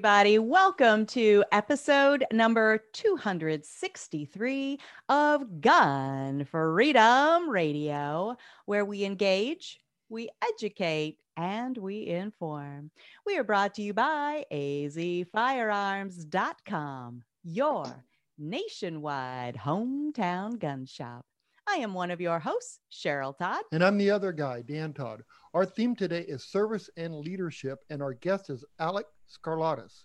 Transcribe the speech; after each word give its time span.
Everybody. 0.00 0.38
Welcome 0.38 1.04
to 1.08 1.44
episode 1.52 2.24
number 2.32 2.82
263 2.94 4.78
of 5.10 5.60
Gun 5.60 6.46
Freedom 6.46 7.50
Radio, 7.50 8.34
where 8.64 8.86
we 8.86 9.04
engage, 9.04 9.78
we 10.08 10.30
educate, 10.42 11.18
and 11.36 11.76
we 11.76 12.06
inform. 12.06 12.90
We 13.26 13.36
are 13.36 13.44
brought 13.44 13.74
to 13.74 13.82
you 13.82 13.92
by 13.92 14.46
azfirearms.com, 14.50 17.22
your 17.44 18.04
nationwide 18.38 19.56
hometown 19.56 20.58
gun 20.58 20.86
shop. 20.86 21.26
I 21.68 21.74
am 21.74 21.92
one 21.92 22.10
of 22.10 22.22
your 22.22 22.38
hosts, 22.38 22.80
Cheryl 22.90 23.36
Todd. 23.36 23.64
And 23.70 23.84
I'm 23.84 23.98
the 23.98 24.12
other 24.12 24.32
guy, 24.32 24.62
Dan 24.62 24.94
Todd. 24.94 25.24
Our 25.52 25.66
theme 25.66 25.96
today 25.96 26.20
is 26.28 26.44
service 26.44 26.88
and 26.96 27.12
leadership, 27.12 27.80
and 27.90 28.00
our 28.00 28.14
guest 28.14 28.50
is 28.50 28.64
Alex 28.78 29.08
Skarlatos. 29.28 30.04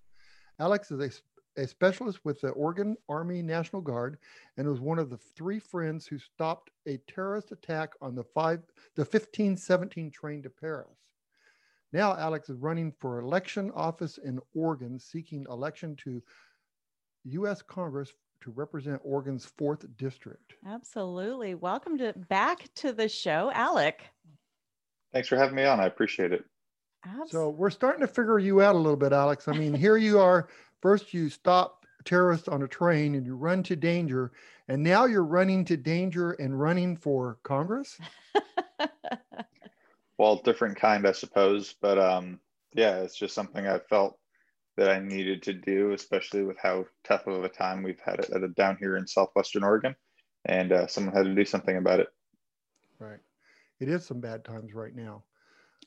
Alex 0.60 0.90
is 0.90 1.22
a, 1.58 1.62
a 1.62 1.68
specialist 1.68 2.20
with 2.24 2.42
the 2.42 2.50
Oregon 2.50 2.98
Army 3.10 3.44
National 3.44 3.80
Guard 3.84 4.18
and 4.58 4.68
was 4.68 4.80
one 4.80 4.98
of 4.98 5.12
the 5.12 5.20
three 5.20 5.60
friends 5.60 6.08
who 6.08 6.18
stopped 6.18 6.72
a 6.88 6.98
terrorist 7.08 7.52
attack 7.52 7.92
on 8.02 8.16
the 8.16 8.24
five 8.24 8.62
the 8.96 9.04
1517 9.04 10.10
train 10.10 10.42
to 10.42 10.50
Paris. 10.50 10.98
Now 11.94 12.18
Alex 12.18 12.50
is 12.50 12.58
running 12.58 12.92
for 12.92 13.20
election 13.20 13.70
office 13.76 14.18
in 14.18 14.40
Oregon, 14.56 14.98
seeking 14.98 15.46
election 15.48 15.96
to 15.98 16.24
U.S. 17.26 17.62
Congress 17.62 18.12
to 18.42 18.50
represent 18.50 19.00
Oregon's 19.04 19.46
fourth 19.46 19.86
district. 19.96 20.56
Absolutely. 20.66 21.54
Welcome 21.54 22.00
to 22.00 22.14
back 22.14 22.68
to 22.76 22.94
the 22.94 23.08
show, 23.08 23.52
Alek. 23.54 24.10
Thanks 25.16 25.30
for 25.30 25.38
having 25.38 25.56
me 25.56 25.64
on. 25.64 25.80
I 25.80 25.86
appreciate 25.86 26.34
it. 26.34 26.44
Absolutely. 27.06 27.30
So 27.32 27.50
we're 27.52 27.70
starting 27.70 28.02
to 28.02 28.08
figure 28.08 28.38
you 28.38 28.62
out 28.62 28.76
a 28.76 28.78
little 28.78 28.98
bit, 28.98 29.14
Alex. 29.14 29.48
I 29.48 29.54
mean, 29.54 29.74
here 29.74 29.96
you 29.96 30.20
are. 30.20 30.50
First, 30.82 31.14
you 31.14 31.30
stop 31.30 31.86
terrorists 32.04 32.50
on 32.50 32.64
a 32.64 32.68
train 32.68 33.16
and 33.16 33.26
you 33.26 33.38
run 33.38 33.64
to 33.64 33.78
danger, 33.78 34.34
and 34.68 34.84
now 34.84 35.06
you're 35.06 35.24
running 35.24 35.64
to 35.66 35.78
danger 35.78 36.34
and 36.34 36.60
running 36.60 36.98
for 36.98 37.38
Congress. 37.44 37.98
well, 40.18 40.42
different 40.44 40.76
kind, 40.76 41.08
I 41.08 41.14
suppose, 41.14 41.76
but 41.82 41.98
um, 41.98 42.42
yeah, 42.74 42.98
it's 42.98 43.18
just 43.18 43.34
something 43.34 43.66
I 43.66 43.80
felt 43.80 44.20
that 44.76 44.90
I 44.90 45.00
needed 45.00 45.44
to 45.44 45.54
do, 45.54 45.94
especially 45.94 46.44
with 46.44 46.58
how 46.62 46.88
tough 47.06 47.26
of 47.28 47.42
a 47.46 47.48
time 47.48 47.84
we've 47.84 48.02
had 48.04 48.20
it, 48.20 48.32
it 48.32 48.56
down 48.56 48.76
here 48.82 48.98
in 48.98 49.08
southwestern 49.08 49.64
Oregon, 49.64 49.96
and 50.44 50.74
uh, 50.74 50.88
someone 50.88 51.16
had 51.16 51.24
to 51.24 51.34
do 51.34 51.46
something 51.46 51.78
about 51.78 52.02
it. 52.02 52.10
Right, 53.00 53.20
it 53.80 53.90
is 53.90 54.06
some 54.06 54.20
bad 54.20 54.44
times 54.44 54.74
right 54.74 54.96
now. 54.96 55.24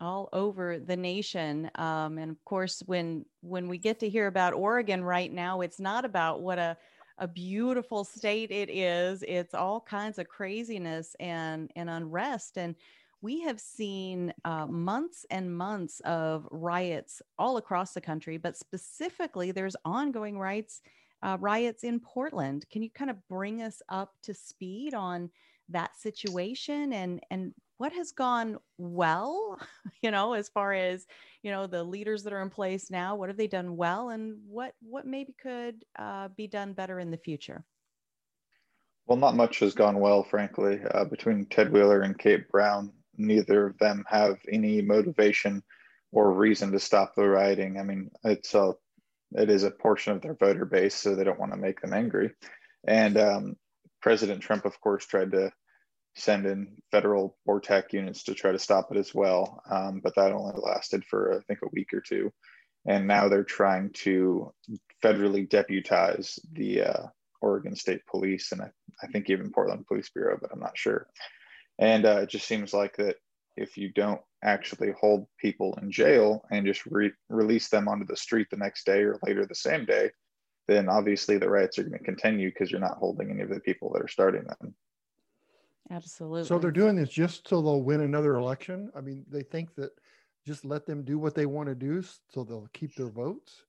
All 0.00 0.28
over 0.32 0.78
the 0.78 0.96
nation 0.96 1.70
um, 1.74 2.18
and 2.18 2.30
of 2.30 2.44
course 2.44 2.82
when 2.86 3.24
when 3.40 3.68
we 3.68 3.78
get 3.78 3.98
to 4.00 4.08
hear 4.08 4.28
about 4.28 4.54
oregon 4.54 5.02
right 5.02 5.32
now 5.32 5.60
it's 5.60 5.80
not 5.80 6.04
about 6.04 6.40
what 6.40 6.56
a 6.56 6.76
a 7.18 7.26
beautiful 7.26 8.04
state 8.04 8.52
it 8.52 8.70
is 8.70 9.24
it's 9.26 9.54
all 9.54 9.80
kinds 9.80 10.20
of 10.20 10.28
craziness 10.28 11.16
and 11.18 11.72
and 11.74 11.90
unrest 11.90 12.58
and 12.58 12.76
we 13.22 13.40
have 13.40 13.58
seen 13.58 14.32
uh, 14.44 14.66
months 14.66 15.26
and 15.32 15.52
months 15.52 15.98
of 16.04 16.46
riots 16.52 17.20
all 17.36 17.56
across 17.56 17.92
the 17.92 18.00
country 18.00 18.36
but 18.36 18.56
specifically 18.56 19.50
there's 19.50 19.74
ongoing 19.84 20.38
riots 20.38 20.80
uh, 21.22 21.36
riots 21.40 21.84
in 21.84 21.98
portland. 22.00 22.64
Can 22.70 22.82
you 22.82 22.90
kind 22.90 23.10
of 23.10 23.16
bring 23.28 23.62
us 23.62 23.82
up 23.88 24.14
to 24.22 24.34
speed 24.34 24.94
on 24.94 25.30
that 25.68 25.96
situation 25.96 26.92
and 26.92 27.20
and 27.30 27.52
what 27.78 27.92
has 27.92 28.12
gone 28.12 28.58
well 28.76 29.58
you 30.02 30.10
know 30.10 30.34
as 30.34 30.48
far 30.48 30.72
as 30.72 31.06
you 31.42 31.50
know 31.50 31.66
the 31.66 31.82
leaders 31.82 32.24
that 32.24 32.32
are 32.32 32.42
in 32.42 32.50
place 32.50 32.90
now 32.90 33.16
what 33.16 33.28
have 33.28 33.38
they 33.38 33.46
done 33.46 33.76
well 33.76 34.10
and 34.10 34.36
what 34.46 34.74
what 34.82 35.06
maybe 35.06 35.34
could 35.40 35.84
uh, 35.98 36.28
be 36.36 36.46
done 36.46 36.74
better 36.74 36.98
in 37.00 37.10
the 37.10 37.16
future? 37.16 37.64
Well 39.06 39.18
not 39.18 39.36
much 39.36 39.60
has 39.60 39.74
gone 39.74 39.98
well 40.00 40.22
frankly 40.22 40.80
uh, 40.92 41.04
between 41.04 41.46
ted 41.46 41.72
wheeler 41.72 42.02
and 42.02 42.18
kate 42.18 42.48
brown. 42.48 42.92
Neither 43.16 43.66
of 43.66 43.78
them 43.78 44.04
have 44.08 44.38
any 44.50 44.82
motivation 44.82 45.62
or 46.12 46.32
reason 46.32 46.70
to 46.72 46.78
stop 46.78 47.14
the 47.14 47.26
rioting. 47.26 47.78
I 47.78 47.84
mean 47.84 48.10
it's 48.24 48.54
a 48.54 48.74
it 49.32 49.50
is 49.50 49.62
a 49.62 49.70
portion 49.70 50.14
of 50.14 50.22
their 50.22 50.34
voter 50.34 50.64
base 50.64 50.94
so 50.94 51.14
they 51.14 51.24
don't 51.24 51.40
want 51.40 51.52
to 51.52 51.58
make 51.58 51.80
them 51.80 51.92
angry. 51.92 52.32
And 52.86 53.16
um, 53.18 53.56
president 54.00 54.40
trump 54.40 54.64
of 54.64 54.80
course 54.80 55.06
tried 55.06 55.32
to 55.32 55.52
send 56.18 56.46
in 56.46 56.76
federal 56.90 57.36
BORTAC 57.46 57.92
units 57.92 58.24
to 58.24 58.34
try 58.34 58.52
to 58.52 58.58
stop 58.58 58.90
it 58.90 58.98
as 58.98 59.14
well. 59.14 59.62
Um, 59.70 60.00
but 60.02 60.14
that 60.16 60.32
only 60.32 60.54
lasted 60.56 61.04
for, 61.04 61.38
I 61.38 61.40
think, 61.42 61.60
a 61.62 61.70
week 61.72 61.92
or 61.92 62.00
two. 62.00 62.32
And 62.86 63.06
now 63.06 63.28
they're 63.28 63.44
trying 63.44 63.90
to 64.04 64.52
federally 65.02 65.48
deputize 65.48 66.38
the 66.52 66.82
uh, 66.82 67.06
Oregon 67.40 67.76
State 67.76 68.06
Police 68.06 68.52
and 68.52 68.62
I, 68.62 68.70
I, 69.02 69.06
think 69.08 69.30
even 69.30 69.50
Portland 69.50 69.86
Police 69.86 70.10
Bureau, 70.10 70.38
but 70.40 70.50
I'm 70.52 70.60
not 70.60 70.78
sure. 70.78 71.06
And 71.78 72.04
uh, 72.04 72.20
it 72.22 72.30
just 72.30 72.46
seems 72.46 72.72
like 72.72 72.96
that 72.96 73.16
if 73.56 73.76
you 73.76 73.92
don't 73.92 74.20
actually 74.42 74.92
hold 74.92 75.26
people 75.38 75.78
in 75.82 75.90
jail 75.90 76.44
and 76.50 76.66
just 76.66 76.86
re- 76.86 77.12
release 77.28 77.68
them 77.68 77.88
onto 77.88 78.06
the 78.06 78.16
street 78.16 78.48
the 78.50 78.56
next 78.56 78.86
day 78.86 79.02
or 79.02 79.18
later 79.24 79.44
the 79.44 79.54
same 79.54 79.84
day, 79.84 80.10
then 80.66 80.88
obviously 80.88 81.38
the 81.38 81.48
riots 81.48 81.78
are 81.78 81.82
going 81.82 81.98
to 81.98 82.04
continue 82.04 82.50
because 82.50 82.70
you're 82.70 82.80
not 82.80 82.98
holding 82.98 83.30
any 83.30 83.42
of 83.42 83.48
the 83.48 83.60
people 83.60 83.92
that 83.92 84.02
are 84.02 84.08
starting 84.08 84.44
them. 84.44 84.74
Absolutely. 85.90 86.44
So 86.44 86.58
they're 86.58 86.70
doing 86.70 86.96
this 86.96 87.08
just 87.08 87.48
so 87.48 87.62
they'll 87.62 87.82
win 87.82 88.02
another 88.02 88.34
election. 88.34 88.90
I 88.94 89.00
mean, 89.00 89.24
they 89.30 89.42
think 89.42 89.74
that 89.76 89.90
just 90.46 90.64
let 90.64 90.86
them 90.86 91.02
do 91.02 91.18
what 91.18 91.34
they 91.34 91.46
want 91.46 91.68
to 91.68 91.74
do 91.74 92.02
so 92.02 92.44
they'll 92.44 92.68
keep 92.72 92.94
their 92.94 93.08
votes. 93.08 93.62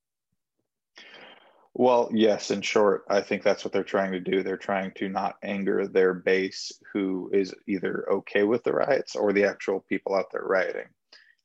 Well, 1.74 2.10
yes, 2.12 2.52
in 2.52 2.62
short, 2.62 3.04
I 3.10 3.22
think 3.22 3.44
that's 3.44 3.64
what 3.64 3.72
they're 3.72 3.84
trying 3.84 4.12
to 4.12 4.20
do. 4.20 4.44
They're 4.44 4.58
trying 4.58 4.92
to 4.96 5.08
not 5.08 5.38
anger 5.44 5.88
their 5.88 6.14
base 6.14 6.72
who 6.92 7.30
is 7.32 7.54
either 7.68 8.06
okay 8.12 8.44
with 8.44 8.64
the 8.64 8.74
riots 8.74 9.16
or 9.16 9.32
the 9.32 9.46
actual 9.46 9.86
people 9.88 10.16
out 10.16 10.26
there 10.32 10.44
rioting, 10.44 10.88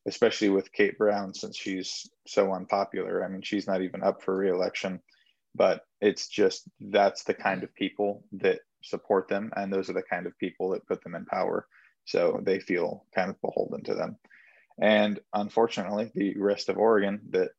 especially 0.07 0.49
with 0.49 0.73
Kate 0.73 0.99
Brown, 0.99 1.35
since 1.35 1.57
she's 1.57 2.09
so 2.27 2.53
unpopular. 2.53 3.25
I 3.25 3.29
mean, 3.29 3.43
she's 3.43 3.67
not 3.67 3.83
even 3.83 4.03
up 4.03 4.23
for 4.23 4.37
reelection, 4.37 5.01
but 5.55 5.83
it's 6.01 6.27
just 6.27 6.65
that's 6.81 7.23
the 7.25 7.35
kind 7.35 7.63
of 7.63 7.75
people 7.75 8.25
that 8.33 8.61
support 8.85 9.29
them 9.29 9.51
and 9.57 9.73
those 9.73 9.91
are 9.91 9.95
the 9.95 10.03
kind 10.03 10.27
of 10.27 10.39
people 10.39 10.71
that 10.71 10.87
put 10.87 11.03
them 11.03 11.15
in 11.15 11.25
power. 11.27 11.67
So 12.05 12.41
they 12.43 12.61
feel 12.61 13.05
kind 13.15 13.31
of 13.31 13.41
beholden 13.41 13.83
to 13.85 13.95
them. 13.95 14.17
And 14.81 15.21
unfortunately 15.33 16.11
the 16.15 16.37
rest 16.37 16.69
of 16.69 16.79
oregon 16.79 17.21
that 17.31 17.51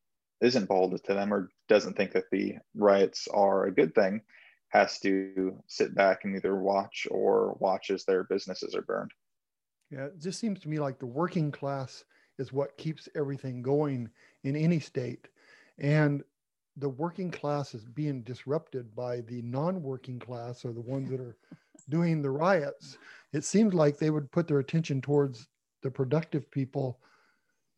isn't 0.42 0.68
beholden 0.68 1.00
to 1.00 1.14
them 1.14 1.34
or 1.34 1.50
doesn't 1.68 1.96
think 1.96 2.12
that 2.12 2.30
the 2.32 2.56
riots 2.76 3.28
are 3.34 3.66
a 3.66 3.74
good 3.74 3.96
thing 3.96 4.22
has 4.70 5.00
to 5.00 5.58
sit 5.68 5.96
back 5.96 6.26
and 6.26 6.36
either 6.36 6.56
watch 6.56 7.08
or 7.10 7.56
watch 7.60 7.90
as 7.90 8.04
their 8.04 8.24
businesses 8.26 8.76
are 8.76 8.82
burned. 8.82 9.12
Yeah 9.90 10.06
it 10.06 10.20
just 10.20 10.40
seems 10.40 10.60
to 10.62 10.70
me 10.70 10.80
like 10.80 11.00
the 11.00 11.06
working 11.06 11.52
class 11.52 12.04
is 12.38 12.52
what 12.52 12.78
keeps 12.78 13.08
everything 13.16 13.62
going 13.62 14.10
in 14.44 14.56
any 14.56 14.80
state. 14.80 15.28
And 15.78 16.24
the 16.78 16.90
working 16.90 17.32
class 17.32 17.74
is 17.74 17.86
being 17.86 18.22
disrupted 18.22 18.96
by 18.96 19.22
the 19.22 19.42
non-working 19.44 20.20
class 20.20 20.66
or 20.66 20.74
the 20.74 20.82
ones 20.82 21.10
that 21.10 21.20
are 21.20 21.38
doing 21.90 22.22
the 22.22 22.30
riots. 22.30 22.98
It 23.34 23.44
seems 23.44 23.74
like 23.74 23.98
they 23.98 24.10
would 24.10 24.32
put 24.32 24.48
their 24.48 24.60
attention 24.60 25.02
towards 25.02 25.48
the 25.84 25.92
productive 25.92 26.50
people 26.52 27.00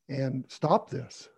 and 0.09 0.45
stop 0.47 0.89
this. 0.89 1.29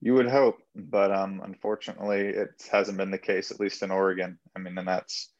You 0.00 0.14
would 0.14 0.28
hope 0.28 0.58
but 0.74 1.10
um, 1.10 1.40
unfortunately 1.44 2.20
it 2.20 2.68
hasn't 2.70 2.98
been 2.98 3.10
the 3.10 3.18
case 3.18 3.50
at 3.50 3.60
least 3.60 3.82
in 3.82 3.90
oregon. 3.90 4.38
I 4.54 4.58
mean 4.58 4.76
and 4.78 4.86
that's 4.88 5.30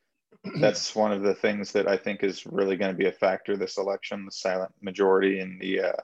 that's 0.61 0.94
one 0.94 1.12
of 1.12 1.23
the 1.23 1.35
things 1.35 1.73
that 1.73 1.87
i 1.87 1.97
think 1.97 2.25
is 2.25 2.44
really 2.44 2.76
going 2.76 2.90
to 2.90 2.99
be 2.99 3.06
a 3.06 3.12
factor 3.12 3.56
this 3.56 3.79
election 3.79 4.25
the 4.25 4.32
silent 4.32 4.73
majority 4.82 5.38
and 5.38 5.61
the 5.61 5.81
uh, 5.81 6.02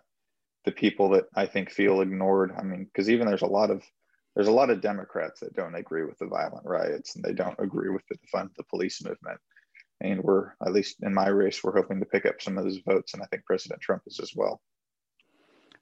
the 0.65 0.73
people 0.73 1.11
that 1.11 1.25
i 1.35 1.47
think 1.47 1.71
feel 1.71 2.01
ignored. 2.01 2.53
I 2.57 2.63
mean 2.63 2.85
because 2.85 3.11
even 3.11 3.27
there's 3.27 3.43
a 3.43 3.47
lot 3.47 3.71
of 3.71 3.83
there's 4.35 4.49
a 4.49 4.53
lot 4.53 4.71
of 4.71 4.81
Democrats 4.81 5.41
that 5.41 5.55
don't 5.55 5.75
agree 5.75 6.05
with 6.05 6.19
the 6.19 6.27
violent 6.27 6.65
riots 6.65 7.17
and 7.17 7.25
they 7.25 7.33
don't 7.33 7.59
agree 7.59 7.91
with 7.91 8.03
the 8.09 8.17
defund 8.17 8.51
the 8.57 8.65
police 8.65 9.03
movement. 9.05 9.39
And 10.03 10.23
we're, 10.23 10.53
at 10.65 10.73
least 10.73 10.97
in 11.03 11.13
my 11.13 11.29
race, 11.29 11.63
we're 11.63 11.77
hoping 11.77 12.01
to 12.01 12.07
pick 12.07 12.25
up 12.25 12.41
some 12.41 12.57
of 12.57 12.65
those 12.65 12.79
votes. 12.87 13.13
And 13.13 13.23
I 13.23 13.27
think 13.27 13.45
President 13.45 13.81
Trump 13.81 14.03
is 14.07 14.19
as 14.21 14.33
well. 14.35 14.61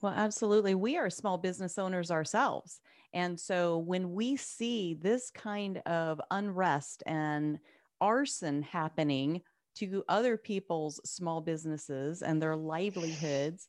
Well, 0.01 0.15
absolutely. 0.15 0.75
We 0.75 0.97
are 0.97 1.11
small 1.11 1.39
business 1.39 1.79
owners 1.79 2.11
ourselves. 2.11 2.81
And 3.13 3.39
so 3.39 3.79
when 3.79 4.13
we 4.13 4.37
see 4.37 4.95
this 4.95 5.31
kind 5.31 5.79
of 5.87 6.21
unrest 6.31 7.03
and 7.07 7.59
arson 8.01 8.63
happening 8.63 9.43
to 9.77 10.05
other 10.09 10.37
people's 10.37 11.01
small 11.05 11.41
businesses 11.41 12.23
and 12.23 12.41
their 12.41 12.57
livelihoods, 12.57 13.69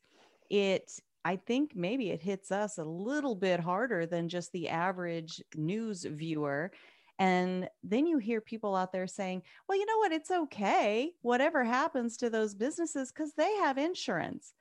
it 0.49 0.91
I 1.25 1.35
think 1.35 1.75
maybe 1.75 2.09
it 2.09 2.21
hits 2.21 2.51
us 2.51 2.77
a 2.77 2.83
little 2.83 3.35
bit 3.35 3.59
harder 3.59 4.05
than 4.05 4.29
just 4.29 4.51
the 4.51 4.69
average 4.69 5.41
news 5.55 6.05
viewer. 6.05 6.71
And 7.19 7.67
then 7.83 8.07
you 8.07 8.17
hear 8.17 8.39
people 8.39 8.75
out 8.75 8.93
there 8.93 9.07
saying, 9.07 9.43
well, 9.67 9.77
you 9.77 9.85
know 9.85 9.97
what? 9.97 10.13
It's 10.13 10.31
okay. 10.31 11.11
Whatever 11.21 11.65
happens 11.65 12.15
to 12.17 12.29
those 12.29 12.55
businesses 12.55 13.11
because 13.11 13.33
they 13.33 13.53
have 13.57 13.77
insurance. 13.77 14.53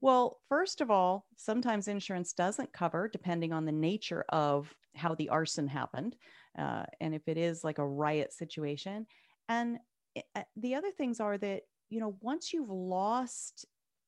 Well, 0.00 0.38
first 0.48 0.80
of 0.80 0.92
all, 0.92 1.26
sometimes 1.36 1.88
insurance 1.88 2.32
doesn't 2.32 2.72
cover, 2.72 3.08
depending 3.08 3.52
on 3.52 3.64
the 3.64 3.72
nature 3.72 4.24
of 4.28 4.72
how 4.94 5.16
the 5.16 5.28
arson 5.28 5.66
happened. 5.66 6.14
Uh, 6.56 6.84
and 7.00 7.14
if 7.14 7.26
it 7.26 7.36
is 7.36 7.64
like 7.64 7.78
a 7.78 7.86
riot 7.86 8.32
situation. 8.32 9.06
And 9.48 9.78
it, 10.14 10.24
uh, 10.36 10.42
the 10.56 10.76
other 10.76 10.92
things 10.92 11.18
are 11.18 11.36
that, 11.38 11.62
you 11.90 11.98
know, 11.98 12.16
once 12.20 12.52
you've 12.52 12.70
lost 12.70 13.66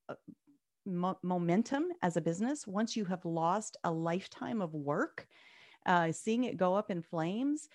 uh, 0.08 0.14
mo- 0.86 1.18
momentum 1.22 1.88
as 2.02 2.16
a 2.16 2.20
business, 2.20 2.66
once 2.66 2.96
you 2.96 3.04
have 3.04 3.24
lost 3.24 3.76
a 3.84 3.90
lifetime 3.90 4.60
of 4.60 4.74
work, 4.74 5.26
uh, 5.86 6.12
seeing 6.12 6.44
it 6.44 6.56
go 6.56 6.74
up 6.74 6.90
in 6.90 7.02
flames, 7.02 7.68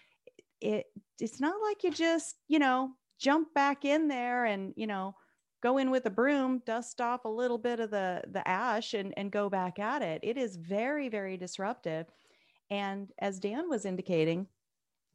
it 0.61 0.85
it's 1.19 1.39
not 1.39 1.55
like 1.61 1.83
you 1.83 1.91
just 1.91 2.37
you 2.47 2.59
know 2.59 2.91
jump 3.19 3.53
back 3.53 3.85
in 3.85 4.07
there 4.07 4.45
and 4.45 4.73
you 4.75 4.87
know 4.87 5.15
go 5.61 5.77
in 5.77 5.89
with 5.89 6.05
a 6.05 6.11
broom, 6.11 6.61
dust 6.65 7.01
off 7.01 7.25
a 7.25 7.29
little 7.29 7.57
bit 7.57 7.79
of 7.79 7.91
the 7.91 8.23
the 8.31 8.47
ash, 8.47 8.93
and 8.93 9.13
and 9.17 9.31
go 9.31 9.49
back 9.49 9.79
at 9.79 10.01
it. 10.01 10.21
It 10.23 10.37
is 10.37 10.55
very 10.57 11.09
very 11.09 11.37
disruptive, 11.37 12.07
and 12.69 13.11
as 13.19 13.39
Dan 13.39 13.69
was 13.69 13.85
indicating. 13.85 14.47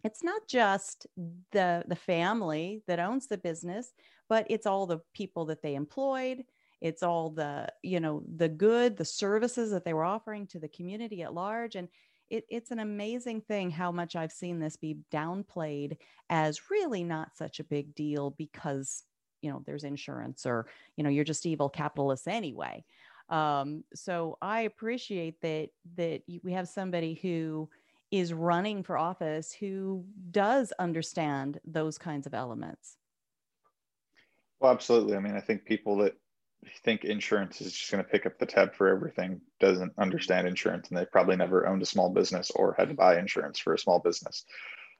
It's 0.02 0.24
not 0.24 0.48
just 0.48 1.06
the 1.52 1.84
the 1.86 1.96
family 1.96 2.82
that 2.86 2.98
owns 2.98 3.26
the 3.26 3.36
business, 3.36 3.92
but 4.30 4.46
it's 4.48 4.66
all 4.66 4.86
the 4.86 5.00
people 5.12 5.44
that 5.46 5.60
they 5.60 5.74
employed, 5.74 6.44
it's 6.80 7.02
all 7.02 7.30
the 7.30 7.66
you 7.82 8.00
know 8.00 8.22
the 8.36 8.48
good 8.48 8.96
the 8.96 9.04
services 9.04 9.70
that 9.70 9.84
they 9.84 9.92
were 9.92 10.04
offering 10.04 10.46
to 10.46 10.58
the 10.58 10.68
community 10.68 11.22
at 11.22 11.34
large 11.34 11.76
and 11.76 11.88
it, 12.30 12.44
it's 12.48 12.70
an 12.70 12.78
amazing 12.78 13.40
thing 13.40 13.70
how 13.70 13.90
much 13.90 14.16
i've 14.16 14.32
seen 14.32 14.58
this 14.58 14.76
be 14.76 14.96
downplayed 15.12 15.96
as 16.28 16.70
really 16.70 17.04
not 17.04 17.36
such 17.36 17.60
a 17.60 17.64
big 17.64 17.94
deal 17.94 18.30
because 18.30 19.04
you 19.42 19.50
know 19.50 19.62
there's 19.66 19.84
insurance 19.84 20.46
or 20.46 20.66
you 20.96 21.04
know 21.04 21.10
you're 21.10 21.24
just 21.24 21.46
evil 21.46 21.68
capitalists 21.68 22.26
anyway. 22.26 22.84
Um, 23.28 23.84
so 23.94 24.38
i 24.42 24.62
appreciate 24.62 25.40
that 25.42 25.68
that 25.96 26.22
we 26.42 26.52
have 26.52 26.68
somebody 26.68 27.14
who 27.22 27.68
is 28.10 28.32
running 28.32 28.82
for 28.82 28.98
office 28.98 29.52
who 29.52 30.04
does 30.32 30.72
understand 30.80 31.60
those 31.64 31.96
kinds 31.96 32.26
of 32.26 32.34
elements. 32.34 32.96
Well 34.58 34.72
absolutely. 34.72 35.16
I 35.16 35.20
mean 35.20 35.36
i 35.36 35.40
think 35.40 35.64
people 35.64 35.96
that 35.98 36.14
think 36.84 37.04
insurance 37.04 37.60
is 37.60 37.72
just 37.72 37.90
going 37.90 38.02
to 38.02 38.10
pick 38.10 38.26
up 38.26 38.38
the 38.38 38.46
tab 38.46 38.74
for 38.74 38.88
everything 38.88 39.40
doesn't 39.60 39.92
understand 39.98 40.46
insurance 40.46 40.88
and 40.88 40.98
they 40.98 41.06
probably 41.06 41.36
never 41.36 41.66
owned 41.66 41.82
a 41.82 41.86
small 41.86 42.10
business 42.10 42.50
or 42.50 42.74
had 42.78 42.88
to 42.88 42.94
buy 42.94 43.18
insurance 43.18 43.58
for 43.58 43.74
a 43.74 43.78
small 43.78 43.98
business. 43.98 44.44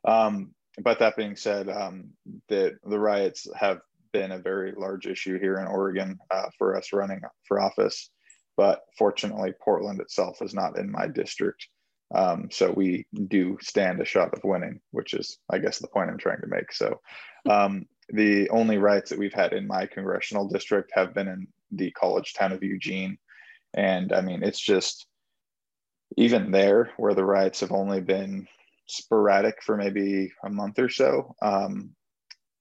Um, 0.05 0.55
but 0.83 1.01
that 1.01 1.17
being 1.17 1.37
said 1.37 1.69
um, 1.69 2.11
the, 2.49 2.79
the 2.85 2.99
riots 2.99 3.47
have 3.55 3.81
been 4.13 4.33
a 4.33 4.39
very 4.39 4.73
large 4.77 5.07
issue 5.07 5.39
here 5.39 5.57
in 5.59 5.67
oregon 5.67 6.19
uh, 6.31 6.49
for 6.59 6.77
us 6.77 6.93
running 6.93 7.21
for 7.47 7.61
office. 7.61 8.11
But 8.57 8.81
fortunately 8.97 9.53
portland 9.63 10.01
itself 10.01 10.43
is 10.43 10.55
not 10.55 10.79
in 10.79 10.91
my 10.91 11.09
district. 11.09 11.69
Um, 12.13 12.49
so 12.51 12.73
we 12.73 13.07
do 13.29 13.57
stand 13.61 14.01
a 14.01 14.05
shot 14.05 14.35
of 14.35 14.43
winning 14.43 14.81
which 14.91 15.15
is 15.15 15.39
i 15.51 15.59
guess 15.59 15.79
the 15.79 15.89
point 15.89 16.11
i'm 16.11 16.19
trying 16.19 16.41
to 16.41 16.47
make. 16.47 16.73
So 16.73 17.01
um, 17.49 17.87
the 18.13 18.49
only 18.51 18.79
riots 18.79 19.11
that 19.11 19.19
we've 19.19 19.35
had 19.35 19.53
in 19.53 19.67
my 19.67 19.87
congressional 19.87 20.49
district 20.49 20.93
have 20.95 21.15
been 21.15 21.29
in 21.29 21.47
the 21.71 21.91
college 21.93 22.35
town 22.35 22.53
of 22.53 22.63
Eugene. 22.63 23.19
And 23.75 24.13
I 24.13 24.21
mean, 24.21 24.43
it's 24.43 24.61
just 24.61 25.07
even 26.17 26.51
there 26.51 26.93
where 26.97 27.15
the 27.15 27.25
riots 27.25 27.61
have 27.61 27.73
only 27.73 28.01
been 28.01 28.49
sporadic 28.87 29.63
for 29.63 29.77
maybe 29.77 30.33
a 30.45 30.51
month 30.51 30.79
or 30.79 30.89
so. 30.89 31.35
Um, 31.41 31.91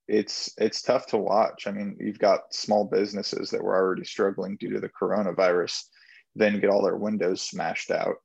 it's 0.08 0.54
it's 0.58 0.82
tough 0.82 1.08
to 1.08 1.18
watch. 1.18 1.68
I 1.68 1.72
mean, 1.72 1.98
you've 2.00 2.20
got 2.20 2.54
small 2.54 2.86
businesses 2.86 3.50
that 3.52 3.64
were 3.64 3.76
already 3.76 4.04
struggling 4.04 4.58
due 4.58 4.74
to 4.74 4.80
the 4.80 4.90
coronavirus, 4.90 5.84
then 6.36 6.60
get 6.60 6.70
all 6.70 6.84
their 6.84 6.98
windows 6.98 7.42
smashed 7.42 7.92
out, 7.92 8.16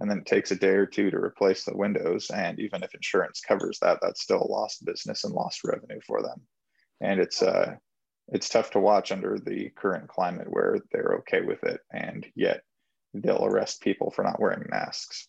and 0.00 0.10
then 0.10 0.18
it 0.18 0.26
takes 0.26 0.50
a 0.50 0.56
day 0.56 0.68
or 0.68 0.86
two 0.86 1.10
to 1.10 1.16
replace 1.16 1.64
the 1.64 1.76
windows. 1.76 2.30
And 2.30 2.58
even 2.60 2.82
if 2.82 2.94
insurance 2.94 3.40
covers 3.40 3.78
that, 3.82 3.98
that's 4.02 4.22
still 4.22 4.42
a 4.42 4.52
lost 4.52 4.84
business 4.84 5.24
and 5.24 5.32
lost 5.32 5.64
revenue 5.64 6.00
for 6.06 6.22
them 6.22 6.42
and 7.02 7.20
it's 7.20 7.42
uh 7.42 7.74
it's 8.28 8.48
tough 8.48 8.70
to 8.70 8.80
watch 8.80 9.12
under 9.12 9.38
the 9.38 9.68
current 9.76 10.08
climate 10.08 10.46
where 10.48 10.78
they're 10.90 11.16
okay 11.18 11.42
with 11.42 11.62
it 11.64 11.80
and 11.92 12.26
yet 12.34 12.62
they'll 13.12 13.44
arrest 13.44 13.82
people 13.82 14.10
for 14.10 14.22
not 14.22 14.40
wearing 14.40 14.64
masks. 14.70 15.28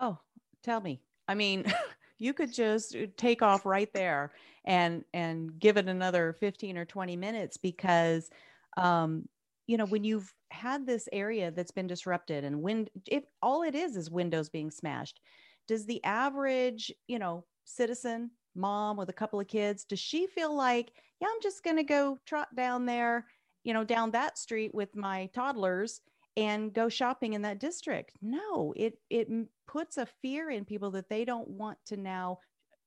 Oh 0.00 0.18
tell 0.64 0.80
me. 0.80 1.00
I 1.28 1.34
mean 1.34 1.64
you 2.18 2.32
could 2.32 2.52
just 2.52 2.96
take 3.16 3.42
off 3.42 3.64
right 3.66 3.92
there 3.92 4.32
and 4.64 5.04
and 5.12 5.58
give 5.58 5.76
it 5.76 5.86
another 5.86 6.32
15 6.40 6.78
or 6.78 6.84
20 6.84 7.16
minutes 7.16 7.56
because 7.56 8.30
um 8.76 9.28
you 9.66 9.76
know 9.76 9.86
when 9.86 10.04
you've 10.04 10.32
had 10.50 10.86
this 10.86 11.08
area 11.12 11.50
that's 11.50 11.72
been 11.72 11.86
disrupted 11.86 12.44
and 12.44 12.62
when 12.62 12.88
if 13.06 13.24
all 13.42 13.62
it 13.62 13.74
is 13.74 13.96
is 13.96 14.10
windows 14.10 14.48
being 14.48 14.70
smashed 14.70 15.20
does 15.68 15.84
the 15.86 16.02
average 16.04 16.92
you 17.06 17.18
know 17.18 17.44
citizen 17.64 18.30
mom 18.54 18.96
with 18.96 19.08
a 19.08 19.14
couple 19.14 19.40
of 19.40 19.48
kids, 19.48 19.84
does 19.84 19.98
she 20.00 20.26
feel 20.26 20.54
like, 20.54 20.92
yeah, 21.20 21.28
I'm 21.30 21.40
just 21.42 21.62
going 21.62 21.76
to 21.76 21.84
go 21.84 22.18
trot 22.26 22.54
down 22.56 22.86
there, 22.86 23.26
you 23.62 23.72
know, 23.74 23.84
down 23.84 24.10
that 24.12 24.38
street 24.38 24.74
with 24.74 24.94
my 24.96 25.26
toddlers 25.34 26.00
and 26.36 26.72
go 26.72 26.88
shopping 26.88 27.34
in 27.34 27.42
that 27.42 27.60
district? 27.60 28.12
No, 28.22 28.72
it 28.76 28.98
it 29.10 29.28
puts 29.66 29.96
a 29.96 30.06
fear 30.06 30.50
in 30.50 30.64
people 30.64 30.90
that 30.92 31.08
they 31.08 31.24
don't 31.24 31.48
want 31.48 31.78
to 31.86 31.96
now, 31.96 32.38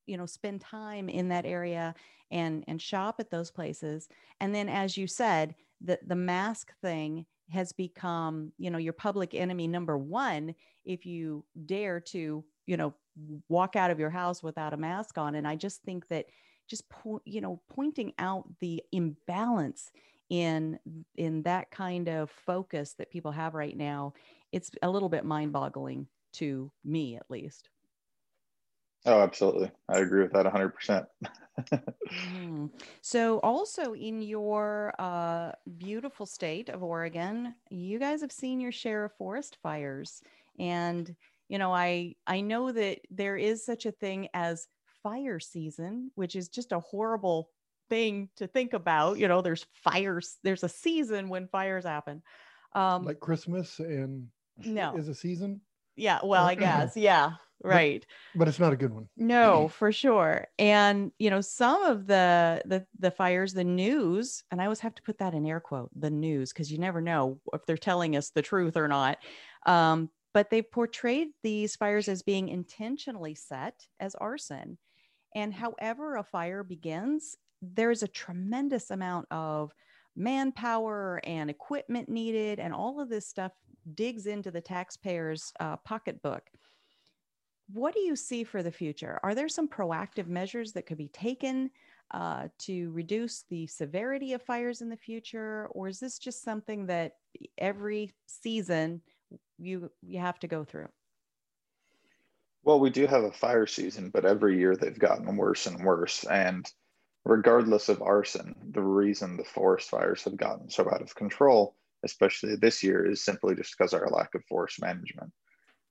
you 0.06 0.18
know, 0.18 0.26
spend 0.26 0.62
time 0.62 1.10
in 1.10 1.30
that 1.30 1.46
area 1.46 1.96
and 2.32 2.64
and 2.68 2.82
shop 2.82 3.16
at 3.20 3.30
those 3.30 3.52
places. 3.52 4.08
And 4.40 4.54
then 4.54 4.70
as 4.70 4.98
you 4.98 5.08
said, 5.08 5.56
the 5.82 6.00
the 6.06 6.16
mask 6.16 6.74
thing 6.82 7.26
has 7.50 7.72
become, 7.72 8.52
you 8.58 8.70
know, 8.70 8.78
your 8.78 8.94
public 8.94 9.34
enemy 9.34 9.68
number 9.68 9.98
1 9.98 10.54
if 10.84 11.06
you 11.06 11.46
dare 11.66 12.00
to, 12.00 12.44
you 12.68 12.78
know, 12.78 12.94
walk 13.50 13.76
out 13.76 13.90
of 13.90 14.00
your 14.00 14.12
house 14.12 14.44
without 14.44 14.74
a 14.74 14.78
mask 14.78 15.18
on. 15.18 15.34
And 15.36 15.48
I 15.48 15.56
just 15.56 15.82
think 15.82 16.08
that 16.10 16.26
just 16.68 16.88
po- 16.90 17.22
you 17.26 17.42
know 17.42 17.62
pointing 17.70 18.14
out 18.20 18.46
the 18.60 18.84
imbalance 18.92 19.92
in 20.30 20.78
in 21.16 21.42
that 21.44 21.72
kind 21.72 22.10
of 22.10 22.30
focus 22.30 22.94
that 22.98 23.10
people 23.10 23.32
have 23.32 23.54
right 23.54 23.78
now 23.78 24.14
it's 24.52 24.70
a 24.82 24.90
little 24.90 25.10
bit 25.10 25.26
mind-boggling 25.26 26.08
to 26.34 26.70
me 26.84 27.16
at 27.16 27.30
least 27.30 27.70
oh 29.06 29.22
absolutely 29.22 29.72
i 29.88 30.00
agree 30.00 30.22
with 30.22 30.34
that 30.34 30.46
100% 30.46 31.06
mm-hmm. 31.72 32.66
so 33.02 33.40
also 33.40 33.94
in 33.94 34.22
your 34.22 34.94
uh, 35.00 35.52
beautiful 35.78 36.26
state 36.26 36.68
of 36.68 36.84
oregon 36.84 37.56
you 37.70 37.98
guys 37.98 38.20
have 38.20 38.32
seen 38.32 38.60
your 38.60 38.72
share 38.72 39.06
of 39.06 39.14
forest 39.14 39.58
fires 39.64 40.22
and 40.60 41.16
you 41.50 41.58
know 41.58 41.74
i 41.74 42.14
i 42.26 42.42
know 42.42 42.72
that 42.72 43.00
there 43.10 43.38
is 43.38 43.66
such 43.66 43.86
a 43.86 43.92
thing 43.92 44.28
as 44.34 44.68
fire 45.04 45.40
season 45.40 46.12
which 46.16 46.36
is 46.36 46.50
just 46.50 46.72
a 46.72 46.80
horrible 46.80 47.50
thing 47.90 48.30
to 48.36 48.48
think 48.48 48.74
about 48.74 49.18
you 49.18 49.28
know 49.28 49.42
there's 49.42 49.66
fires 49.74 50.38
there's 50.44 50.64
a 50.64 50.70
season 50.70 51.30
when 51.30 51.48
fires 51.48 51.86
happen. 51.86 52.22
Um 52.74 53.06
like 53.06 53.20
christmas 53.20 53.80
and 53.80 54.28
no. 54.66 54.96
is 54.98 55.08
a 55.08 55.16
season? 55.16 55.62
Yeah 55.96 56.20
well 56.24 56.46
i 56.46 56.56
guess 56.56 56.96
yeah 56.96 57.34
right. 57.64 58.06
but, 58.34 58.40
but, 58.40 58.48
it's 58.48 58.60
not 58.60 58.72
a 58.72 58.78
good 58.78 58.94
one. 58.94 59.10
No 59.18 59.68
for 59.80 59.92
sure. 59.92 60.46
And 60.60 61.12
you 61.18 61.30
know 61.30 61.42
some 61.42 61.84
of 61.84 62.06
the 62.06 62.62
the 62.66 62.86
the 63.00 63.10
fires 63.10 63.54
the 63.54 63.64
news 63.64 64.44
and 64.52 64.62
i 64.62 64.66
always 64.66 64.80
have 64.82 64.94
to 64.96 65.02
put 65.02 65.18
that 65.18 65.34
in 65.34 65.46
air 65.46 65.60
quote 65.60 65.90
the 65.96 66.12
news 66.12 66.54
because 66.54 66.72
you 66.72 66.78
never 66.78 67.02
know 67.02 67.40
if 67.54 67.66
they're 67.66 67.78
telling 67.78 68.16
us 68.16 68.30
the 68.30 68.42
truth 68.42 68.78
or 68.78 68.88
not. 68.88 69.18
Um, 69.66 70.10
but 70.38 70.52
they've 70.52 70.70
portrayed 70.70 71.30
these 71.42 71.76
fires 71.76 72.08
as 72.08 72.22
being 72.22 72.50
intentionally 72.50 73.34
set 73.34 73.74
as 74.00 74.14
arson. 74.14 74.78
And 75.34 75.52
however 75.52 76.18
a 76.18 76.24
fire 76.24 76.64
begins, 76.64 77.36
there's 77.60 78.04
a 78.04 78.08
tremendous 78.08 78.92
amount 78.92 79.26
of 79.32 79.72
manpower 80.16 81.20
and 81.24 81.50
equipment 81.50 82.08
needed, 82.08 82.60
and 82.60 82.72
all 82.72 83.02
of 83.02 83.10
this 83.10 83.28
stuff 83.28 83.52
digs 83.96 84.28
into 84.28 84.52
the 84.52 84.62
taxpayer's 84.62 85.52
uh, 85.60 85.78
pocketbook. 85.78 86.44
what 87.74 87.96
do 87.96 88.02
you 88.02 88.16
see 88.16 88.44
for 88.44 88.62
the 88.62 88.72
future? 88.72 89.20
Are 89.24 89.34
there 89.34 89.50
some 89.50 89.68
proactive 89.68 90.28
measures 90.28 90.72
that 90.74 90.86
could 90.86 91.00
be 91.00 91.08
taken 91.08 91.72
uh, 92.12 92.50
to 92.60 92.92
reduce 92.92 93.44
the 93.50 93.66
severity 93.66 94.34
of 94.34 94.44
fires 94.44 94.82
in 94.82 94.90
the 94.90 94.98
future, 94.98 95.68
or 95.72 95.88
is 95.88 96.00
this 96.00 96.20
just 96.20 96.44
something 96.44 96.86
that 96.86 97.14
every 97.58 98.14
season 98.28 99.02
you 99.58 99.92
you 100.02 100.20
have 100.20 100.40
to 100.40 100.48
go 100.48 100.64
through? 100.64 100.90
Well, 102.64 102.80
we 102.80 102.90
do 102.90 103.08
have 103.08 103.24
a 103.24 103.32
fire 103.32 103.66
season, 103.66 104.10
but 104.10 104.26
every 104.26 104.58
year 104.58 104.76
they've 104.76 104.98
gotten 104.98 105.38
worse 105.38 105.68
and 105.68 105.86
worse. 105.86 106.26
And 106.26 106.70
regardless 107.24 107.88
of 107.88 108.02
arson, 108.02 108.56
the 108.72 108.82
reason 108.82 109.38
the 109.38 109.46
forest 109.46 109.90
fires 109.90 110.24
have 110.24 110.36
gotten 110.36 110.70
so 110.70 110.90
out 110.92 111.02
of 111.02 111.16
control, 111.16 111.76
especially 112.04 112.56
this 112.58 112.84
year, 112.84 113.10
is 113.10 113.24
simply 113.24 113.56
just 113.56 113.76
because 113.78 113.94
our 113.94 114.10
lack 114.10 114.36
of 114.36 114.44
forest 114.46 114.82
management. 114.82 115.32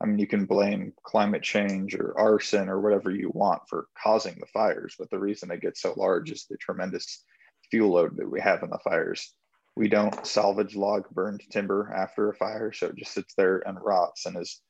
I 0.03 0.07
mean, 0.07 0.19
you 0.19 0.27
can 0.27 0.45
blame 0.45 0.93
climate 1.03 1.43
change 1.43 1.95
or 1.95 2.19
arson 2.19 2.69
or 2.69 2.81
whatever 2.81 3.11
you 3.11 3.31
want 3.33 3.63
for 3.69 3.87
causing 4.03 4.37
the 4.39 4.47
fires, 4.47 4.95
but 4.99 5.09
the 5.09 5.19
reason 5.19 5.49
they 5.49 5.57
get 5.57 5.79
so 5.79 5.95
large 5.97 6.31
is 6.31 6.45
the 6.45 6.59
tremendous 6.59 7.25
fuel 7.71 7.93
load 7.93 8.17
that 8.19 8.31
we 8.31 8.41
have 8.41 8.63
in 8.63 8.69
the 8.69 8.79
fires. 8.85 9.33
We 9.77 9.89
don't 9.89 10.27
salvage 10.27 10.75
log 10.75 11.09
burned 11.11 11.43
timber 11.51 11.93
after 11.95 12.31
a 12.31 12.35
fire, 12.35 12.73
so 12.73 12.87
it 12.87 12.97
just 12.97 13.13
sits 13.13 13.35
there 13.35 13.59
and 13.67 13.79
rots 13.81 14.27
and 14.27 14.37
is 14.39 14.61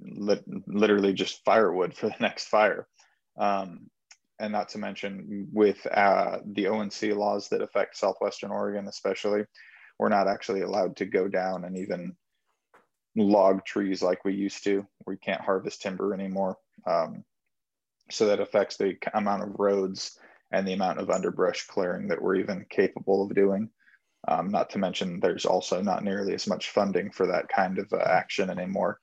li- 0.00 0.42
literally 0.66 1.12
just 1.12 1.44
firewood 1.44 1.94
for 1.94 2.08
the 2.08 2.16
next 2.20 2.48
fire. 2.48 2.86
Um, 3.38 3.90
and 4.38 4.52
not 4.52 4.70
to 4.70 4.78
mention 4.78 5.48
with 5.52 5.86
uh, 5.86 6.38
the 6.44 6.66
O&C 6.68 7.12
laws 7.12 7.48
that 7.50 7.60
affect 7.60 7.96
Southwestern 7.96 8.50
Oregon, 8.50 8.88
especially, 8.88 9.44
we're 9.98 10.08
not 10.08 10.28
actually 10.28 10.62
allowed 10.62 10.96
to 10.96 11.04
go 11.04 11.28
down 11.28 11.64
and 11.64 11.76
even 11.76 12.16
log 13.16 13.64
trees 13.64 14.02
like 14.02 14.24
we 14.24 14.34
used 14.34 14.64
to. 14.64 14.86
We 15.06 15.18
can't 15.18 15.42
harvest 15.42 15.82
timber 15.82 16.14
anymore. 16.14 16.56
Um, 16.86 17.24
so 18.10 18.26
that 18.26 18.40
affects 18.40 18.76
the 18.76 18.96
amount 19.12 19.42
of 19.42 19.58
roads 19.58 20.18
and 20.50 20.66
the 20.66 20.72
amount 20.72 21.00
of 21.00 21.10
underbrush 21.10 21.66
clearing 21.66 22.08
that 22.08 22.20
we're 22.20 22.36
even 22.36 22.66
capable 22.70 23.22
of 23.22 23.34
doing. 23.34 23.68
Um, 24.28 24.50
not 24.50 24.70
to 24.70 24.78
mention, 24.78 25.20
there's 25.20 25.46
also 25.46 25.80
not 25.82 26.04
nearly 26.04 26.34
as 26.34 26.46
much 26.46 26.70
funding 26.70 27.10
for 27.10 27.26
that 27.26 27.48
kind 27.48 27.78
of 27.78 27.92
uh, 27.92 27.96
action 27.96 28.50
anymore. 28.50 29.00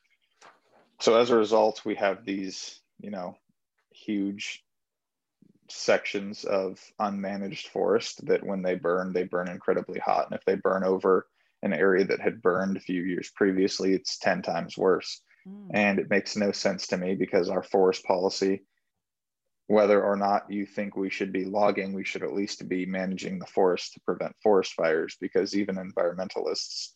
So 0.99 1.17
as 1.17 1.29
a 1.29 1.37
result, 1.37 1.81
we 1.85 1.95
have 1.95 2.25
these, 2.25 2.79
you 2.99 3.11
know, 3.11 3.37
huge 3.91 4.63
sections 5.69 6.43
of 6.43 6.79
unmanaged 6.99 7.67
forest 7.67 8.25
that 8.27 8.45
when 8.45 8.61
they 8.61 8.75
burn, 8.75 9.13
they 9.13 9.23
burn 9.23 9.47
incredibly 9.47 9.99
hot. 9.99 10.27
And 10.29 10.35
if 10.35 10.45
they 10.45 10.55
burn 10.55 10.83
over 10.83 11.27
an 11.63 11.73
area 11.73 12.05
that 12.05 12.21
had 12.21 12.41
burned 12.41 12.77
a 12.77 12.81
few 12.81 13.03
years 13.03 13.31
previously, 13.35 13.93
it's 13.93 14.17
10 14.19 14.41
times 14.43 14.77
worse. 14.77 15.21
Mm. 15.47 15.71
And 15.73 15.99
it 15.99 16.09
makes 16.09 16.35
no 16.35 16.51
sense 16.51 16.87
to 16.87 16.97
me 16.97 17.15
because 17.15 17.49
our 17.49 17.63
forest 17.63 18.03
policy, 18.05 18.63
whether 19.67 20.01
or 20.01 20.15
not 20.15 20.49
you 20.49 20.65
think 20.65 20.95
we 20.95 21.09
should 21.09 21.33
be 21.33 21.45
logging, 21.45 21.93
we 21.93 22.05
should 22.05 22.23
at 22.23 22.33
least 22.33 22.67
be 22.69 22.85
managing 22.85 23.37
the 23.37 23.45
forest 23.45 23.93
to 23.93 23.99
prevent 24.01 24.35
forest 24.41 24.73
fires 24.73 25.17
because 25.19 25.55
even 25.55 25.75
environmentalists, 25.75 26.91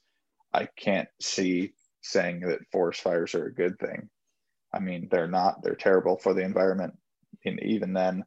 I 0.53 0.67
can't 0.77 1.09
see 1.21 1.73
saying 2.01 2.41
that 2.41 2.59
forest 2.71 3.01
fires 3.01 3.35
are 3.35 3.45
a 3.45 3.53
good 3.53 3.77
thing. 3.77 4.09
I 4.73 4.79
mean, 4.79 5.09
they're 5.11 5.27
not, 5.27 5.61
they're 5.61 5.75
terrible 5.75 6.17
for 6.17 6.33
the 6.33 6.43
environment. 6.43 6.93
And 7.45 7.61
even 7.61 7.93
then, 7.93 8.23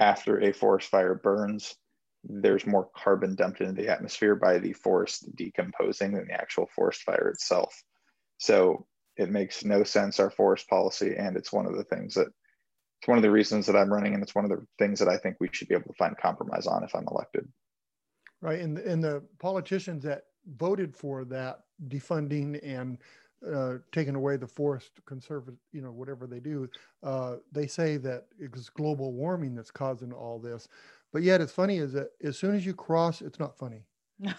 after 0.00 0.40
a 0.40 0.52
forest 0.52 0.88
fire 0.88 1.14
burns, 1.14 1.76
there's 2.24 2.66
more 2.66 2.90
carbon 2.96 3.36
dumped 3.36 3.60
into 3.60 3.80
the 3.80 3.88
atmosphere 3.88 4.34
by 4.34 4.58
the 4.58 4.72
forest 4.72 5.24
decomposing 5.36 6.12
than 6.12 6.26
the 6.26 6.34
actual 6.34 6.68
forest 6.74 7.02
fire 7.02 7.28
itself. 7.28 7.82
So 8.38 8.86
it 9.16 9.30
makes 9.30 9.64
no 9.64 9.84
sense, 9.84 10.18
our 10.18 10.30
forest 10.30 10.68
policy. 10.68 11.14
And 11.16 11.36
it's 11.36 11.52
one 11.52 11.66
of 11.66 11.76
the 11.76 11.84
things 11.84 12.14
that, 12.14 12.28
it's 13.00 13.08
one 13.08 13.18
of 13.18 13.22
the 13.22 13.30
reasons 13.30 13.66
that 13.66 13.76
I'm 13.76 13.92
running. 13.92 14.14
And 14.14 14.22
it's 14.22 14.34
one 14.34 14.44
of 14.44 14.50
the 14.50 14.64
things 14.78 14.98
that 14.98 15.08
I 15.08 15.16
think 15.16 15.36
we 15.38 15.48
should 15.52 15.68
be 15.68 15.74
able 15.74 15.88
to 15.88 15.98
find 15.98 16.16
compromise 16.16 16.66
on 16.66 16.84
if 16.84 16.94
I'm 16.94 17.06
elected. 17.10 17.48
Right. 18.40 18.60
And, 18.60 18.78
and 18.78 19.02
the 19.02 19.22
politicians 19.38 20.02
that 20.04 20.24
voted 20.56 20.96
for 20.96 21.24
that 21.24 21.60
defunding 21.88 22.60
and 22.62 22.98
uh, 23.52 23.74
taking 23.92 24.14
away 24.14 24.36
the 24.36 24.46
forest 24.46 24.92
conservative, 25.06 25.58
you 25.72 25.82
know, 25.82 25.92
whatever 25.92 26.26
they 26.26 26.40
do, 26.40 26.68
uh, 27.02 27.36
they 27.52 27.66
say 27.66 27.96
that 27.98 28.26
it's 28.38 28.68
global 28.70 29.12
warming 29.12 29.54
that's 29.54 29.70
causing 29.70 30.12
all 30.12 30.38
this. 30.38 30.68
But 31.12 31.22
yet, 31.22 31.40
it's 31.40 31.52
funny 31.52 31.78
is 31.78 31.92
that 31.92 32.08
as 32.22 32.38
soon 32.38 32.54
as 32.54 32.66
you 32.66 32.74
cross, 32.74 33.22
it's 33.22 33.38
not 33.38 33.56
funny. 33.56 33.84
No. 34.18 34.32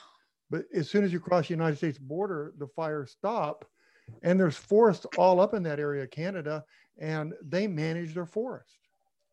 But 0.49 0.65
as 0.73 0.89
soon 0.89 1.03
as 1.03 1.11
you 1.11 1.19
cross 1.19 1.47
the 1.47 1.53
United 1.53 1.77
States 1.77 1.97
border, 1.97 2.53
the 2.57 2.67
fires 2.67 3.11
stop, 3.11 3.65
and 4.23 4.39
there's 4.39 4.55
forests 4.55 5.05
all 5.17 5.39
up 5.39 5.53
in 5.53 5.63
that 5.63 5.79
area 5.79 6.03
of 6.03 6.11
Canada, 6.11 6.63
and 6.99 7.33
they 7.41 7.67
manage 7.67 8.13
their 8.13 8.25
forest. 8.25 8.77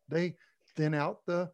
They 0.09 0.37
thin 0.75 0.93
out 0.93 1.25
the 1.25 1.51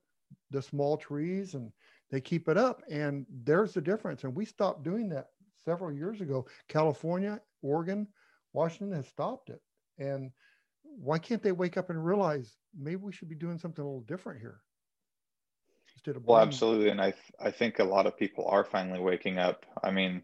the 0.49 0.61
small 0.61 0.97
trees 0.97 1.55
and 1.55 1.71
they 2.09 2.21
keep 2.21 2.47
it 2.47 2.57
up. 2.57 2.81
And 2.89 3.25
there's 3.43 3.73
the 3.73 3.81
difference. 3.81 4.23
And 4.23 4.35
we 4.35 4.45
stopped 4.45 4.83
doing 4.83 5.09
that 5.09 5.27
several 5.63 5.91
years 5.91 6.21
ago. 6.21 6.45
California, 6.67 7.39
Oregon, 7.61 8.07
Washington 8.53 8.95
has 8.95 9.07
stopped 9.07 9.49
it. 9.49 9.61
And 9.97 10.31
why 10.83 11.19
can't 11.19 11.43
they 11.43 11.51
wake 11.51 11.77
up 11.77 11.89
and 11.89 12.05
realize 12.05 12.57
maybe 12.77 12.97
we 12.97 13.13
should 13.13 13.29
be 13.29 13.35
doing 13.35 13.57
something 13.57 13.83
a 13.83 13.87
little 13.87 14.01
different 14.01 14.41
here? 14.41 14.61
instead 15.95 16.15
of 16.15 16.25
well 16.25 16.41
absolutely 16.41 16.89
and 16.89 17.01
i 17.01 17.11
th- 17.11 17.33
i 17.39 17.51
think 17.51 17.79
a 17.79 17.83
lot 17.83 18.07
of 18.07 18.17
people 18.17 18.47
are 18.47 18.63
finally 18.63 18.99
waking 18.99 19.37
up 19.37 19.65
i 19.83 19.91
mean 19.91 20.21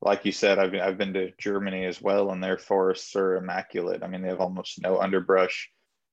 like 0.00 0.24
you 0.24 0.32
said 0.32 0.58
I've, 0.58 0.74
I've 0.74 0.98
been 0.98 1.14
to 1.14 1.32
germany 1.38 1.84
as 1.84 2.00
well 2.00 2.30
and 2.30 2.42
their 2.42 2.58
forests 2.58 3.14
are 3.16 3.36
immaculate 3.36 4.02
i 4.02 4.06
mean 4.06 4.22
they 4.22 4.28
have 4.28 4.40
almost 4.40 4.80
no 4.80 4.98
underbrush 4.98 5.70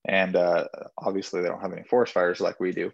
and 0.08 0.36
uh, 0.36 0.66
obviously 0.98 1.42
they 1.42 1.48
don't 1.48 1.62
have 1.62 1.74
any 1.74 1.84
forest 1.84 2.14
fires 2.14 2.40
like 2.40 2.60
we 2.60 2.72
do 2.72 2.92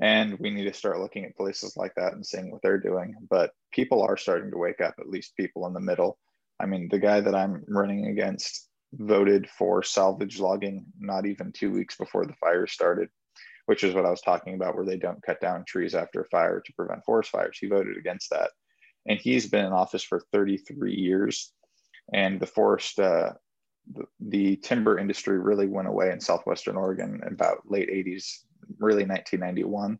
and 0.00 0.38
we 0.38 0.50
need 0.50 0.64
to 0.64 0.72
start 0.72 1.00
looking 1.00 1.24
at 1.24 1.36
places 1.36 1.76
like 1.76 1.92
that 1.96 2.12
and 2.14 2.24
seeing 2.24 2.50
what 2.50 2.62
they're 2.62 2.78
doing 2.80 3.14
but 3.28 3.52
people 3.72 4.02
are 4.02 4.16
starting 4.16 4.50
to 4.50 4.58
wake 4.58 4.80
up 4.80 4.94
at 4.98 5.08
least 5.08 5.36
people 5.36 5.66
in 5.66 5.72
the 5.72 5.80
middle 5.80 6.18
i 6.60 6.66
mean 6.66 6.88
the 6.90 6.98
guy 6.98 7.20
that 7.20 7.34
i'm 7.34 7.62
running 7.68 8.06
against 8.06 8.68
voted 8.94 9.48
for 9.48 9.82
salvage 9.82 10.38
logging 10.38 10.84
not 10.98 11.26
even 11.26 11.50
two 11.52 11.70
weeks 11.72 11.96
before 11.96 12.26
the 12.26 12.34
fire 12.34 12.66
started 12.66 13.08
which 13.66 13.84
is 13.84 13.94
what 13.94 14.06
I 14.06 14.10
was 14.10 14.20
talking 14.20 14.54
about, 14.54 14.74
where 14.74 14.84
they 14.84 14.96
don't 14.96 15.22
cut 15.22 15.40
down 15.40 15.64
trees 15.64 15.94
after 15.94 16.22
a 16.22 16.28
fire 16.28 16.60
to 16.60 16.72
prevent 16.74 17.04
forest 17.04 17.30
fires. 17.30 17.58
He 17.60 17.68
voted 17.68 17.96
against 17.96 18.30
that. 18.30 18.50
And 19.06 19.18
he's 19.18 19.48
been 19.48 19.66
in 19.66 19.72
office 19.72 20.02
for 20.02 20.20
33 20.32 20.94
years. 20.94 21.52
And 22.12 22.40
the 22.40 22.46
forest, 22.46 22.98
uh, 22.98 23.32
the, 23.92 24.04
the, 24.20 24.56
timber 24.56 24.98
industry 24.98 25.38
really 25.38 25.66
went 25.66 25.88
away 25.88 26.10
in 26.10 26.20
Southwestern 26.20 26.76
Oregon 26.76 27.20
about 27.26 27.62
late 27.64 27.88
80s, 27.88 28.26
really 28.78 29.04
1991. 29.04 29.98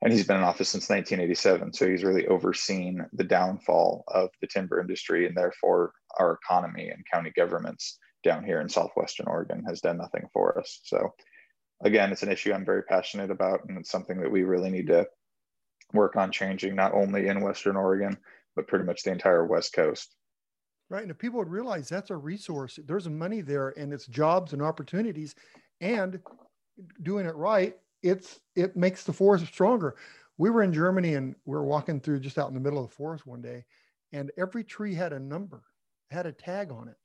And 0.00 0.12
he's 0.12 0.26
been 0.26 0.36
in 0.36 0.44
office 0.44 0.68
since 0.68 0.88
1987. 0.88 1.72
So 1.72 1.88
he's 1.88 2.04
really 2.04 2.26
overseen 2.28 3.04
the 3.12 3.24
downfall 3.24 4.04
of 4.08 4.30
the 4.40 4.46
timber 4.46 4.80
industry 4.80 5.26
and 5.26 5.36
therefore 5.36 5.92
our 6.18 6.38
economy 6.42 6.88
and 6.88 7.04
county 7.12 7.32
governments 7.36 7.98
down 8.24 8.44
here 8.44 8.60
in 8.60 8.68
Southwestern 8.68 9.26
Oregon 9.26 9.64
has 9.68 9.80
done 9.80 9.98
nothing 9.98 10.28
for 10.32 10.58
us. 10.58 10.80
So 10.84 11.14
again, 11.82 12.12
it's 12.12 12.22
an 12.22 12.32
issue 12.32 12.52
I'm 12.52 12.64
very 12.64 12.82
passionate 12.82 13.30
about, 13.30 13.60
and 13.68 13.78
it's 13.78 13.90
something 13.90 14.20
that 14.20 14.30
we 14.30 14.42
really 14.42 14.70
need 14.70 14.88
to 14.88 15.06
work 15.92 16.16
on 16.16 16.30
changing, 16.30 16.74
not 16.74 16.94
only 16.94 17.28
in 17.28 17.40
Western 17.40 17.76
Oregon, 17.76 18.16
but 18.54 18.66
pretty 18.66 18.84
much 18.84 19.02
the 19.02 19.12
entire 19.12 19.44
West 19.44 19.72
Coast. 19.72 20.14
Right. 20.90 21.02
And 21.02 21.10
if 21.10 21.18
people 21.18 21.38
would 21.38 21.50
realize 21.50 21.88
that's 21.88 22.10
a 22.10 22.16
resource, 22.16 22.78
there's 22.86 23.08
money 23.08 23.42
there 23.42 23.70
and 23.78 23.92
it's 23.92 24.06
jobs 24.06 24.52
and 24.54 24.62
opportunities 24.62 25.34
and 25.80 26.20
doing 27.02 27.26
it 27.26 27.34
right, 27.36 27.76
it's 28.02 28.40
it 28.56 28.76
makes 28.76 29.04
the 29.04 29.12
forest 29.12 29.46
stronger. 29.46 29.96
We 30.38 30.50
were 30.50 30.62
in 30.62 30.72
Germany 30.72 31.14
and 31.14 31.34
we 31.44 31.56
were 31.56 31.64
walking 31.64 32.00
through 32.00 32.20
just 32.20 32.38
out 32.38 32.48
in 32.48 32.54
the 32.54 32.60
middle 32.60 32.82
of 32.82 32.88
the 32.88 32.94
forest 32.94 33.26
one 33.26 33.42
day, 33.42 33.64
and 34.12 34.30
every 34.38 34.64
tree 34.64 34.94
had 34.94 35.12
a 35.12 35.18
number, 35.18 35.62
had 36.10 36.26
a 36.26 36.32
tag 36.32 36.70
on 36.70 36.88
it. 36.88 36.96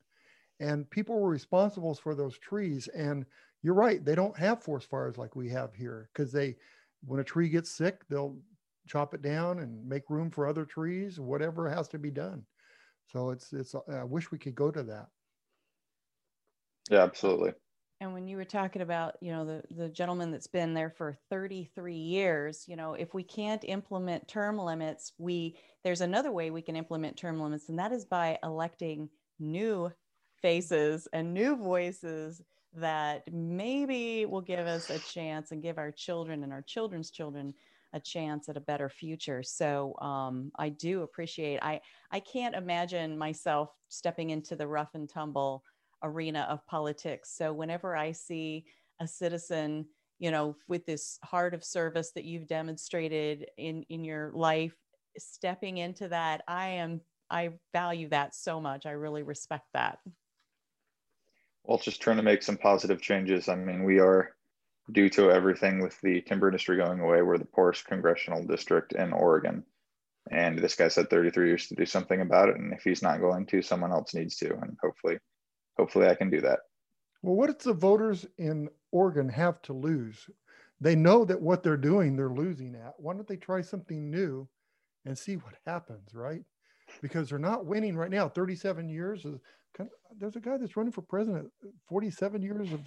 And 0.59 0.89
people 0.89 1.19
were 1.19 1.29
responsible 1.29 1.95
for 1.95 2.15
those 2.15 2.37
trees. 2.37 2.87
And 2.89 3.25
you're 3.63 3.73
right. 3.73 4.03
They 4.05 4.15
don't 4.15 4.37
have 4.37 4.63
forest 4.63 4.89
fires 4.89 5.17
like 5.17 5.35
we 5.35 5.49
have 5.49 5.73
here 5.73 6.09
because 6.13 6.31
they, 6.31 6.55
when 7.05 7.19
a 7.19 7.23
tree 7.23 7.49
gets 7.49 7.71
sick, 7.71 8.07
they'll 8.07 8.37
chop 8.87 9.13
it 9.13 9.21
down 9.21 9.59
and 9.59 9.87
make 9.87 10.09
room 10.09 10.29
for 10.29 10.47
other 10.47 10.65
trees, 10.65 11.19
whatever 11.19 11.69
has 11.69 11.87
to 11.89 11.99
be 11.99 12.11
done. 12.11 12.43
So 13.07 13.29
it's, 13.29 13.53
it's, 13.53 13.75
I 13.91 14.03
wish 14.03 14.31
we 14.31 14.37
could 14.37 14.55
go 14.55 14.71
to 14.71 14.83
that. 14.83 15.07
Yeah, 16.89 17.03
absolutely. 17.03 17.53
And 18.01 18.13
when 18.13 18.27
you 18.27 18.35
were 18.35 18.43
talking 18.43 18.81
about, 18.81 19.15
you 19.21 19.31
know, 19.31 19.45
the, 19.45 19.63
the 19.71 19.87
gentleman 19.87 20.31
that's 20.31 20.47
been 20.47 20.73
there 20.73 20.89
for 20.89 21.15
33 21.29 21.95
years, 21.95 22.65
you 22.67 22.75
know, 22.75 22.95
if 22.95 23.13
we 23.13 23.23
can't 23.23 23.63
implement 23.65 24.27
term 24.27 24.57
limits, 24.57 25.13
we, 25.17 25.57
there's 25.83 26.01
another 26.01 26.31
way 26.31 26.51
we 26.51 26.61
can 26.61 26.75
implement 26.75 27.15
term 27.15 27.39
limits, 27.39 27.69
and 27.69 27.79
that 27.79 27.93
is 27.93 28.03
by 28.03 28.37
electing 28.43 29.09
new 29.39 29.89
faces 30.41 31.07
and 31.13 31.33
new 31.33 31.55
voices 31.55 32.41
that 32.75 33.23
maybe 33.31 34.25
will 34.25 34.41
give 34.41 34.67
us 34.67 34.89
a 34.89 34.99
chance 34.99 35.51
and 35.51 35.61
give 35.61 35.77
our 35.77 35.91
children 35.91 36.43
and 36.43 36.51
our 36.51 36.63
children's 36.63 37.11
children 37.11 37.53
a 37.93 37.99
chance 37.99 38.49
at 38.49 38.57
a 38.57 38.61
better 38.61 38.89
future. 38.89 39.43
So 39.43 39.95
um, 39.99 40.51
I 40.57 40.69
do 40.69 41.03
appreciate. 41.03 41.59
I 41.61 41.81
I 42.11 42.19
can't 42.19 42.55
imagine 42.55 43.17
myself 43.17 43.69
stepping 43.89 44.31
into 44.31 44.55
the 44.55 44.67
rough 44.67 44.95
and 44.95 45.09
tumble 45.09 45.63
arena 46.03 46.47
of 46.49 46.65
politics. 46.67 47.35
So 47.35 47.53
whenever 47.53 47.95
I 47.95 48.11
see 48.11 48.65
a 48.99 49.07
citizen, 49.07 49.85
you 50.19 50.31
know, 50.31 50.55
with 50.67 50.85
this 50.85 51.19
heart 51.23 51.53
of 51.53 51.63
service 51.63 52.11
that 52.15 52.25
you've 52.25 52.47
demonstrated 52.47 53.47
in 53.57 53.83
in 53.89 54.03
your 54.03 54.31
life, 54.33 54.75
stepping 55.17 55.77
into 55.77 56.07
that, 56.09 56.41
I 56.47 56.69
am 56.69 57.01
I 57.29 57.51
value 57.73 58.09
that 58.09 58.35
so 58.35 58.59
much. 58.59 58.85
I 58.85 58.91
really 58.91 59.23
respect 59.23 59.67
that. 59.73 59.99
Well, 61.63 61.77
just 61.77 62.01
trying 62.01 62.17
to 62.17 62.23
make 62.23 62.43
some 62.43 62.57
positive 62.57 63.01
changes. 63.01 63.47
I 63.47 63.55
mean, 63.55 63.83
we 63.83 63.99
are 63.99 64.35
due 64.91 65.09
to 65.09 65.31
everything 65.31 65.81
with 65.81 65.99
the 66.01 66.21
timber 66.21 66.47
industry 66.47 66.77
going 66.77 66.99
away, 66.99 67.21
we're 67.21 67.37
the 67.37 67.45
poorest 67.45 67.85
congressional 67.85 68.45
district 68.45 68.93
in 68.93 69.13
Oregon. 69.13 69.63
And 70.31 70.57
this 70.59 70.75
guy 70.75 70.87
said 70.87 71.09
33 71.09 71.47
years 71.47 71.67
to 71.67 71.75
do 71.75 71.85
something 71.85 72.21
about 72.21 72.49
it. 72.49 72.57
And 72.57 72.73
if 72.73 72.83
he's 72.83 73.01
not 73.01 73.19
going 73.19 73.45
to, 73.47 73.61
someone 73.61 73.91
else 73.91 74.13
needs 74.13 74.35
to. 74.37 74.53
And 74.53 74.77
hopefully, 74.81 75.17
hopefully 75.77 76.07
I 76.07 76.15
can 76.15 76.29
do 76.29 76.41
that. 76.41 76.59
Well, 77.21 77.35
what 77.35 77.47
does 77.47 77.65
the 77.65 77.73
voters 77.73 78.25
in 78.37 78.69
Oregon 78.91 79.29
have 79.29 79.61
to 79.63 79.73
lose? 79.73 80.29
They 80.81 80.95
know 80.95 81.23
that 81.25 81.41
what 81.41 81.63
they're 81.63 81.77
doing, 81.77 82.15
they're 82.15 82.29
losing 82.29 82.75
at. 82.75 82.93
Why 82.97 83.13
don't 83.13 83.27
they 83.27 83.37
try 83.37 83.61
something 83.61 84.09
new 84.09 84.47
and 85.05 85.17
see 85.17 85.35
what 85.35 85.55
happens, 85.65 86.13
right? 86.13 86.41
Because 87.01 87.29
they're 87.29 87.39
not 87.39 87.65
winning 87.65 87.95
right 87.95 88.11
now. 88.11 88.27
37 88.27 88.89
years 88.89 89.23
is 89.25 89.39
kind 89.77 89.89
of, 89.89 90.19
there's 90.19 90.35
a 90.35 90.39
guy 90.39 90.57
that's 90.57 90.77
running 90.77 90.91
for 90.91 91.01
president, 91.01 91.49
47 91.87 92.41
years 92.41 92.71
of 92.71 92.81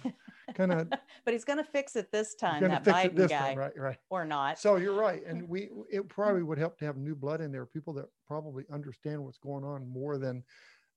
kind 0.55 0.71
of. 0.71 0.89
but 1.25 1.33
he's 1.33 1.43
going 1.43 1.57
to 1.57 1.63
fix 1.63 1.95
it 1.95 2.11
this 2.11 2.35
time, 2.35 2.63
that 2.63 2.83
Biden 2.83 3.27
guy. 3.27 3.27
Time, 3.27 3.57
right, 3.57 3.77
right. 3.77 3.97
Or 4.09 4.25
not. 4.25 4.59
So 4.59 4.77
you're 4.77 4.93
right. 4.93 5.25
And 5.25 5.47
we, 5.49 5.69
it 5.89 6.07
probably 6.09 6.43
would 6.43 6.57
help 6.57 6.77
to 6.79 6.85
have 6.85 6.97
new 6.97 7.15
blood 7.15 7.41
in 7.41 7.51
there, 7.51 7.65
people 7.65 7.93
that 7.93 8.05
probably 8.25 8.63
understand 8.71 9.23
what's 9.23 9.37
going 9.37 9.63
on 9.63 9.87
more 9.87 10.17
than 10.17 10.43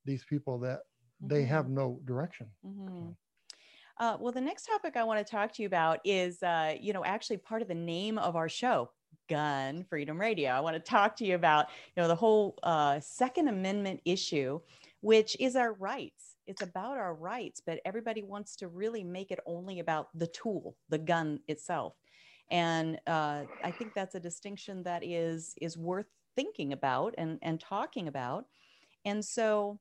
these 0.05 0.25
people 0.25 0.59
that 0.61 0.81
they 1.21 1.45
have 1.45 1.67
mm-hmm. 1.67 1.75
no 1.75 2.01
direction. 2.05 2.47
Mm-hmm. 2.67 3.11
Uh, 3.99 4.17
well, 4.19 4.33
the 4.33 4.41
next 4.41 4.65
topic 4.65 4.97
I 4.97 5.05
want 5.05 5.25
to 5.25 5.31
talk 5.31 5.53
to 5.53 5.63
you 5.63 5.67
about 5.67 6.01
is, 6.07 6.43
uh, 6.43 6.75
you 6.81 6.95
know, 6.95 7.05
actually 7.05 7.37
part 7.37 7.61
of 7.61 7.69
the 7.69 7.75
name 7.75 8.17
of 8.17 8.35
our 8.35 8.49
show, 8.49 8.91
Gun 9.29 9.85
Freedom 9.85 10.19
Radio. 10.19 10.51
I 10.51 10.61
want 10.61 10.75
to 10.75 10.81
talk 10.81 11.17
to 11.17 11.27
you 11.27 11.35
about, 11.35 11.67
you 11.95 12.03
know, 12.03 12.09
the 12.09 12.15
whole 12.15 12.59
uh, 12.63 12.99
Second 13.01 13.49
Amendment 13.49 14.01
issue, 14.07 14.59
which 15.01 15.37
is 15.41 15.57
our 15.57 15.73
rights. 15.75 16.37
It's 16.47 16.63
about 16.63 16.99
our 16.99 17.15
rights, 17.15 17.61
but 17.65 17.81
everybody 17.85 18.23
wants 18.23 18.57
to 18.57 18.69
really 18.69 19.05
make 19.05 19.31
it 19.31 19.41
only 19.47 19.81
about 19.81 20.09
the 20.15 20.27
tool, 20.27 20.77
the 20.89 20.99
gun 20.99 21.41
itself. 21.49 21.95
And 22.51 22.99
uh, 23.07 23.45
I 23.63 23.71
think 23.71 23.95
that's 23.95 24.15
a 24.17 24.21
distinction 24.21 24.83
that 24.83 25.05
is 25.05 25.55
is 25.61 25.77
worth 25.77 26.07
thinking 26.35 26.73
about 26.73 27.15
and 27.17 27.39
and 27.43 27.61
talking 27.61 28.09
about. 28.09 28.47
And 29.05 29.25
so 29.25 29.79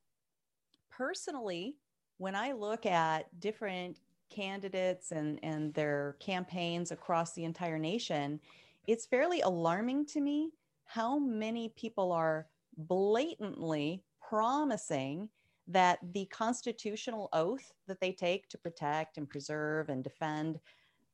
personally, 0.89 1.75
when 2.17 2.35
I 2.35 2.51
look 2.51 2.85
at 2.85 3.27
different 3.39 3.97
candidates 4.29 5.11
and, 5.11 5.39
and 5.41 5.73
their 5.73 6.15
campaigns 6.19 6.91
across 6.91 7.33
the 7.33 7.43
entire 7.43 7.79
nation, 7.79 8.39
it's 8.87 9.05
fairly 9.05 9.41
alarming 9.41 10.05
to 10.07 10.21
me 10.21 10.51
how 10.85 11.17
many 11.17 11.69
people 11.69 12.11
are 12.11 12.47
blatantly 12.77 14.03
promising 14.29 15.29
that 15.67 15.99
the 16.13 16.25
constitutional 16.25 17.29
oath 17.33 17.71
that 17.87 17.99
they 17.99 18.11
take 18.11 18.47
to 18.49 18.57
protect 18.57 19.17
and 19.17 19.29
preserve 19.29 19.89
and 19.89 20.03
defend 20.03 20.59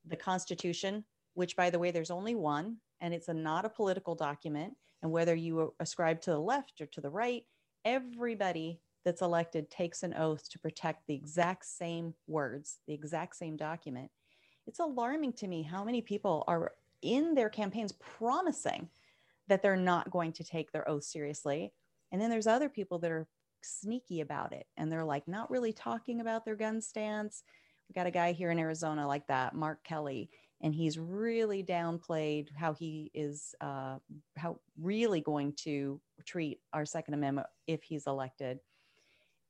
the 0.06 0.16
Constitution, 0.16 1.04
which, 1.34 1.56
by 1.56 1.70
the 1.70 1.78
way, 1.78 1.90
there's 1.90 2.10
only 2.10 2.34
one, 2.34 2.76
and 3.00 3.12
it's 3.12 3.28
a, 3.28 3.34
not 3.34 3.64
a 3.64 3.70
political 3.70 4.14
document. 4.14 4.74
And 5.02 5.12
whether 5.12 5.34
you 5.34 5.74
ascribe 5.80 6.20
to 6.22 6.30
the 6.30 6.38
left 6.40 6.80
or 6.80 6.86
to 6.86 7.00
the 7.00 7.10
right, 7.10 7.44
everybody 7.84 8.80
that's 9.04 9.22
elected 9.22 9.70
takes 9.70 10.02
an 10.02 10.14
oath 10.14 10.48
to 10.50 10.58
protect 10.58 11.06
the 11.06 11.14
exact 11.14 11.64
same 11.64 12.14
words, 12.26 12.78
the 12.86 12.94
exact 12.94 13.36
same 13.36 13.56
document. 13.56 14.10
It's 14.66 14.80
alarming 14.80 15.34
to 15.34 15.46
me 15.46 15.62
how 15.62 15.84
many 15.84 16.00
people 16.00 16.44
are 16.48 16.72
in 17.02 17.34
their 17.34 17.50
campaigns 17.50 17.92
promising 17.92 18.88
that 19.48 19.62
they're 19.62 19.76
not 19.76 20.10
going 20.10 20.32
to 20.32 20.44
take 20.44 20.72
their 20.72 20.88
oath 20.88 21.04
seriously. 21.04 21.72
And 22.16 22.22
then 22.22 22.30
there's 22.30 22.46
other 22.46 22.70
people 22.70 22.98
that 23.00 23.10
are 23.10 23.28
sneaky 23.60 24.22
about 24.22 24.54
it 24.54 24.66
and 24.78 24.90
they're 24.90 25.04
like 25.04 25.28
not 25.28 25.50
really 25.50 25.74
talking 25.74 26.22
about 26.22 26.46
their 26.46 26.56
gun 26.56 26.80
stance. 26.80 27.42
We 27.90 27.92
got 27.92 28.06
a 28.06 28.10
guy 28.10 28.32
here 28.32 28.50
in 28.50 28.58
Arizona 28.58 29.06
like 29.06 29.26
that, 29.26 29.54
Mark 29.54 29.84
Kelly, 29.84 30.30
and 30.62 30.74
he's 30.74 30.98
really 30.98 31.62
downplayed 31.62 32.48
how 32.56 32.72
he 32.72 33.10
is, 33.12 33.54
uh, 33.60 33.98
how 34.34 34.60
really 34.80 35.20
going 35.20 35.52
to 35.64 36.00
treat 36.24 36.60
our 36.72 36.86
Second 36.86 37.12
Amendment 37.12 37.48
if 37.66 37.82
he's 37.82 38.06
elected. 38.06 38.60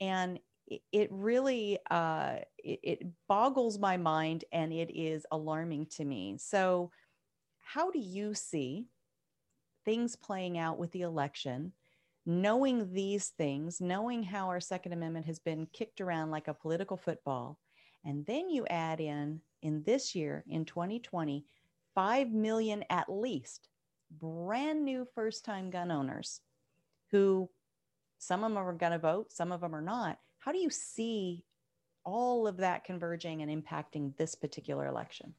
And 0.01 0.41
it 0.67 1.09
really 1.13 1.79
uh, 1.89 2.39
it, 2.59 2.81
it 2.83 3.07
boggles 3.29 3.79
my 3.79 3.97
mind 3.97 4.45
and 4.51 4.73
it 4.73 4.91
is 4.93 5.25
alarming 5.31 5.87
to 5.99 6.05
me. 6.05 6.37
So 6.41 6.91
how 7.61 7.93
do 7.93 8.01
you 8.01 8.35
see 8.35 8.87
things 9.85 10.17
playing 10.17 10.59
out 10.59 10.79
with 10.79 10.91
the 10.91 11.03
election 11.03 11.73
knowing 12.27 12.93
these 12.93 13.29
things 13.29 13.81
knowing 13.81 14.23
how 14.23 14.49
our 14.49 14.61
second 14.61 14.93
amendment 14.93 15.25
has 15.25 15.39
been 15.39 15.67
kicked 15.73 16.01
around 16.01 16.31
like 16.31 16.49
a 16.49 16.55
political 16.55 16.97
football 16.97 17.59
and 18.05 18.27
then 18.27 18.51
you 18.51 18.67
add 18.69 19.01
in 19.01 19.41
in 19.63 19.83
this 19.85 20.15
year 20.15 20.45
in 20.49 20.65
2020 20.65 21.45
5 21.95 22.31
million 22.33 22.85
at 22.91 23.09
least 23.09 23.69
brand 24.11 24.85
new 24.85 25.07
first 25.15 25.45
time 25.45 25.71
gun 25.71 25.91
owners 25.91 26.41
who 27.11 27.49
some 28.19 28.43
of 28.45 28.51
them 28.51 28.59
are 28.59 28.73
going 28.73 28.93
to 28.93 28.99
vote, 28.99 29.33
some 29.33 29.53
of 29.53 29.61
them 29.61 29.75
are 29.75 29.83
not. 29.83 30.19
How 30.39 30.53
do 30.53 30.59
you 30.59 30.71
see 30.71 31.45
all 32.05 32.47
of 32.47 32.57
that 32.59 32.85
converging 32.85 33.43
and 33.43 33.65
impacting 33.65 34.17
this 34.17 34.35
particular 34.35 34.87
election? 34.87 35.35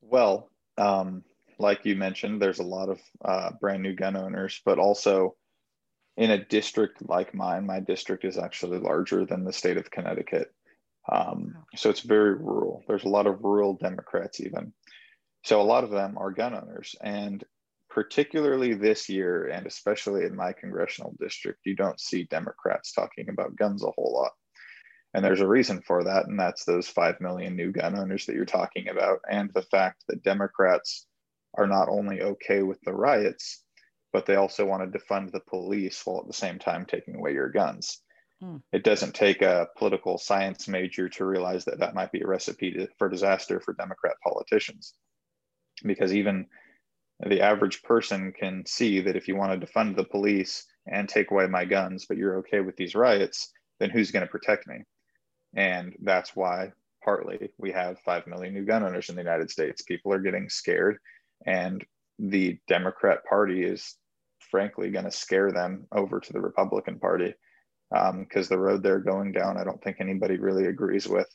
Well, 0.00 0.50
um, 0.76 1.24
like 1.58 1.84
you 1.84 1.96
mentioned, 1.96 2.40
there's 2.40 2.60
a 2.60 2.64
lot 2.64 2.88
of 2.88 3.00
uh, 3.24 3.50
brand 3.60 3.82
new 3.82 3.94
gun 3.94 4.16
owners, 4.16 4.60
but 4.64 4.78
also 4.78 5.36
in 6.16 6.30
a 6.30 6.44
district 6.44 7.08
like 7.08 7.34
mine, 7.34 7.66
my 7.66 7.80
district 7.80 8.24
is 8.24 8.38
actually 8.38 8.78
larger 8.78 9.24
than 9.24 9.44
the 9.44 9.52
state 9.52 9.76
of 9.76 9.90
Connecticut. 9.90 10.52
Um, 11.10 11.54
so 11.74 11.90
it's 11.90 12.00
very 12.00 12.34
rural. 12.34 12.82
There's 12.86 13.04
a 13.04 13.08
lot 13.08 13.26
of 13.26 13.42
rural 13.42 13.74
Democrats, 13.74 14.40
even. 14.40 14.72
So 15.44 15.60
a 15.60 15.62
lot 15.62 15.84
of 15.84 15.90
them 15.90 16.18
are 16.18 16.30
gun 16.30 16.54
owners. 16.54 16.94
And 17.00 17.42
particularly 17.90 18.74
this 18.74 19.08
year, 19.08 19.48
and 19.48 19.66
especially 19.66 20.24
in 20.24 20.36
my 20.36 20.52
congressional 20.52 21.14
district, 21.18 21.60
you 21.64 21.74
don't 21.74 22.00
see 22.00 22.24
Democrats 22.24 22.92
talking 22.92 23.28
about 23.28 23.56
guns 23.56 23.82
a 23.82 23.90
whole 23.90 24.12
lot. 24.14 24.32
And 25.14 25.24
there's 25.24 25.40
a 25.40 25.48
reason 25.48 25.82
for 25.82 26.04
that, 26.04 26.26
and 26.26 26.38
that's 26.38 26.64
those 26.64 26.86
5 26.86 27.20
million 27.20 27.56
new 27.56 27.72
gun 27.72 27.98
owners 27.98 28.26
that 28.26 28.36
you're 28.36 28.44
talking 28.44 28.88
about, 28.88 29.20
and 29.28 29.50
the 29.52 29.62
fact 29.62 30.04
that 30.08 30.22
Democrats 30.22 31.07
are 31.56 31.66
not 31.66 31.88
only 31.88 32.20
okay 32.20 32.62
with 32.62 32.80
the 32.82 32.92
riots, 32.92 33.62
but 34.12 34.26
they 34.26 34.36
also 34.36 34.64
want 34.64 34.92
to 34.92 34.98
defund 34.98 35.32
the 35.32 35.40
police 35.40 36.04
while 36.04 36.20
at 36.20 36.26
the 36.26 36.32
same 36.32 36.58
time 36.58 36.86
taking 36.86 37.16
away 37.16 37.32
your 37.32 37.50
guns. 37.50 38.00
Mm. 38.42 38.62
It 38.72 38.84
doesn't 38.84 39.14
take 39.14 39.42
a 39.42 39.68
political 39.76 40.18
science 40.18 40.68
major 40.68 41.08
to 41.10 41.24
realize 41.24 41.64
that 41.64 41.80
that 41.80 41.94
might 41.94 42.12
be 42.12 42.20
a 42.20 42.26
recipe 42.26 42.72
to, 42.72 42.88
for 42.98 43.08
disaster 43.08 43.60
for 43.60 43.74
Democrat 43.74 44.14
politicians. 44.22 44.94
Because 45.82 46.14
even 46.14 46.46
the 47.26 47.40
average 47.40 47.82
person 47.82 48.32
can 48.32 48.64
see 48.66 49.00
that 49.00 49.16
if 49.16 49.26
you 49.26 49.36
want 49.36 49.60
to 49.60 49.66
defund 49.66 49.96
the 49.96 50.04
police 50.04 50.66
and 50.86 51.08
take 51.08 51.30
away 51.30 51.46
my 51.46 51.64
guns, 51.64 52.06
but 52.06 52.16
you're 52.16 52.38
okay 52.38 52.60
with 52.60 52.76
these 52.76 52.94
riots, 52.94 53.52
then 53.80 53.90
who's 53.90 54.10
going 54.10 54.24
to 54.24 54.30
protect 54.30 54.66
me? 54.66 54.82
And 55.54 55.94
that's 56.02 56.36
why 56.36 56.72
partly 57.02 57.50
we 57.58 57.72
have 57.72 57.98
5 58.00 58.26
million 58.26 58.54
new 58.54 58.64
gun 58.64 58.82
owners 58.82 59.08
in 59.08 59.16
the 59.16 59.22
United 59.22 59.50
States. 59.50 59.82
People 59.82 60.12
are 60.12 60.20
getting 60.20 60.48
scared, 60.48 60.98
and 61.46 61.84
the 62.18 62.58
Democrat 62.68 63.24
Party 63.28 63.62
is 63.62 63.96
frankly 64.50 64.90
going 64.90 65.04
to 65.04 65.10
scare 65.10 65.52
them 65.52 65.86
over 65.92 66.20
to 66.20 66.32
the 66.32 66.40
Republican 66.40 66.98
Party 66.98 67.34
because 67.90 68.50
um, 68.50 68.56
the 68.56 68.58
road 68.58 68.82
they're 68.82 68.98
going 68.98 69.32
down, 69.32 69.56
I 69.56 69.64
don't 69.64 69.82
think 69.82 69.96
anybody 70.00 70.36
really 70.36 70.66
agrees 70.66 71.08
with. 71.08 71.28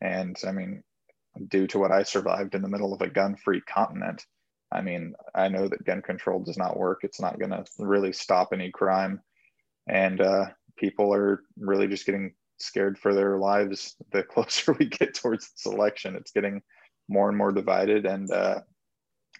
And 0.00 0.36
I 0.46 0.52
mean, 0.52 0.82
due 1.48 1.66
to 1.68 1.78
what 1.78 1.90
I 1.90 2.02
survived 2.02 2.54
in 2.54 2.62
the 2.62 2.68
middle 2.68 2.92
of 2.92 3.00
a 3.00 3.08
gun 3.08 3.36
free 3.36 3.60
continent, 3.62 4.24
I 4.70 4.80
mean, 4.80 5.14
I 5.34 5.48
know 5.48 5.66
that 5.66 5.84
gun 5.84 6.02
control 6.02 6.42
does 6.42 6.58
not 6.58 6.76
work. 6.76 7.00
It's 7.02 7.20
not 7.20 7.38
going 7.38 7.50
to 7.50 7.64
really 7.78 8.12
stop 8.12 8.50
any 8.52 8.70
crime. 8.70 9.20
And 9.88 10.20
uh, 10.20 10.46
people 10.76 11.12
are 11.14 11.42
really 11.58 11.88
just 11.88 12.06
getting 12.06 12.34
scared 12.58 12.98
for 12.98 13.14
their 13.14 13.38
lives 13.38 13.96
the 14.12 14.22
closer 14.34 14.72
we 14.74 14.86
get 14.86 15.14
towards 15.14 15.50
this 15.50 15.66
election. 15.66 16.16
It's 16.16 16.32
getting 16.32 16.62
more 17.08 17.28
and 17.28 17.38
more 17.38 17.52
divided 17.52 18.04
and 18.04 18.30
uh, 18.30 18.60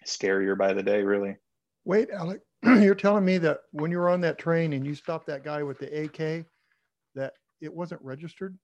scarier 0.05 0.57
by 0.57 0.73
the 0.73 0.83
day, 0.83 1.01
really. 1.03 1.37
Wait, 1.85 2.09
Alek, 2.11 2.41
you're 2.63 2.95
telling 2.95 3.25
me 3.25 3.37
that 3.39 3.59
when 3.71 3.91
you 3.91 3.97
were 3.97 4.09
on 4.09 4.21
that 4.21 4.37
train 4.37 4.73
and 4.73 4.85
you 4.85 4.95
stopped 4.95 5.27
that 5.27 5.43
guy 5.43 5.63
with 5.63 5.79
the 5.79 6.03
AK, 6.03 6.45
that 7.15 7.33
it 7.61 7.73
wasn't 7.73 8.01
registered? 8.01 8.57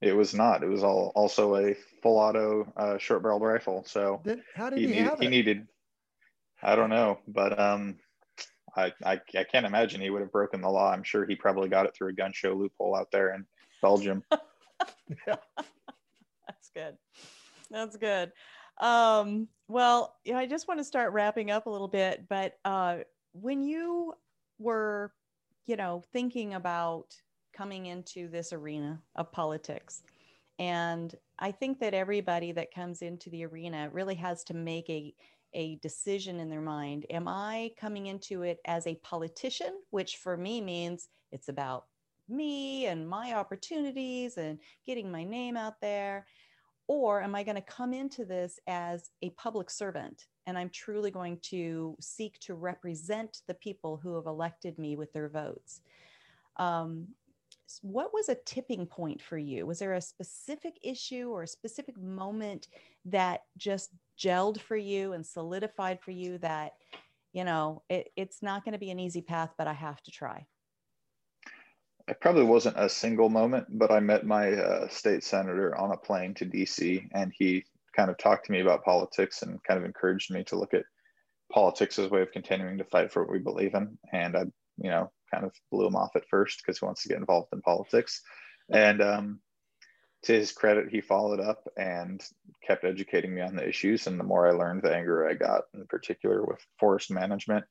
It 0.00 0.12
was 0.12 0.34
not. 0.34 0.64
It 0.64 0.68
was 0.68 0.82
all 0.82 1.12
also 1.14 1.54
a 1.54 1.72
full 2.02 2.18
auto 2.18 2.66
uh, 2.76 2.98
short 2.98 3.22
barreled 3.22 3.42
rifle. 3.42 3.84
So 3.86 4.20
then 4.24 4.42
how 4.56 4.70
did 4.70 4.80
he, 4.80 4.88
he, 4.88 5.02
need, 5.02 5.10
he 5.20 5.28
needed? 5.28 5.68
I 6.60 6.74
don't 6.74 6.90
know, 6.90 7.20
but 7.28 7.56
um, 7.60 7.96
I, 8.76 8.92
I, 9.04 9.20
I 9.36 9.44
can't 9.44 9.66
imagine 9.66 10.00
he 10.00 10.10
would 10.10 10.22
have 10.22 10.32
broken 10.32 10.60
the 10.60 10.68
law. 10.68 10.92
I'm 10.92 11.02
sure 11.02 11.26
he 11.26 11.36
probably 11.36 11.68
got 11.68 11.86
it 11.86 11.94
through 11.94 12.08
a 12.08 12.12
gun 12.12 12.32
show 12.32 12.54
loophole 12.54 12.96
out 12.96 13.08
there 13.12 13.34
in 13.34 13.44
Belgium. 13.82 14.22
yeah. 15.26 15.36
That's 16.46 16.70
good. 16.74 16.96
That's 17.70 17.96
good. 17.96 18.32
Um, 18.80 19.48
well, 19.68 20.16
yeah, 20.24 20.38
I 20.38 20.46
just 20.46 20.68
want 20.68 20.80
to 20.80 20.84
start 20.84 21.12
wrapping 21.12 21.50
up 21.50 21.66
a 21.66 21.70
little 21.70 21.88
bit, 21.88 22.26
but 22.28 22.58
uh, 22.64 22.98
when 23.32 23.62
you 23.62 24.14
were, 24.58 25.12
you 25.66 25.76
know, 25.76 26.02
thinking 26.12 26.54
about 26.54 27.14
coming 27.52 27.86
into 27.86 28.28
this 28.28 28.52
arena 28.52 29.02
of 29.16 29.32
politics, 29.32 30.02
and 30.58 31.14
I 31.38 31.52
think 31.52 31.80
that 31.80 31.94
everybody 31.94 32.52
that 32.52 32.74
comes 32.74 33.02
into 33.02 33.30
the 33.30 33.44
arena 33.46 33.90
really 33.92 34.16
has 34.16 34.44
to 34.44 34.54
make 34.54 34.88
a 34.90 35.14
a 35.54 35.76
decision 35.76 36.40
in 36.40 36.50
their 36.50 36.60
mind. 36.60 37.06
Am 37.10 37.26
I 37.26 37.70
coming 37.78 38.06
into 38.06 38.42
it 38.42 38.58
as 38.66 38.86
a 38.86 38.96
politician, 38.96 39.80
which 39.90 40.18
for 40.18 40.36
me 40.36 40.60
means 40.60 41.08
it's 41.32 41.48
about 41.48 41.86
me 42.28 42.86
and 42.86 43.08
my 43.08 43.32
opportunities 43.32 44.36
and 44.36 44.58
getting 44.86 45.10
my 45.10 45.24
name 45.24 45.56
out 45.56 45.80
there? 45.80 46.26
Or 46.88 47.22
am 47.22 47.34
I 47.34 47.44
going 47.44 47.54
to 47.56 47.62
come 47.62 47.92
into 47.92 48.24
this 48.24 48.58
as 48.66 49.10
a 49.22 49.30
public 49.30 49.70
servant 49.70 50.26
and 50.46 50.56
I'm 50.56 50.70
truly 50.70 51.10
going 51.10 51.38
to 51.42 51.94
seek 52.00 52.40
to 52.40 52.54
represent 52.54 53.42
the 53.46 53.54
people 53.54 54.00
who 54.02 54.16
have 54.16 54.26
elected 54.26 54.78
me 54.78 54.96
with 54.96 55.12
their 55.12 55.28
votes? 55.28 55.82
Um, 56.56 57.08
what 57.82 58.14
was 58.14 58.28
a 58.28 58.38
tipping 58.46 58.86
point 58.86 59.20
for 59.20 59.36
you? 59.36 59.66
Was 59.66 59.78
there 59.78 59.92
a 59.92 60.00
specific 60.00 60.78
issue 60.82 61.28
or 61.28 61.42
a 61.42 61.48
specific 61.48 62.00
moment 62.00 62.68
that 63.04 63.42
just 63.58 63.90
gelled 64.18 64.58
for 64.58 64.76
you 64.76 65.12
and 65.12 65.24
solidified 65.24 66.00
for 66.00 66.10
you 66.10 66.38
that, 66.38 66.72
you 67.32 67.44
know, 67.44 67.82
it, 67.90 68.08
it's 68.16 68.42
not 68.42 68.64
going 68.64 68.72
to 68.72 68.78
be 68.78 68.90
an 68.90 68.98
easy 68.98 69.20
path, 69.20 69.50
but 69.58 69.66
I 69.66 69.74
have 69.74 70.02
to 70.02 70.10
try? 70.10 70.46
It 72.08 72.20
probably 72.20 72.44
wasn't 72.44 72.78
a 72.78 72.88
single 72.88 73.28
moment, 73.28 73.66
but 73.70 73.90
I 73.90 74.00
met 74.00 74.26
my 74.26 74.52
uh, 74.52 74.88
state 74.88 75.22
senator 75.22 75.76
on 75.76 75.92
a 75.92 75.96
plane 75.96 76.34
to 76.34 76.46
DC, 76.46 77.06
and 77.12 77.32
he 77.36 77.64
kind 77.94 78.10
of 78.10 78.16
talked 78.16 78.46
to 78.46 78.52
me 78.52 78.60
about 78.60 78.84
politics 78.84 79.42
and 79.42 79.62
kind 79.64 79.78
of 79.78 79.84
encouraged 79.84 80.32
me 80.32 80.42
to 80.44 80.56
look 80.56 80.72
at 80.72 80.84
politics 81.52 81.98
as 81.98 82.06
a 82.06 82.08
way 82.08 82.22
of 82.22 82.32
continuing 82.32 82.78
to 82.78 82.84
fight 82.84 83.12
for 83.12 83.22
what 83.22 83.32
we 83.32 83.38
believe 83.38 83.74
in. 83.74 83.98
And 84.12 84.36
I, 84.36 84.40
you 84.78 84.90
know, 84.90 85.10
kind 85.32 85.44
of 85.44 85.52
blew 85.70 85.86
him 85.86 85.96
off 85.96 86.16
at 86.16 86.28
first 86.30 86.62
because 86.62 86.78
he 86.78 86.86
wants 86.86 87.02
to 87.02 87.08
get 87.08 87.18
involved 87.18 87.48
in 87.52 87.60
politics. 87.60 88.22
And 88.70 89.02
um, 89.02 89.40
to 90.24 90.32
his 90.32 90.52
credit, 90.52 90.88
he 90.90 91.00
followed 91.00 91.40
up 91.40 91.66
and 91.76 92.22
kept 92.66 92.84
educating 92.84 93.34
me 93.34 93.42
on 93.42 93.56
the 93.56 93.68
issues. 93.68 94.06
And 94.06 94.18
the 94.18 94.24
more 94.24 94.48
I 94.48 94.52
learned, 94.52 94.82
the 94.82 94.94
angrier 94.94 95.28
I 95.28 95.34
got, 95.34 95.64
in 95.74 95.86
particular 95.86 96.44
with 96.44 96.64
forest 96.78 97.10
management 97.10 97.64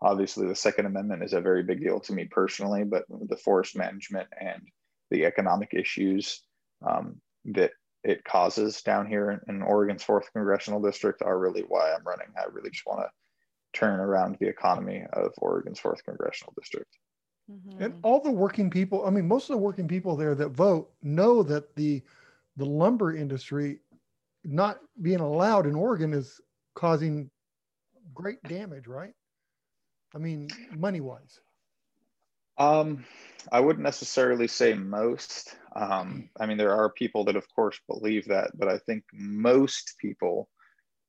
obviously 0.00 0.46
the 0.46 0.54
second 0.54 0.86
amendment 0.86 1.22
is 1.22 1.32
a 1.32 1.40
very 1.40 1.62
big 1.62 1.80
deal 1.80 2.00
to 2.00 2.12
me 2.12 2.24
personally 2.24 2.84
but 2.84 3.04
the 3.28 3.36
forest 3.36 3.76
management 3.76 4.28
and 4.40 4.62
the 5.10 5.24
economic 5.24 5.74
issues 5.74 6.42
um, 6.86 7.20
that 7.44 7.72
it 8.02 8.22
causes 8.24 8.82
down 8.82 9.06
here 9.06 9.30
in, 9.30 9.40
in, 9.54 9.62
oregon's 9.62 10.02
fourth 10.02 10.30
congressional 10.32 10.80
district 10.80 11.22
are 11.22 11.38
really 11.38 11.62
why 11.62 11.92
i'm 11.92 12.04
running. 12.04 12.26
I 12.36 12.44
really 12.50 12.70
just 12.70 12.86
want 12.86 13.00
to 13.00 13.78
turn 13.78 14.00
around 14.00 14.36
the 14.40 14.48
economy 14.48 15.04
of 15.12 15.32
oregon's 15.38 15.78
fourth 15.78 16.04
congressional 16.04 16.52
district. 16.58 16.96
Mm-hmm. 17.50 17.82
and 17.82 17.94
all 18.02 18.20
the 18.20 18.30
working 18.30 18.70
people 18.70 19.06
i 19.06 19.10
mean 19.10 19.28
most 19.28 19.50
of 19.50 19.56
the 19.56 19.62
working 19.62 19.86
people 19.86 20.16
there 20.16 20.34
that 20.34 20.48
vote 20.48 20.90
know 21.02 21.42
that 21.42 21.76
the 21.76 22.02
the 22.56 22.64
lumber 22.64 23.14
industry 23.14 23.80
not 24.44 24.78
being 25.02 25.20
allowed 25.20 25.66
in 25.66 25.74
oregon 25.74 26.14
is 26.14 26.40
causing 26.74 27.30
great 28.14 28.42
damage 28.44 28.86
right 28.86 29.12
I 30.14 30.18
mean, 30.18 30.48
money 30.76 31.00
wise? 31.00 31.40
Um, 32.56 33.04
I 33.50 33.60
wouldn't 33.60 33.82
necessarily 33.82 34.46
say 34.46 34.74
most. 34.74 35.56
Um, 35.74 36.30
I 36.38 36.46
mean, 36.46 36.56
there 36.56 36.74
are 36.74 36.90
people 36.90 37.24
that, 37.24 37.36
of 37.36 37.52
course, 37.54 37.80
believe 37.88 38.26
that, 38.26 38.52
but 38.56 38.68
I 38.68 38.78
think 38.78 39.02
most 39.12 39.94
people, 40.00 40.48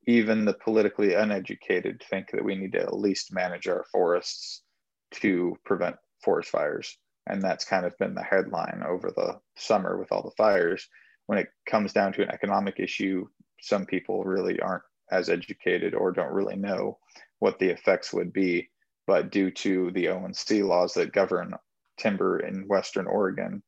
even 0.07 0.43
the 0.43 0.53
politically 0.53 1.13
uneducated, 1.13 2.03
think 2.09 2.31
that 2.31 2.43
we 2.43 2.55
need 2.55 2.71
to 2.71 2.81
at 2.81 2.97
least 2.97 3.33
manage 3.33 3.67
our 3.67 3.85
forests 3.91 4.63
to 5.11 5.55
prevent 5.63 5.97
forest 6.23 6.49
fires. 6.49 6.97
And 7.27 7.41
that's 7.41 7.65
kind 7.65 7.85
of 7.85 7.97
been 7.99 8.15
the 8.15 8.23
headline 8.23 8.83
over 8.87 9.11
the 9.11 9.39
summer 9.55 9.97
with 9.97 10.11
all 10.11 10.23
the 10.23 10.35
fires. 10.35 10.87
When 11.27 11.37
it 11.37 11.49
comes 11.67 11.93
down 11.93 12.13
to 12.13 12.23
an 12.23 12.31
economic 12.31 12.79
issue, 12.79 13.27
some 13.61 13.85
people 13.85 14.23
really 14.23 14.59
aren't 14.59 14.83
as 15.11 15.29
educated 15.29 15.93
or 15.93 16.11
don't 16.11 16.33
really 16.33 16.55
know 16.55 16.97
what 17.39 17.59
the 17.59 17.69
effects 17.69 18.11
would 18.11 18.33
be 18.33 18.69
but 19.07 19.31
due 19.31 19.51
to 19.51 19.91
the 19.91 20.09
O&C 20.09 20.63
laws 20.63 20.93
that 20.93 21.13
govern 21.13 21.53
timber 21.97 22.39
in 22.39 22.67
Western 22.67 23.07
Oregon, 23.07 23.63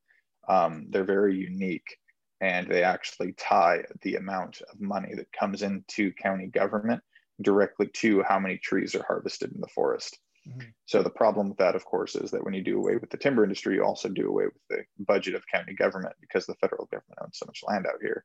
um, 0.47 0.88
they're 0.89 1.04
very 1.04 1.36
unique 1.36 1.97
and 2.39 2.67
they 2.67 2.84
actually 2.84 3.34
tie 3.34 3.84
the 4.02 4.15
amount 4.15 4.62
of 4.71 4.80
money 4.80 5.13
that 5.15 5.32
comes 5.32 5.63
into 5.63 6.12
county 6.13 6.47
government 6.47 7.02
directly 7.41 7.88
to 7.88 8.23
how 8.23 8.39
many 8.39 8.58
trees 8.58 8.95
are 8.95 9.06
harvested 9.08 9.52
in 9.54 9.62
the 9.62 9.67
forest. 9.67 10.19
Mm-hmm. 10.47 10.69
So 10.86 11.04
the 11.04 11.10
problem 11.10 11.50
with 11.50 11.58
that, 11.58 11.76
of 11.76 11.86
course, 11.86 12.15
is 12.15 12.32
that 12.32 12.43
when 12.43 12.54
you 12.54 12.63
do 12.63 12.78
away 12.78 12.97
with 12.97 13.10
the 13.10 13.17
timber 13.17 13.43
industry, 13.43 13.76
you 13.76 13.84
also 13.84 14.08
do 14.08 14.30
away 14.30 14.45
with 14.45 14.67
the 14.69 14.84
budget 15.06 15.36
of 15.36 15.47
county 15.47 15.73
government 15.73 16.15
because 16.21 16.45
the 16.45 16.56
federal 16.56 16.86
government 16.86 17.19
owns 17.21 17.38
so 17.38 17.45
much 17.45 17.63
land 17.67 17.86
out 17.86 18.00
here, 18.02 18.23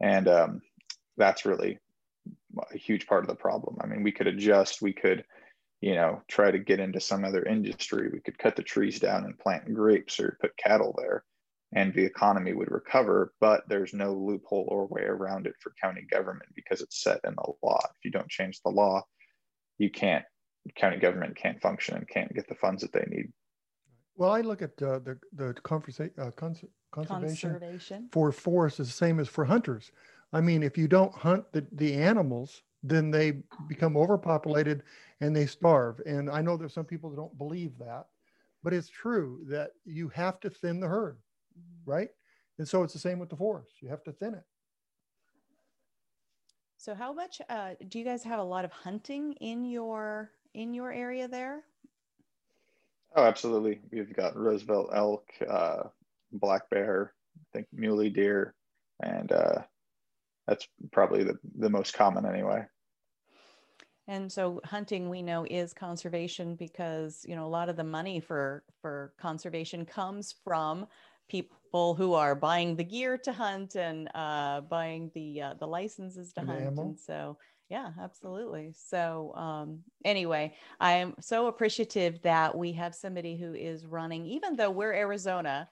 and 0.00 0.28
um, 0.28 0.60
that's 1.16 1.44
really 1.44 1.78
a 2.72 2.76
huge 2.76 3.06
part 3.06 3.24
of 3.24 3.28
the 3.28 3.34
problem. 3.34 3.76
I 3.80 3.86
mean, 3.86 4.02
we 4.02 4.12
could 4.12 4.26
adjust, 4.26 4.82
we 4.82 4.92
could 4.92 5.24
you 5.82 5.96
know, 5.96 6.22
try 6.28 6.52
to 6.52 6.60
get 6.60 6.78
into 6.78 7.00
some 7.00 7.24
other 7.24 7.42
industry. 7.42 8.08
We 8.10 8.20
could 8.20 8.38
cut 8.38 8.54
the 8.54 8.62
trees 8.62 9.00
down 9.00 9.24
and 9.24 9.38
plant 9.38 9.74
grapes 9.74 10.20
or 10.20 10.38
put 10.40 10.56
cattle 10.56 10.94
there, 10.96 11.24
and 11.74 11.92
the 11.92 12.04
economy 12.04 12.54
would 12.54 12.70
recover. 12.70 13.34
But 13.40 13.68
there's 13.68 13.92
no 13.92 14.14
loophole 14.14 14.68
or 14.70 14.86
way 14.86 15.02
around 15.02 15.48
it 15.48 15.56
for 15.58 15.74
county 15.82 16.06
government 16.08 16.50
because 16.54 16.80
it's 16.80 17.02
set 17.02 17.20
in 17.24 17.34
the 17.34 17.52
law. 17.64 17.80
If 17.84 18.04
you 18.04 18.12
don't 18.12 18.28
change 18.28 18.60
the 18.62 18.70
law, 18.70 19.02
you 19.78 19.90
can't, 19.90 20.24
county 20.76 20.98
government 20.98 21.34
can't 21.36 21.60
function 21.60 21.96
and 21.96 22.08
can't 22.08 22.32
get 22.32 22.48
the 22.48 22.54
funds 22.54 22.82
that 22.82 22.92
they 22.92 23.04
need. 23.10 23.32
Well, 24.14 24.30
I 24.30 24.42
look 24.42 24.62
at 24.62 24.80
uh, 24.80 25.00
the 25.00 25.18
the 25.32 25.54
conversa- 25.64 26.16
uh, 26.16 26.30
cons- 26.30 26.64
conservation, 26.92 27.50
conservation 27.54 28.08
for 28.12 28.30
forests 28.30 28.78
is 28.78 28.86
the 28.86 28.92
same 28.92 29.18
as 29.18 29.26
for 29.26 29.44
hunters. 29.44 29.90
I 30.32 30.40
mean, 30.42 30.62
if 30.62 30.78
you 30.78 30.86
don't 30.86 31.12
hunt 31.12 31.50
the, 31.52 31.66
the 31.72 31.94
animals, 31.94 32.62
then 32.82 33.10
they 33.10 33.42
become 33.68 33.96
overpopulated 33.96 34.82
and 35.20 35.34
they 35.34 35.46
starve. 35.46 36.00
And 36.04 36.28
I 36.30 36.42
know 36.42 36.56
there's 36.56 36.74
some 36.74 36.84
people 36.84 37.10
that 37.10 37.16
don't 37.16 37.38
believe 37.38 37.78
that, 37.78 38.06
but 38.62 38.72
it's 38.72 38.88
true 38.88 39.40
that 39.48 39.70
you 39.84 40.08
have 40.08 40.40
to 40.40 40.50
thin 40.50 40.80
the 40.80 40.88
herd, 40.88 41.18
mm-hmm. 41.58 41.90
right? 41.90 42.08
And 42.58 42.68
so 42.68 42.82
it's 42.82 42.92
the 42.92 42.98
same 42.98 43.18
with 43.18 43.30
the 43.30 43.36
forest. 43.36 43.74
You 43.80 43.88
have 43.88 44.04
to 44.04 44.12
thin 44.12 44.34
it. 44.34 44.44
So 46.76 46.94
how 46.94 47.12
much 47.12 47.40
uh, 47.48 47.74
do 47.88 48.00
you 48.00 48.04
guys 48.04 48.24
have 48.24 48.40
a 48.40 48.44
lot 48.44 48.64
of 48.64 48.72
hunting 48.72 49.34
in 49.34 49.64
your 49.64 50.32
in 50.54 50.74
your 50.74 50.92
area 50.92 51.28
there? 51.28 51.62
Oh, 53.14 53.24
absolutely. 53.24 53.80
We've 53.92 54.12
got 54.12 54.36
Roosevelt 54.36 54.90
elk, 54.92 55.28
uh, 55.48 55.84
black 56.32 56.68
bear, 56.70 57.14
I 57.36 57.44
think 57.52 57.68
muley 57.72 58.10
deer, 58.10 58.54
and 59.00 59.30
uh, 59.30 59.62
that's 60.46 60.66
probably 60.92 61.22
the, 61.22 61.38
the 61.58 61.70
most 61.70 61.94
common 61.94 62.26
anyway. 62.26 62.64
And 64.12 64.30
so 64.30 64.60
hunting 64.64 65.08
we 65.08 65.22
know 65.22 65.46
is 65.48 65.72
conservation 65.72 66.54
because 66.54 67.24
you 67.26 67.34
know 67.34 67.46
a 67.46 67.54
lot 67.58 67.70
of 67.70 67.76
the 67.76 67.84
money 67.84 68.20
for 68.20 68.62
for 68.82 69.14
conservation 69.18 69.86
comes 69.86 70.34
from 70.44 70.86
people 71.30 71.94
who 71.94 72.12
are 72.12 72.34
buying 72.34 72.76
the 72.76 72.84
gear 72.84 73.16
to 73.16 73.32
hunt 73.32 73.74
and 73.74 74.10
uh, 74.14 74.60
buying 74.60 75.10
the 75.14 75.40
uh, 75.40 75.54
the 75.58 75.66
licenses 75.66 76.34
to 76.34 76.40
and 76.40 76.50
hunt. 76.50 76.78
And 76.78 76.98
so 76.98 77.38
yeah, 77.70 77.92
absolutely. 77.98 78.74
So 78.76 79.32
um, 79.34 79.78
anyway, 80.04 80.52
I 80.78 80.92
am 80.92 81.14
so 81.18 81.46
appreciative 81.46 82.20
that 82.20 82.54
we 82.54 82.70
have 82.72 82.94
somebody 82.94 83.38
who 83.38 83.54
is 83.54 83.86
running, 83.86 84.26
even 84.26 84.56
though 84.56 84.70
we're 84.70 84.92
Arizona. 84.92 85.70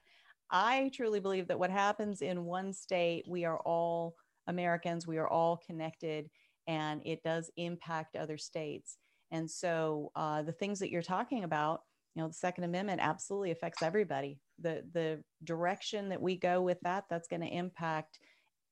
I 0.50 0.90
truly 0.94 1.20
believe 1.20 1.46
that 1.48 1.58
what 1.58 1.70
happens 1.70 2.22
in 2.22 2.46
one 2.46 2.72
state, 2.72 3.26
we 3.28 3.44
are 3.44 3.58
all 3.58 4.14
Americans, 4.46 5.06
we 5.06 5.18
are 5.18 5.28
all 5.28 5.58
connected 5.58 6.30
and 6.66 7.00
it 7.04 7.22
does 7.22 7.50
impact 7.56 8.16
other 8.16 8.38
states. 8.38 8.98
And 9.30 9.50
so 9.50 10.10
uh, 10.16 10.42
the 10.42 10.52
things 10.52 10.78
that 10.80 10.90
you're 10.90 11.02
talking 11.02 11.44
about, 11.44 11.82
you 12.14 12.22
know, 12.22 12.28
the 12.28 12.34
Second 12.34 12.64
Amendment 12.64 13.00
absolutely 13.02 13.52
affects 13.52 13.82
everybody. 13.82 14.38
The 14.60 14.84
the 14.92 15.22
direction 15.44 16.08
that 16.08 16.20
we 16.20 16.36
go 16.36 16.60
with 16.60 16.80
that, 16.82 17.04
that's 17.08 17.28
going 17.28 17.42
to 17.42 17.46
impact 17.46 18.18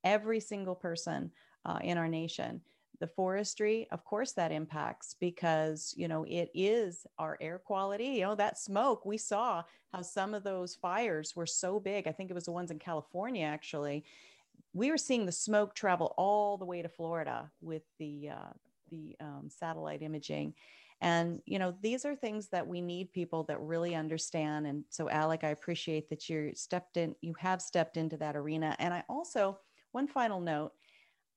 every 0.04 0.40
single 0.40 0.74
person 0.74 1.30
uh, 1.64 1.78
in 1.82 1.98
our 1.98 2.08
nation. 2.08 2.60
The 3.00 3.06
forestry, 3.06 3.86
of 3.92 4.04
course, 4.04 4.32
that 4.32 4.50
impacts 4.50 5.14
because 5.20 5.94
you 5.96 6.08
know 6.08 6.24
it 6.24 6.50
is 6.52 7.06
our 7.18 7.38
air 7.40 7.60
quality. 7.60 8.06
You 8.06 8.22
know 8.22 8.34
that 8.34 8.58
smoke. 8.58 9.06
We 9.06 9.18
saw 9.18 9.62
how 9.92 10.02
some 10.02 10.34
of 10.34 10.42
those 10.42 10.74
fires 10.74 11.36
were 11.36 11.46
so 11.46 11.78
big. 11.78 12.08
I 12.08 12.12
think 12.12 12.30
it 12.30 12.34
was 12.34 12.44
the 12.44 12.52
ones 12.52 12.72
in 12.72 12.78
California 12.80 13.44
actually, 13.44 14.04
we 14.72 14.90
were 14.90 14.98
seeing 14.98 15.26
the 15.26 15.32
smoke 15.32 15.74
travel 15.74 16.14
all 16.16 16.56
the 16.56 16.64
way 16.64 16.82
to 16.82 16.88
Florida 16.88 17.50
with 17.60 17.82
the 17.98 18.30
uh, 18.30 18.52
the 18.90 19.16
um, 19.20 19.48
satellite 19.50 20.02
imaging, 20.02 20.54
And, 21.00 21.40
you 21.46 21.58
know, 21.58 21.74
these 21.80 22.04
are 22.04 22.16
things 22.16 22.48
that 22.48 22.66
we 22.66 22.80
need 22.80 23.12
people 23.12 23.44
that 23.44 23.60
really 23.60 23.94
understand. 23.94 24.66
And 24.66 24.84
so, 24.90 25.06
Alek, 25.06 25.44
I 25.44 25.50
appreciate 25.50 26.08
that 26.10 26.28
you 26.28 26.52
stepped 26.54 26.96
in, 26.96 27.14
you 27.20 27.34
have 27.38 27.62
stepped 27.62 27.96
into 27.96 28.16
that 28.16 28.36
arena. 28.36 28.74
And 28.78 28.92
I 28.92 29.04
also, 29.08 29.58
one 29.92 30.08
final 30.08 30.40
note, 30.40 30.72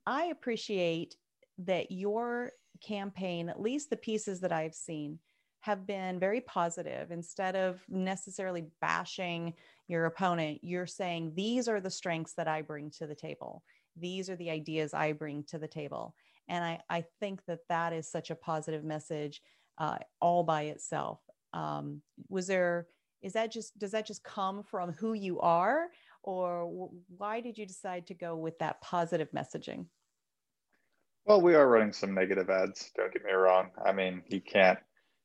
I 0.07 0.25
appreciate 0.25 1.15
that 1.59 1.91
your 1.91 2.51
campaign, 2.81 3.49
at 3.49 3.61
least 3.61 3.91
the 3.91 3.97
pieces 3.97 4.39
that 4.39 4.51
I've 4.51 4.73
seen, 4.73 5.19
have 5.59 5.85
been 5.85 6.19
very 6.19 6.41
positive. 6.41 7.11
Instead 7.11 7.55
of 7.55 7.81
necessarily 7.87 8.65
bashing 8.81 9.53
your 9.91 10.05
opponent, 10.05 10.59
you're 10.63 10.87
saying, 10.87 11.33
these 11.35 11.67
are 11.67 11.81
the 11.81 11.91
strengths 11.91 12.33
that 12.33 12.47
I 12.47 12.61
bring 12.61 12.89
to 12.91 13.05
the 13.05 13.13
table. 13.13 13.61
These 13.97 14.29
are 14.29 14.37
the 14.37 14.49
ideas 14.49 14.93
I 14.93 15.11
bring 15.11 15.43
to 15.49 15.59
the 15.59 15.67
table. 15.67 16.15
And 16.47 16.63
I, 16.63 16.79
I 16.89 17.03
think 17.19 17.45
that 17.45 17.59
that 17.69 17.91
is 17.93 18.09
such 18.09 18.31
a 18.31 18.35
positive 18.35 18.83
message 18.83 19.41
uh, 19.77 19.97
all 20.21 20.43
by 20.43 20.63
itself. 20.63 21.19
Um, 21.53 22.01
was 22.29 22.47
there, 22.47 22.87
is 23.21 23.33
that 23.33 23.51
just, 23.51 23.77
does 23.77 23.91
that 23.91 24.07
just 24.07 24.23
come 24.23 24.63
from 24.63 24.93
who 24.93 25.13
you 25.13 25.39
are? 25.41 25.87
Or 26.23 26.89
why 27.17 27.41
did 27.41 27.57
you 27.57 27.65
decide 27.65 28.07
to 28.07 28.13
go 28.13 28.35
with 28.35 28.57
that 28.59 28.79
positive 28.81 29.29
messaging? 29.31 29.85
Well, 31.25 31.41
we 31.41 31.53
are 31.55 31.67
running 31.67 31.93
some 31.93 32.13
negative 32.13 32.49
ads. 32.49 32.91
Don't 32.95 33.11
get 33.11 33.25
me 33.25 33.31
wrong. 33.31 33.71
I 33.85 33.91
mean, 33.91 34.23
you 34.27 34.41
can't. 34.41 34.79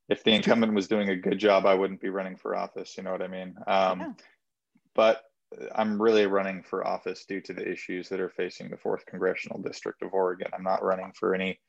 If 0.09 0.23
the 0.23 0.31
incumbent 0.31 0.73
was 0.73 0.87
doing 0.87 1.09
a 1.09 1.15
good 1.15 1.39
job, 1.39 1.65
I 1.65 1.73
wouldn't 1.73 2.01
be 2.01 2.09
running 2.09 2.37
for 2.37 2.55
office. 2.55 2.95
You 2.97 3.03
know 3.03 3.11
what 3.11 3.21
I 3.21 3.27
mean? 3.27 3.55
Um, 3.65 3.99
yeah. 3.99 4.11
But 4.97 5.21
I'm 5.73 6.01
really 6.01 6.25
running 6.25 6.63
for 6.63 6.85
office 6.85 7.23
due 7.25 7.39
to 7.41 7.53
the 7.53 7.65
issues 7.71 8.09
that 8.09 8.19
are 8.19 8.29
facing 8.29 8.69
the 8.69 8.77
fourth 8.77 9.05
congressional 9.05 9.61
district 9.61 10.01
of 10.01 10.13
Oregon. 10.13 10.51
I'm 10.53 10.63
not 10.63 10.83
running 10.83 11.13
for 11.17 11.33
any, 11.33 11.61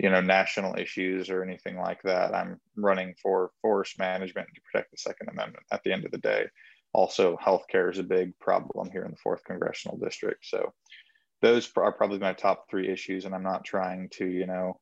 you 0.00 0.10
know, 0.10 0.20
national 0.20 0.76
issues 0.76 1.30
or 1.30 1.44
anything 1.44 1.76
like 1.76 2.02
that. 2.02 2.34
I'm 2.34 2.58
running 2.76 3.14
for 3.22 3.52
forest 3.62 4.00
management 4.00 4.48
to 4.52 4.60
protect 4.62 4.90
the 4.90 4.96
Second 4.96 5.28
Amendment. 5.28 5.64
At 5.70 5.84
the 5.84 5.92
end 5.92 6.04
of 6.04 6.10
the 6.10 6.18
day, 6.18 6.46
also 6.92 7.36
healthcare 7.36 7.92
is 7.92 7.98
a 7.98 8.02
big 8.02 8.36
problem 8.40 8.90
here 8.90 9.04
in 9.04 9.12
the 9.12 9.16
fourth 9.22 9.44
congressional 9.44 9.96
district. 9.98 10.46
So 10.46 10.72
those 11.42 11.70
are 11.76 11.92
probably 11.92 12.18
my 12.18 12.32
top 12.32 12.64
three 12.68 12.88
issues, 12.88 13.26
and 13.26 13.34
I'm 13.34 13.44
not 13.44 13.64
trying 13.64 14.08
to, 14.14 14.26
you 14.26 14.46
know, 14.46 14.80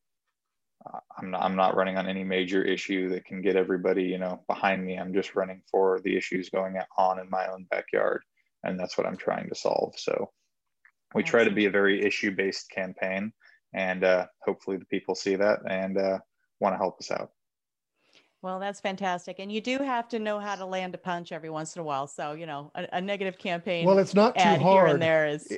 I'm 1.17 1.31
not, 1.31 1.41
I'm 1.43 1.55
not 1.55 1.75
running 1.75 1.97
on 1.97 2.07
any 2.07 2.23
major 2.23 2.63
issue 2.63 3.09
that 3.09 3.25
can 3.25 3.41
get 3.41 3.55
everybody, 3.55 4.03
you 4.03 4.17
know, 4.17 4.41
behind 4.47 4.85
me. 4.85 4.97
I'm 4.97 5.13
just 5.13 5.35
running 5.35 5.61
for 5.69 5.99
the 6.03 6.15
issues 6.15 6.49
going 6.49 6.77
on 6.97 7.19
in 7.19 7.29
my 7.29 7.47
own 7.47 7.65
backyard 7.69 8.21
and 8.63 8.79
that's 8.79 8.97
what 8.97 9.07
I'm 9.07 9.17
trying 9.17 9.49
to 9.49 9.55
solve. 9.55 9.93
So 9.97 10.31
we 11.15 11.23
try 11.23 11.43
to 11.43 11.51
be 11.51 11.65
a 11.65 11.71
very 11.71 12.03
issue 12.03 12.35
based 12.35 12.69
campaign, 12.69 13.31
and 13.73 14.03
uh, 14.03 14.27
hopefully 14.43 14.77
the 14.77 14.85
people 14.85 15.15
see 15.15 15.35
that 15.35 15.59
and 15.67 15.97
uh, 15.97 16.19
want 16.59 16.73
to 16.73 16.77
help 16.77 16.99
us 16.99 17.11
out. 17.11 17.31
Well, 18.41 18.59
that's 18.59 18.79
fantastic, 18.79 19.37
and 19.39 19.51
you 19.51 19.61
do 19.61 19.79
have 19.79 20.07
to 20.09 20.19
know 20.19 20.39
how 20.39 20.55
to 20.55 20.65
land 20.65 20.95
a 20.95 20.97
punch 20.97 21.31
every 21.31 21.49
once 21.49 21.75
in 21.75 21.81
a 21.81 21.83
while. 21.83 22.07
So 22.07 22.33
you 22.33 22.45
know, 22.45 22.71
a, 22.75 22.87
a 22.93 23.01
negative 23.01 23.37
campaign. 23.37 23.85
Well, 23.85 23.99
it's 23.99 24.13
not 24.15 24.35
too 24.35 24.43
hard. 24.43 24.59
Here 24.59 24.85
and 24.87 25.01
there 25.01 25.27
is. 25.27 25.51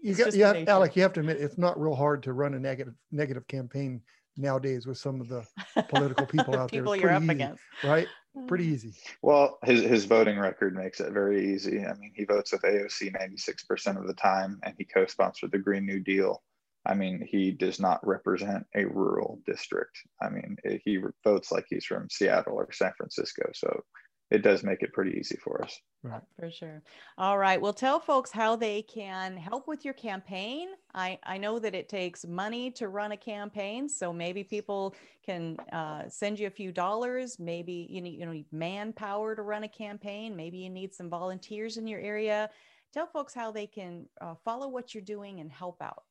You 0.00 0.14
got, 0.14 0.32
yeah, 0.32 0.52
Alek. 0.52 0.94
You 0.94 1.02
have 1.02 1.12
to 1.14 1.20
admit, 1.20 1.38
it's 1.38 1.58
not 1.58 1.80
real 1.80 1.96
hard 1.96 2.22
to 2.24 2.32
run 2.32 2.54
a 2.54 2.60
negative 2.60 2.94
negative 3.10 3.46
campaign 3.48 4.00
nowadays 4.38 4.86
with 4.86 4.96
some 4.98 5.20
of 5.20 5.28
the 5.28 5.44
political 5.88 6.26
people 6.26 6.56
out 6.56 6.70
people 6.70 6.92
there. 6.92 6.96
People 6.96 6.96
you're 6.96 7.12
up 7.12 7.22
easy, 7.22 7.32
against, 7.32 7.62
right? 7.84 8.06
Pretty 8.46 8.68
mm. 8.68 8.72
easy. 8.72 8.94
Well, 9.22 9.58
his 9.64 9.82
his 9.82 10.04
voting 10.04 10.38
record 10.38 10.74
makes 10.74 11.00
it 11.00 11.12
very 11.12 11.52
easy. 11.52 11.84
I 11.84 11.94
mean, 11.94 12.12
he 12.14 12.24
votes 12.24 12.52
with 12.52 12.62
AOC 12.62 13.14
96% 13.14 13.98
of 13.98 14.06
the 14.06 14.14
time, 14.14 14.60
and 14.62 14.74
he 14.78 14.84
co-sponsored 14.84 15.50
the 15.52 15.58
Green 15.58 15.84
New 15.84 16.00
Deal. 16.00 16.42
I 16.86 16.94
mean, 16.94 17.26
he 17.28 17.50
does 17.50 17.80
not 17.80 18.06
represent 18.06 18.64
a 18.74 18.86
rural 18.86 19.40
district. 19.44 19.98
I 20.22 20.30
mean, 20.30 20.56
he 20.84 20.98
votes 21.24 21.52
like 21.52 21.66
he's 21.68 21.84
from 21.84 22.08
Seattle 22.08 22.54
or 22.54 22.72
San 22.72 22.92
Francisco. 22.96 23.50
So 23.52 23.82
it 24.30 24.42
does 24.42 24.62
make 24.62 24.82
it 24.82 24.92
pretty 24.92 25.18
easy 25.18 25.36
for 25.42 25.62
us. 25.62 25.80
Right. 26.02 26.22
For 26.38 26.50
sure. 26.50 26.82
All 27.16 27.38
right. 27.38 27.60
Well, 27.60 27.72
tell 27.72 27.98
folks 27.98 28.30
how 28.30 28.56
they 28.56 28.82
can 28.82 29.36
help 29.36 29.66
with 29.66 29.84
your 29.84 29.94
campaign. 29.94 30.68
I, 30.94 31.18
I 31.24 31.38
know 31.38 31.58
that 31.58 31.74
it 31.74 31.88
takes 31.88 32.26
money 32.26 32.70
to 32.72 32.88
run 32.88 33.12
a 33.12 33.16
campaign. 33.16 33.88
So 33.88 34.12
maybe 34.12 34.44
people 34.44 34.94
can 35.24 35.56
uh, 35.72 36.08
send 36.08 36.38
you 36.38 36.46
a 36.46 36.50
few 36.50 36.72
dollars. 36.72 37.38
Maybe 37.38 37.86
you 37.90 38.00
need, 38.00 38.20
you 38.20 38.26
know, 38.26 38.32
need 38.32 38.52
manpower 38.52 39.34
to 39.34 39.42
run 39.42 39.64
a 39.64 39.68
campaign. 39.68 40.36
Maybe 40.36 40.58
you 40.58 40.70
need 40.70 40.94
some 40.94 41.08
volunteers 41.08 41.78
in 41.78 41.86
your 41.86 42.00
area. 42.00 42.50
Tell 42.92 43.06
folks 43.06 43.34
how 43.34 43.50
they 43.50 43.66
can 43.66 44.06
uh, 44.20 44.34
follow 44.44 44.68
what 44.68 44.94
you're 44.94 45.02
doing 45.02 45.40
and 45.40 45.50
help 45.50 45.80
out. 45.80 46.04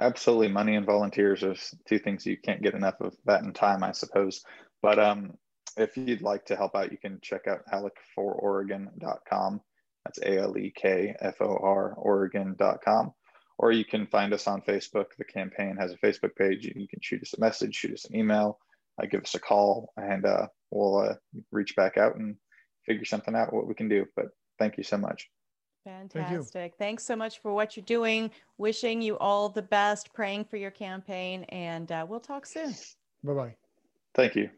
Absolutely. 0.00 0.48
Money 0.48 0.76
and 0.76 0.86
volunteers 0.86 1.42
are 1.42 1.56
two 1.86 1.98
things 1.98 2.24
you 2.24 2.36
can't 2.36 2.62
get 2.62 2.74
enough 2.74 3.00
of 3.00 3.14
that 3.24 3.42
in 3.42 3.52
time, 3.52 3.82
I 3.82 3.92
suppose. 3.92 4.42
But 4.80 4.98
um, 4.98 5.36
if 5.76 5.96
you'd 5.96 6.22
like 6.22 6.44
to 6.46 6.56
help 6.56 6.74
out, 6.74 6.92
you 6.92 6.98
can 6.98 7.18
check 7.22 7.46
out 7.46 7.60
alekfororegon.com. 7.72 9.60
That's 10.04 10.18
A 10.18 10.38
L 10.38 10.56
E 10.56 10.72
K 10.74 11.14
F 11.20 11.40
O 11.40 11.58
R 11.62 11.94
Oregon.com. 11.96 13.12
Or 13.58 13.72
you 13.72 13.84
can 13.84 14.06
find 14.06 14.32
us 14.32 14.46
on 14.46 14.62
Facebook. 14.62 15.06
The 15.18 15.24
campaign 15.24 15.76
has 15.78 15.92
a 15.92 15.98
Facebook 15.98 16.34
page. 16.34 16.64
You 16.64 16.88
can 16.88 17.00
shoot 17.02 17.20
us 17.22 17.34
a 17.36 17.40
message, 17.40 17.74
shoot 17.74 17.92
us 17.92 18.06
an 18.06 18.16
email, 18.16 18.58
uh, 19.00 19.06
give 19.06 19.22
us 19.22 19.34
a 19.34 19.38
call, 19.38 19.92
and 19.98 20.24
uh, 20.24 20.46
we'll 20.70 20.98
uh, 20.98 21.14
reach 21.52 21.76
back 21.76 21.98
out 21.98 22.16
and 22.16 22.36
figure 22.86 23.04
something 23.04 23.36
out 23.36 23.52
what 23.52 23.66
we 23.66 23.74
can 23.74 23.88
do. 23.88 24.06
But 24.16 24.26
thank 24.58 24.78
you 24.78 24.82
so 24.82 24.96
much. 24.96 25.28
Fantastic. 25.84 26.52
Thank 26.52 26.76
Thanks 26.76 27.04
so 27.04 27.16
much 27.16 27.40
for 27.40 27.52
what 27.52 27.76
you're 27.76 27.84
doing. 27.84 28.30
Wishing 28.58 29.00
you 29.00 29.18
all 29.18 29.48
the 29.48 29.62
best, 29.62 30.12
praying 30.12 30.44
for 30.44 30.56
your 30.56 30.70
campaign, 30.70 31.44
and 31.44 31.90
uh, 31.90 32.06
we'll 32.08 32.20
talk 32.20 32.46
soon. 32.46 32.74
Bye 33.24 33.32
bye. 33.34 33.54
Thank 34.14 34.36
you. 34.36 34.50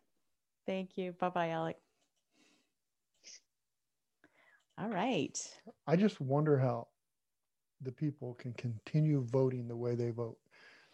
Thank 0.67 0.97
you. 0.97 1.13
Bye 1.19 1.29
bye, 1.31 1.49
Alek. 1.49 1.75
All 4.79 4.89
right. 4.89 5.39
I 5.87 5.97
just 5.97 6.21
wonder 6.21 6.59
how 6.59 6.89
the 7.83 7.93
people 7.93 8.35
can 8.35 8.53
continue 8.55 9.25
voting 9.31 9.69
the 9.69 9.77
way 9.77 9.95
they 9.95 10.11
vote. 10.11 10.39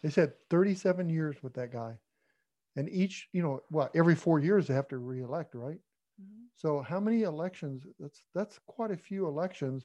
They 0.02 0.10
said 0.10 0.32
37 0.50 1.08
years 1.08 1.36
with 1.42 1.54
that 1.54 1.72
guy. 1.72 1.98
And 2.76 2.88
each, 2.90 3.28
you 3.32 3.42
know, 3.42 3.60
what, 3.70 3.90
every 3.94 4.14
four 4.14 4.38
years 4.38 4.66
they 4.66 4.74
have 4.74 4.88
to 4.88 4.98
reelect, 4.98 5.54
right? 5.54 5.80
Mm-hmm. 6.20 6.44
So 6.54 6.80
how 6.80 7.00
many 7.00 7.22
elections? 7.22 7.84
That's 7.98 8.22
that's 8.34 8.58
quite 8.66 8.90
a 8.90 8.96
few 8.96 9.26
elections, 9.26 9.84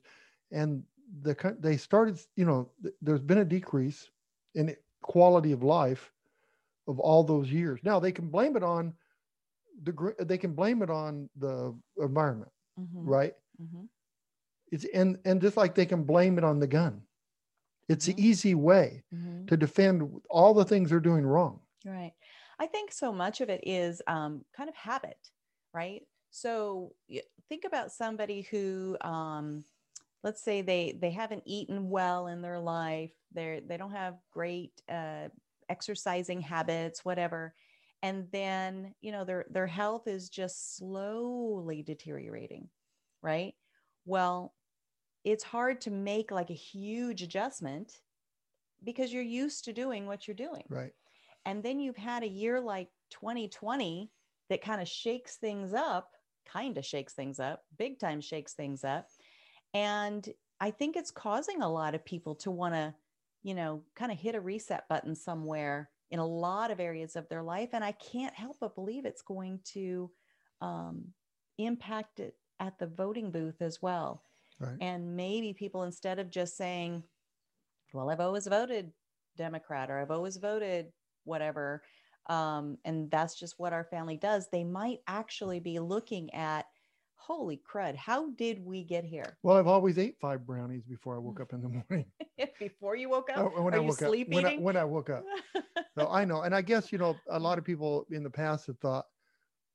and 0.51 0.83
the 1.21 1.55
they 1.59 1.77
started. 1.77 2.19
You 2.35 2.45
know, 2.45 2.69
there's 3.01 3.21
been 3.21 3.39
a 3.39 3.45
decrease 3.45 4.09
in 4.55 4.75
quality 5.01 5.51
of 5.51 5.63
life 5.63 6.11
of 6.87 6.99
all 6.99 7.23
those 7.23 7.51
years. 7.51 7.79
Now 7.83 7.99
they 7.99 8.11
can 8.11 8.29
blame 8.29 8.55
it 8.55 8.63
on 8.63 8.93
the 9.81 10.13
they 10.19 10.37
can 10.37 10.53
blame 10.53 10.81
it 10.81 10.89
on 10.89 11.29
the 11.37 11.75
environment, 11.97 12.51
mm-hmm. 12.79 13.05
right? 13.05 13.33
Mm-hmm. 13.61 13.85
It's 14.71 14.85
and 14.93 15.17
and 15.25 15.41
just 15.41 15.57
like 15.57 15.75
they 15.75 15.85
can 15.85 16.03
blame 16.03 16.37
it 16.37 16.43
on 16.43 16.59
the 16.59 16.67
gun. 16.67 17.01
It's 17.89 18.07
mm-hmm. 18.07 18.15
the 18.15 18.27
easy 18.27 18.55
way 18.55 19.03
mm-hmm. 19.13 19.45
to 19.45 19.57
defend 19.57 20.21
all 20.29 20.53
the 20.53 20.65
things 20.65 20.89
they're 20.89 20.99
doing 20.99 21.25
wrong. 21.25 21.59
Right. 21.85 22.13
I 22.59 22.67
think 22.67 22.91
so 22.91 23.11
much 23.11 23.41
of 23.41 23.49
it 23.49 23.61
is 23.63 24.01
um, 24.07 24.45
kind 24.55 24.69
of 24.69 24.75
habit, 24.75 25.17
right? 25.73 26.01
So 26.31 26.93
think 27.49 27.65
about 27.65 27.91
somebody 27.91 28.47
who, 28.49 28.97
um, 29.01 29.65
let's 30.23 30.43
say 30.43 30.61
they 30.61 30.97
they 30.99 31.11
haven't 31.11 31.43
eaten 31.45 31.89
well 31.89 32.27
in 32.27 32.41
their 32.41 32.59
life. 32.59 33.11
They're 33.33 33.59
they 33.61 33.77
don't 33.77 33.91
have 33.91 34.15
great 34.31 34.71
uh, 34.89 35.29
exercising 35.69 36.41
habits, 36.41 37.03
whatever 37.03 37.53
and 38.03 38.27
then 38.31 38.93
you 39.01 39.11
know 39.11 39.23
their 39.23 39.45
their 39.49 39.65
health 39.65 40.07
is 40.07 40.29
just 40.29 40.77
slowly 40.77 41.81
deteriorating 41.81 42.69
right? 43.23 43.55
Well 44.05 44.53
it's 45.23 45.43
hard 45.43 45.79
to 45.81 45.89
make 45.89 46.31
like 46.31 46.49
a 46.49 46.53
huge 46.53 47.21
adjustment 47.21 48.01
because 48.83 49.13
you're 49.13 49.23
used 49.23 49.63
to 49.63 49.71
doing 49.71 50.05
what 50.05 50.27
you're 50.27 50.35
doing. 50.35 50.65
Right. 50.67 50.91
And 51.45 51.63
then 51.63 51.79
you've 51.79 51.95
had 51.95 52.23
a 52.23 52.27
year 52.27 52.59
like 52.59 52.89
2020 53.11 54.11
that 54.49 54.61
kind 54.61 54.81
of 54.81 54.87
shakes 54.87 55.37
things 55.37 55.73
up 55.73 56.11
kind 56.45 56.77
of 56.77 56.85
shakes 56.85 57.13
things 57.13 57.39
up 57.39 57.63
big 57.77 57.97
time 57.99 58.19
shakes 58.19 58.53
things 58.53 58.83
up. 58.83 59.07
And 59.73 60.27
i 60.59 60.69
think 60.69 60.95
it's 60.95 61.11
causing 61.11 61.61
a 61.61 61.71
lot 61.71 61.95
of 61.95 62.05
people 62.05 62.35
to 62.35 62.51
want 62.51 62.73
to 62.73 62.93
you 63.43 63.55
know 63.55 63.83
kind 63.95 64.11
of 64.11 64.17
hit 64.17 64.35
a 64.35 64.41
reset 64.41 64.87
button 64.87 65.15
somewhere 65.15 65.89
in 66.13 66.19
a 66.19 66.25
lot 66.25 66.69
of 66.69 66.79
areas 66.79 67.15
of 67.15 67.27
their 67.27 67.41
life. 67.41 67.69
And 67.73 67.83
I 67.83 67.91
can't 67.93 68.35
help 68.35 68.57
but 68.61 68.75
believe 68.75 69.03
it's 69.03 69.23
going 69.23 69.59
to 69.73 70.11
um, 70.61 71.05
impact 71.57 72.19
it 72.19 72.35
at 72.59 72.77
the 72.77 72.85
voting 72.85 73.31
booth 73.31 73.63
as 73.63 73.81
well. 73.81 74.21
Right. 74.59 74.77
And 74.79 75.17
maybe 75.17 75.53
people, 75.53 75.83
instead 75.83 76.19
of 76.19 76.29
just 76.29 76.55
saying, 76.55 77.01
well, 77.93 78.11
I've 78.11 78.19
always 78.19 78.45
voted 78.45 78.91
Democrat 79.37 79.89
or 79.89 79.99
I've 79.99 80.11
always 80.11 80.37
voted 80.37 80.91
whatever, 81.23 81.81
um, 82.29 82.77
and 82.85 83.09
that's 83.09 83.37
just 83.37 83.55
what 83.57 83.73
our 83.73 83.83
family 83.83 84.15
does, 84.15 84.47
they 84.51 84.63
might 84.63 84.99
actually 85.07 85.59
be 85.59 85.79
looking 85.79 86.31
at, 86.35 86.67
holy 87.27 87.57
crud, 87.57 87.95
how 87.95 88.31
did 88.31 88.59
we 88.65 88.83
get 88.83 89.03
here? 89.03 89.37
Well, 89.43 89.57
I've 89.57 89.67
always 89.67 89.97
ate 89.97 90.17
five 90.19 90.45
brownies 90.45 90.83
before 90.83 91.15
I 91.15 91.19
woke 91.19 91.39
up 91.39 91.53
in 91.53 91.61
the 91.61 91.69
morning. 91.69 92.11
Before 92.59 92.95
you 92.95 93.09
woke 93.09 93.29
Oh, 93.35 93.47
up? 93.47 93.53
when 93.63 93.73
Are 93.73 93.77
I 93.77 93.79
you 93.79 93.87
woke 93.87 94.01
up. 94.01 94.17
When 94.27 94.45
I, 94.45 94.57
when 94.57 94.77
I 94.77 94.83
woke 94.83 95.09
up. 95.09 95.23
So 95.97 96.09
I 96.09 96.25
know, 96.25 96.41
and 96.41 96.55
I 96.55 96.61
guess 96.61 96.91
you 96.91 96.97
know, 96.97 97.21
a 97.29 97.39
lot 97.39 97.57
of 97.59 97.63
people 97.63 98.05
in 98.09 98.23
the 98.23 98.29
past 98.29 98.67
have 98.67 98.79
thought, 98.79 99.05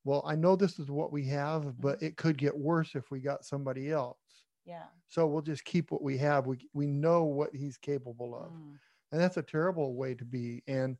well, 0.04 0.22
I 0.26 0.34
know 0.34 0.56
this 0.56 0.78
is 0.78 0.90
what 0.90 1.12
we 1.12 1.26
have, 1.28 1.80
but 1.80 2.02
it 2.02 2.16
could 2.16 2.36
get 2.38 2.56
worse 2.56 2.94
if 2.94 3.10
we 3.10 3.20
got 3.20 3.44
somebody 3.44 3.90
else. 3.90 4.44
yeah. 4.64 4.86
So 5.08 5.26
we'll 5.26 5.42
just 5.42 5.64
keep 5.64 5.90
what 5.90 6.02
we 6.02 6.18
have. 6.18 6.46
We 6.46 6.58
we 6.72 6.86
know 6.86 7.24
what 7.24 7.54
he's 7.54 7.76
capable 7.78 8.34
of. 8.34 8.52
Mm. 8.52 8.78
And 9.12 9.20
that's 9.20 9.36
a 9.38 9.42
terrible 9.42 9.94
way 9.94 10.14
to 10.14 10.24
be. 10.24 10.62
And 10.66 10.98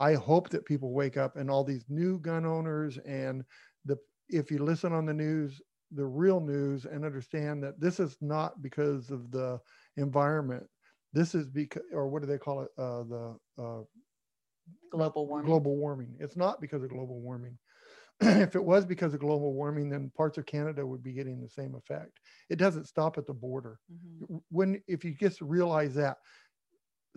I 0.00 0.14
hope 0.14 0.50
that 0.50 0.64
people 0.66 0.92
wake 0.92 1.16
up 1.16 1.36
and 1.36 1.50
all 1.50 1.64
these 1.64 1.86
new 1.88 2.18
gun 2.20 2.46
owners 2.46 2.98
and 2.98 3.44
the 3.84 3.96
if 4.28 4.50
you 4.50 4.58
listen 4.58 4.92
on 4.92 5.06
the 5.06 5.14
news, 5.14 5.60
the 5.90 6.06
real 6.06 6.40
news 6.40 6.84
and 6.86 7.04
understand 7.04 7.62
that 7.64 7.80
this 7.80 8.00
is 8.00 8.20
not 8.20 8.62
because 8.62 9.10
of 9.10 9.30
the 9.30 9.60
environment. 9.96 10.68
This 11.12 11.34
is 11.34 11.48
because 11.48 11.84
or 11.92 12.08
what 12.08 12.22
do 12.22 12.28
they 12.28 12.38
call 12.38 12.62
it? 12.62 12.70
Uh, 12.76 13.02
the 13.04 13.38
uh, 13.58 13.82
Global 14.90 15.26
warming. 15.26 15.44
global 15.44 15.76
warming. 15.76 16.16
It's 16.20 16.36
not 16.36 16.60
because 16.60 16.82
of 16.82 16.90
global 16.90 17.20
warming. 17.20 17.58
if 18.20 18.56
it 18.56 18.64
was 18.64 18.86
because 18.86 19.14
of 19.14 19.20
global 19.20 19.54
warming, 19.54 19.90
then 19.90 20.10
parts 20.10 20.38
of 20.38 20.46
Canada 20.46 20.86
would 20.86 21.02
be 21.02 21.12
getting 21.12 21.40
the 21.40 21.48
same 21.48 21.74
effect. 21.74 22.20
It 22.50 22.56
doesn't 22.56 22.86
stop 22.86 23.18
at 23.18 23.26
the 23.26 23.34
border. 23.34 23.80
Mhm, 23.88 24.28
When 24.50 24.82
if 24.88 25.04
you 25.04 25.14
just 25.14 25.40
realize 25.40 25.94
that 25.96 26.18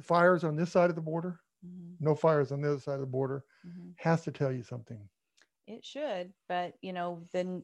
fires 0.02 0.44
on 0.44 0.56
this 0.56 0.72
side 0.72 0.90
of 0.90 0.96
the 0.96 1.02
border, 1.02 1.40
mhm, 1.62 2.00
no 2.00 2.16
fires 2.16 2.52
on 2.52 2.62
the 2.62 2.70
other 2.72 2.80
side 2.80 2.96
of 2.96 3.02
the 3.02 3.08
border, 3.08 3.46
mhm. 3.64 3.96
has 3.96 4.24
to 4.24 4.32
tell 4.32 4.52
you 4.52 4.64
something. 4.64 5.10
It 5.68 5.86
should, 5.86 6.34
but 6.48 6.78
you 6.82 6.94
know, 6.94 7.28
the 7.32 7.64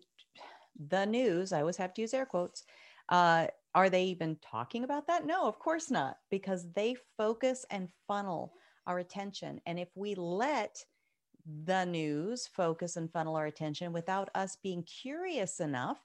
the 0.77 1.05
news, 1.05 1.51
I 1.51 1.61
always 1.61 1.77
have 1.77 1.93
to 1.95 2.01
use 2.01 2.13
air 2.13 2.25
quotes. 2.25 2.63
Uh, 3.09 3.47
are 3.73 3.89
they 3.89 4.05
even 4.05 4.37
talking 4.41 4.83
about 4.83 5.07
that? 5.07 5.25
No, 5.25 5.47
of 5.47 5.59
course 5.59 5.91
not, 5.91 6.17
because 6.29 6.71
they 6.73 6.95
focus 7.17 7.65
and 7.69 7.89
funnel 8.07 8.53
our 8.85 8.99
attention. 8.99 9.61
And 9.65 9.79
if 9.79 9.89
we 9.95 10.15
let 10.15 10.83
the 11.45 11.85
news 11.85 12.47
focus 12.47 12.97
and 12.97 13.11
funnel 13.11 13.35
our 13.35 13.45
attention 13.45 13.93
without 13.93 14.29
us 14.35 14.57
being 14.61 14.83
curious 14.83 15.59
enough 15.59 15.99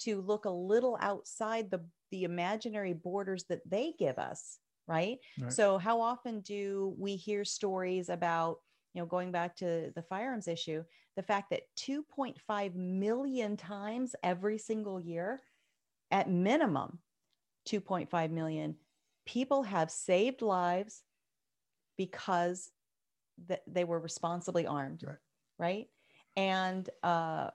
to 0.00 0.20
look 0.20 0.44
a 0.44 0.50
little 0.50 0.98
outside 1.00 1.70
the 1.70 1.84
the 2.12 2.24
imaginary 2.24 2.92
borders 2.92 3.44
that 3.48 3.68
they 3.68 3.92
give 3.98 4.18
us, 4.18 4.60
right? 4.86 5.18
Right. 5.38 5.52
So 5.52 5.76
how 5.78 6.00
often 6.00 6.40
do 6.40 6.94
we 6.98 7.16
hear 7.16 7.44
stories 7.44 8.08
about, 8.10 8.58
you 8.96 9.02
know, 9.02 9.06
going 9.06 9.30
back 9.30 9.54
to 9.56 9.92
the 9.94 10.02
firearms 10.02 10.48
issue, 10.48 10.82
the 11.16 11.22
fact 11.22 11.50
that 11.50 11.64
2.5 11.76 12.74
million 12.74 13.56
times 13.56 14.16
every 14.22 14.56
single 14.56 14.98
year, 14.98 15.42
at 16.10 16.30
minimum 16.30 16.98
2.5 17.68 18.30
million 18.30 18.76
people 19.26 19.64
have 19.64 19.90
saved 19.90 20.40
lives 20.40 21.02
because 21.98 22.70
th- 23.48 23.60
they 23.66 23.84
were 23.84 23.98
responsibly 23.98 24.66
armed, 24.66 25.02
Right. 25.04 25.16
right? 25.58 25.88
And 26.36 26.88
uh, 27.02 27.50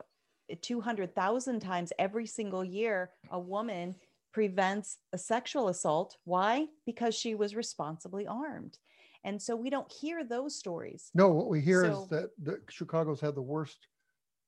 200,000 0.62 1.60
times 1.60 1.93
every 1.97 2.25
single 2.27 2.63
year, 2.65 3.12
a 3.32 3.39
woman 3.39 3.95
prevents 4.34 4.97
a 5.13 5.17
sexual 5.17 5.69
assault. 5.69 6.17
Why? 6.25 6.67
Because 6.86 7.15
she 7.15 7.34
was 7.36 7.56
responsibly 7.56 8.27
armed. 8.27 8.77
And 9.23 9.41
so 9.41 9.55
we 9.55 9.69
don't 9.69 9.91
hear 9.91 10.23
those 10.23 10.55
stories. 10.57 11.12
No, 11.13 11.29
what 11.29 11.47
we 11.47 11.62
hear 11.62 11.86
So- 11.86 12.03
is 12.03 12.10
that 12.10 12.29
the 12.38 12.62
Chicago's 12.69 13.19
had 13.21 13.36
the 13.36 13.41
worst 13.41 13.88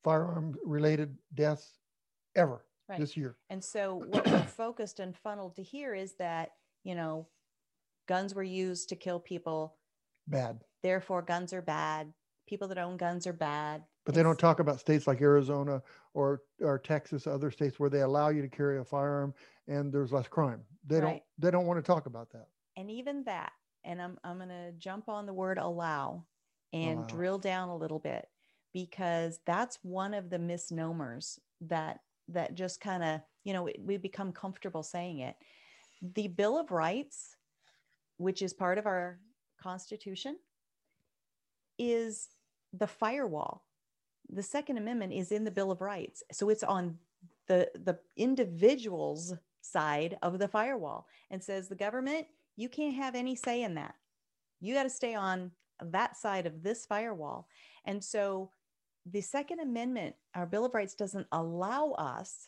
firearm 0.03 0.55
related 0.65 1.17
deaths 1.33 1.79
ever 2.35 2.65
Right. 2.89 2.99
this 2.99 3.15
year. 3.15 3.37
And 3.49 3.63
so 3.63 3.95
what 3.95 4.25
we're 4.25 4.43
focused 4.43 4.99
and 4.99 5.15
funneled 5.15 5.55
to 5.55 5.63
hear 5.63 5.93
is 5.93 6.15
that, 6.15 6.57
you 6.83 6.95
know, 6.95 7.27
guns 8.07 8.35
were 8.35 8.43
used 8.43 8.89
to 8.89 8.95
kill 8.95 9.19
people. 9.19 9.77
Bad. 10.27 10.63
Therefore, 10.81 11.21
guns 11.21 11.53
are 11.53 11.61
bad. 11.61 12.13
People 12.47 12.67
that 12.67 12.77
own 12.77 12.97
guns 12.97 13.25
are 13.25 13.33
bad. 13.33 13.85
But 14.05 14.15
they 14.15 14.23
don't 14.23 14.37
talk 14.39 14.59
about 14.59 14.81
states 14.81 15.07
like 15.07 15.21
Arizona 15.21 15.81
or 16.13 16.43
or 16.59 16.77
Texas, 16.77 17.25
other 17.25 17.51
states 17.51 17.79
where 17.79 17.89
they 17.89 18.01
allow 18.01 18.27
you 18.29 18.41
to 18.41 18.49
carry 18.49 18.77
a 18.79 18.83
firearm 18.83 19.33
and 19.67 19.93
there's 19.93 20.11
less 20.11 20.27
crime. 20.27 20.65
They 20.85 20.99
don't 20.99 21.23
they 21.37 21.51
don't 21.51 21.65
want 21.67 21.77
to 21.77 21.81
talk 21.89 22.05
about 22.05 22.29
that. 22.31 22.49
And 22.75 22.91
even 22.91 23.23
that, 23.23 23.53
and 23.85 24.01
I'm, 24.01 24.17
I'm 24.23 24.37
going 24.37 24.49
to 24.49 24.71
jump 24.77 25.09
on 25.09 25.25
the 25.25 25.33
word 25.33 25.57
allow 25.57 26.25
and 26.73 26.99
Allow. 26.99 27.07
drill 27.07 27.37
down 27.39 27.69
a 27.69 27.77
little 27.77 27.99
bit 27.99 28.27
because 28.73 29.39
that's 29.45 29.79
one 29.83 30.13
of 30.13 30.29
the 30.29 30.39
misnomers 30.39 31.39
that 31.61 31.99
that 32.29 32.55
just 32.55 32.79
kind 32.81 33.03
of 33.03 33.21
you 33.43 33.53
know 33.53 33.69
we 33.79 33.97
become 33.97 34.31
comfortable 34.31 34.83
saying 34.83 35.19
it. 35.19 35.35
The 36.15 36.27
bill 36.27 36.57
of 36.59 36.71
rights 36.71 37.35
which 38.17 38.41
is 38.41 38.53
part 38.53 38.77
of 38.77 38.85
our 38.85 39.19
constitution 39.61 40.37
is 41.77 42.29
the 42.73 42.87
firewall. 42.87 43.65
The 44.29 44.43
second 44.43 44.77
amendment 44.77 45.13
is 45.13 45.31
in 45.31 45.43
the 45.43 45.51
bill 45.51 45.71
of 45.71 45.81
rights. 45.81 46.23
So 46.31 46.49
it's 46.49 46.63
on 46.63 46.97
the 47.47 47.69
the 47.75 47.99
individual's 48.15 49.33
side 49.61 50.17
of 50.21 50.39
the 50.39 50.47
firewall 50.47 51.07
and 51.29 51.43
says 51.43 51.67
the 51.67 51.75
government 51.75 52.27
you 52.55 52.69
can't 52.69 52.95
have 52.95 53.15
any 53.15 53.35
say 53.35 53.63
in 53.63 53.75
that 53.75 53.95
you 54.59 54.73
got 54.73 54.83
to 54.83 54.89
stay 54.89 55.15
on 55.15 55.51
that 55.81 56.15
side 56.17 56.45
of 56.45 56.63
this 56.63 56.85
firewall 56.85 57.47
and 57.85 58.03
so 58.03 58.51
the 59.11 59.21
second 59.21 59.59
amendment 59.59 60.15
our 60.35 60.45
bill 60.45 60.65
of 60.65 60.73
rights 60.73 60.93
doesn't 60.95 61.27
allow 61.31 61.91
us 61.91 62.47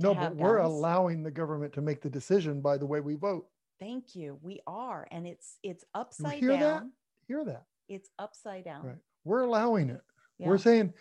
to 0.00 0.06
No, 0.08 0.14
but 0.14 0.36
we're 0.36 0.58
guns. 0.58 0.72
allowing 0.72 1.22
the 1.22 1.30
government 1.30 1.72
to 1.74 1.80
make 1.80 2.00
the 2.02 2.10
decision 2.10 2.60
by 2.60 2.76
the 2.76 2.86
way 2.86 3.00
we 3.00 3.14
vote. 3.16 3.46
thank 3.80 4.14
you 4.14 4.38
we 4.42 4.60
are 4.66 5.08
and 5.10 5.26
it's 5.26 5.58
it's 5.62 5.84
You 5.94 6.00
upside 6.00 6.38
hear 6.38 6.56
that? 6.56 6.82
Hear 7.26 7.44
that? 7.44 7.64
it's 7.88 8.10
upside 8.18 8.64
down 8.64 8.84
Right. 8.86 8.96
We're 9.24 9.42
allowing 9.42 9.88
it. 9.90 10.00
Yeah. 10.38 10.48
We're 10.48 10.58
saying, 10.58 10.92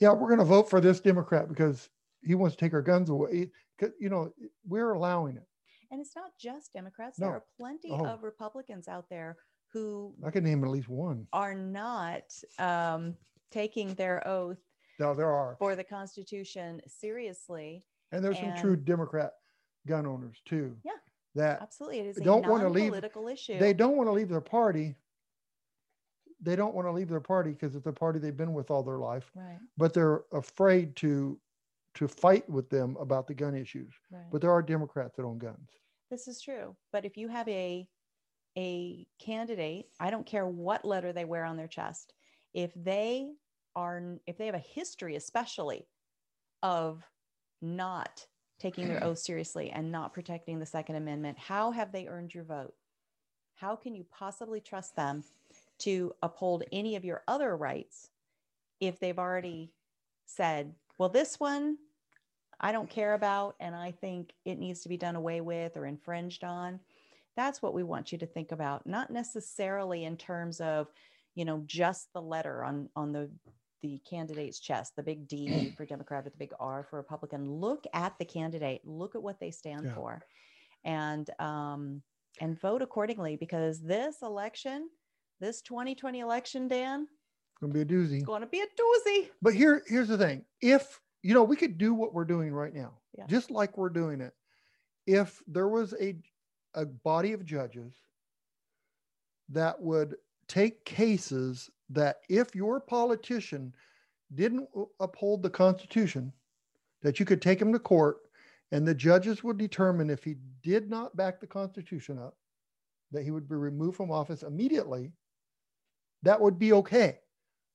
yeah, 0.00 0.10
we're 0.12 0.26
going 0.26 0.40
to 0.40 0.44
vote 0.44 0.68
for 0.68 0.80
this 0.80 0.98
Democrat 0.98 1.48
because 1.48 1.88
he 2.24 2.34
wants 2.34 2.56
to 2.56 2.60
take 2.64 2.74
our 2.74 2.82
guns 2.82 3.08
away. 3.08 3.50
You 4.00 4.08
know, 4.08 4.32
we're 4.66 4.92
allowing 4.94 5.36
it. 5.36 5.44
And 5.90 6.00
it's 6.00 6.14
not 6.16 6.30
just 6.38 6.72
democrats 6.72 7.18
No. 7.18 7.26
there 7.26 7.34
are 7.36 7.44
plenty 7.56 7.90
Oh. 7.92 8.04
of 8.06 8.22
republicans 8.22 8.88
out 8.88 9.08
there 9.08 9.36
who 9.72 10.14
I 10.24 10.30
can 10.30 10.44
name 10.44 10.64
at 10.64 10.70
least 10.70 10.88
one. 10.88 11.26
are 11.32 11.54
not 11.54 12.22
um, 12.58 13.14
taking 13.50 13.94
their 13.94 14.26
oath 14.26 14.58
No, 14.98 15.14
there 15.14 15.30
are. 15.30 15.56
for 15.58 15.76
the 15.76 15.84
constitution 15.84 16.80
seriously 16.86 17.84
And 18.12 18.24
there's 18.24 18.38
some 18.38 18.56
true 18.56 18.76
Democrat 18.76 19.34
gun 19.86 20.06
owners 20.06 20.40
too. 20.46 20.76
Yeah. 20.84 20.92
That 21.34 21.60
absolutely 21.62 22.00
it 22.00 22.06
is 22.06 22.16
a 22.18 22.22
Don't 22.22 22.46
wanna 22.48 22.68
leave- 22.68 22.84
non-political 22.84 23.28
issue 23.28 23.58
they 23.58 23.72
don't 23.74 23.96
want 23.96 24.08
to 24.08 24.12
leave 24.12 24.28
their 24.30 24.40
party. 24.40 24.96
They 26.40 26.54
don't 26.56 26.74
want 26.74 26.86
to 26.86 26.92
leave 26.92 27.08
their 27.08 27.20
party 27.20 27.50
because 27.50 27.74
it's 27.74 27.84
the 27.84 27.92
party 27.92 28.18
they've 28.20 28.36
been 28.36 28.54
with 28.54 28.70
all 28.70 28.82
their 28.82 28.98
life, 28.98 29.30
right 29.34 29.58
but 29.76 29.92
they're 29.92 30.22
afraid 30.32 30.94
to 30.96 31.38
to 31.98 32.06
fight 32.06 32.48
with 32.48 32.70
them 32.70 32.96
about 33.00 33.26
the 33.26 33.34
gun 33.34 33.56
issues. 33.56 33.92
right 34.10 34.22
But 34.30 34.40
there 34.40 34.52
are 34.52 34.62
Democrats 34.62 35.16
that 35.16 35.24
own 35.24 35.38
guns. 35.38 35.68
This 36.10 36.28
is 36.28 36.40
true. 36.40 36.76
But 36.92 37.04
if 37.04 37.16
you 37.16 37.28
have 37.28 37.48
a 37.48 37.86
a 38.56 39.06
candidate, 39.20 39.86
I 40.00 40.10
don't 40.10 40.26
care 40.26 40.46
what 40.46 40.84
letter 40.84 41.12
they 41.12 41.24
wear 41.24 41.44
on 41.44 41.56
their 41.56 41.68
chest, 41.68 42.14
if 42.54 42.72
they 42.74 43.32
are 43.74 44.18
if 44.26 44.38
they 44.38 44.46
have 44.46 44.54
a 44.54 44.58
history 44.58 45.16
especially 45.16 45.86
of 46.62 47.02
not 47.60 48.26
taking 48.60 48.88
their 48.88 49.02
oath 49.04 49.18
seriously 49.18 49.70
and 49.70 49.92
not 49.92 50.12
protecting 50.12 50.58
the 50.58 50.66
second 50.66 50.96
amendment, 50.96 51.36
how 51.38 51.70
have 51.72 51.92
they 51.92 52.06
earned 52.06 52.32
your 52.32 52.44
vote? 52.44 52.74
How 53.54 53.74
can 53.74 53.94
you 53.94 54.04
possibly 54.10 54.60
trust 54.60 54.94
them 54.94 55.24
to 55.80 56.12
uphold 56.22 56.62
any 56.72 56.94
of 56.96 57.04
your 57.04 57.22
other 57.26 57.56
rights 57.56 58.10
if 58.80 58.98
they've 58.98 59.18
already 59.18 59.72
said, 60.26 60.74
well, 60.98 61.08
this 61.08 61.38
one 61.38 61.78
I 62.60 62.72
don't 62.72 62.90
care 62.90 63.14
about 63.14 63.54
and 63.60 63.74
I 63.74 63.92
think 63.92 64.32
it 64.44 64.58
needs 64.58 64.80
to 64.80 64.88
be 64.88 64.96
done 64.96 65.16
away 65.16 65.40
with 65.40 65.76
or 65.76 65.86
infringed 65.86 66.44
on. 66.44 66.80
That's 67.36 67.62
what 67.62 67.74
we 67.74 67.84
want 67.84 68.10
you 68.10 68.18
to 68.18 68.26
think 68.26 68.50
about, 68.52 68.86
not 68.86 69.10
necessarily 69.12 70.04
in 70.04 70.16
terms 70.16 70.60
of, 70.60 70.88
you 71.34 71.44
know, 71.44 71.62
just 71.66 72.12
the 72.12 72.22
letter 72.22 72.64
on 72.64 72.88
on 72.96 73.12
the 73.12 73.30
the 73.80 74.00
candidate's 74.10 74.58
chest, 74.58 74.96
the 74.96 75.04
big 75.04 75.28
D 75.28 75.70
for 75.76 75.86
Democrat 75.86 76.26
or 76.26 76.30
the 76.30 76.36
big 76.36 76.52
R 76.58 76.82
for 76.82 76.96
Republican. 76.96 77.48
Look 77.48 77.84
at 77.94 78.18
the 78.18 78.24
candidate, 78.24 78.80
look 78.84 79.14
at 79.14 79.22
what 79.22 79.38
they 79.38 79.52
stand 79.52 79.84
Yeah. 79.86 79.94
for, 79.94 80.22
and 80.84 81.28
um, 81.40 82.02
and 82.40 82.58
vote 82.60 82.82
accordingly 82.82 83.36
because 83.36 83.80
this 83.80 84.22
election, 84.22 84.88
this 85.40 85.62
2020 85.62 86.20
election, 86.20 86.66
Dan, 86.66 87.02
It's 87.02 87.60
going 87.60 87.72
to 87.72 87.84
be 87.84 87.94
a 87.94 87.98
doozy. 87.98 88.24
going 88.24 88.40
to 88.40 88.48
be 88.48 88.60
a 88.60 88.66
doozy. 88.66 89.30
But 89.42 89.54
here, 89.54 89.82
here's 89.86 90.08
the 90.08 90.18
thing: 90.18 90.44
if 90.60 91.00
you 91.22 91.34
know, 91.34 91.42
we 91.44 91.56
could 91.56 91.78
do 91.78 91.94
what 91.94 92.14
we're 92.14 92.24
doing 92.24 92.52
right 92.52 92.74
now, 92.74 92.98
Yeah. 93.16 93.26
just 93.26 93.50
like 93.50 93.76
we're 93.76 93.88
doing 93.88 94.20
it. 94.20 94.34
If 95.06 95.42
there 95.46 95.68
was 95.68 95.94
a 96.00 96.20
a 96.74 96.84
body 96.84 97.32
of 97.32 97.44
judges 97.44 97.94
that 99.48 99.80
would 99.80 100.16
take 100.46 100.84
cases 100.84 101.70
that 101.90 102.18
if 102.28 102.54
your 102.54 102.78
politician 102.78 103.74
didn't 104.34 104.68
uphold 105.00 105.42
the 105.42 105.50
Constitution, 105.50 106.32
that 107.02 107.18
you 107.18 107.24
could 107.26 107.40
take 107.40 107.60
him 107.60 107.72
to 107.72 107.78
court 107.78 108.18
and 108.70 108.86
the 108.86 108.94
judges 108.94 109.42
would 109.42 109.56
determine 109.56 110.10
if 110.10 110.22
he 110.22 110.36
did 110.62 110.90
not 110.90 111.16
back 111.16 111.40
the 111.40 111.46
Constitution 111.46 112.18
up, 112.18 112.36
that 113.10 113.22
he 113.22 113.30
would 113.30 113.48
be 113.48 113.54
removed 113.56 113.96
from 113.96 114.10
office 114.10 114.42
immediately, 114.42 115.10
that 116.22 116.40
would 116.40 116.58
be 116.58 116.74
okay. 116.74 117.20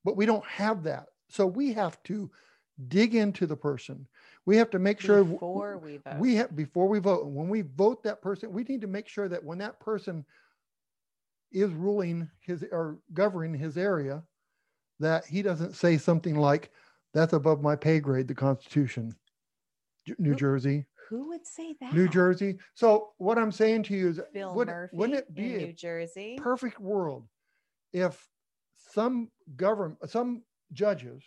But 0.04 0.16
we 0.16 0.28
don't 0.28 0.46
have 0.46 0.84
that. 0.84 1.08
So 1.30 1.48
we 1.48 1.74
have 1.74 2.02
to 2.04 2.30
dig 2.90 3.16
into 3.16 3.46
the 3.46 3.56
person. 3.56 4.08
We 4.46 4.58
have 4.58 4.70
to 4.72 4.80
make 4.80 5.00
sure 5.00 5.24
before 5.24 5.78
we 5.78 5.98
vote. 5.98 6.18
we 6.20 6.36
have 6.36 6.56
before 6.56 6.88
we 6.88 7.00
vote. 7.00 7.26
And 7.26 7.36
when 7.36 7.50
we 7.50 7.62
vote 7.62 8.04
that 8.04 8.22
person, 8.22 8.52
we 8.52 8.64
need 8.64 8.82
to 8.82 8.88
make 8.88 9.08
sure 9.08 9.28
that 9.30 9.44
when 9.44 9.58
that 9.60 9.80
person 9.80 10.26
is 11.52 11.72
ruling 11.72 12.30
his 12.40 12.64
or 12.72 12.98
governing 13.14 13.54
his 13.54 13.78
area, 13.78 14.24
that 15.00 15.26
he 15.26 15.42
doesn't 15.42 15.76
say 15.76 15.98
something 15.98 16.36
like, 16.36 16.72
"That's 17.14 17.34
above 17.34 17.62
my 17.62 17.76
pay 17.76 18.00
grade." 18.00 18.28
The 18.28 18.36
Constitution, 18.36 19.16
New 20.18 20.32
Who- 20.32 20.36
Jersey, 20.36 20.86
Who 21.10 21.28
would 21.30 21.46
say 21.46 21.76
that? 21.80 21.94
New 21.94 22.08
Jersey. 22.08 22.58
So 22.74 23.14
what 23.18 23.38
I'm 23.38 23.52
saying 23.52 23.84
to 23.84 23.94
you 23.94 24.10
is, 24.10 24.22
Phil 24.34 24.56
would, 24.56 24.68
Murphy 24.68 24.98
wouldn't 24.98 25.20
it 25.20 25.34
be 25.36 25.58
New 25.58 25.66
a 25.68 25.74
Jersey. 25.74 26.38
perfect 26.42 26.80
world 26.80 27.28
if 27.92 28.28
some 28.76 29.30
government, 29.56 30.10
some 30.10 30.44
judges. 30.72 31.24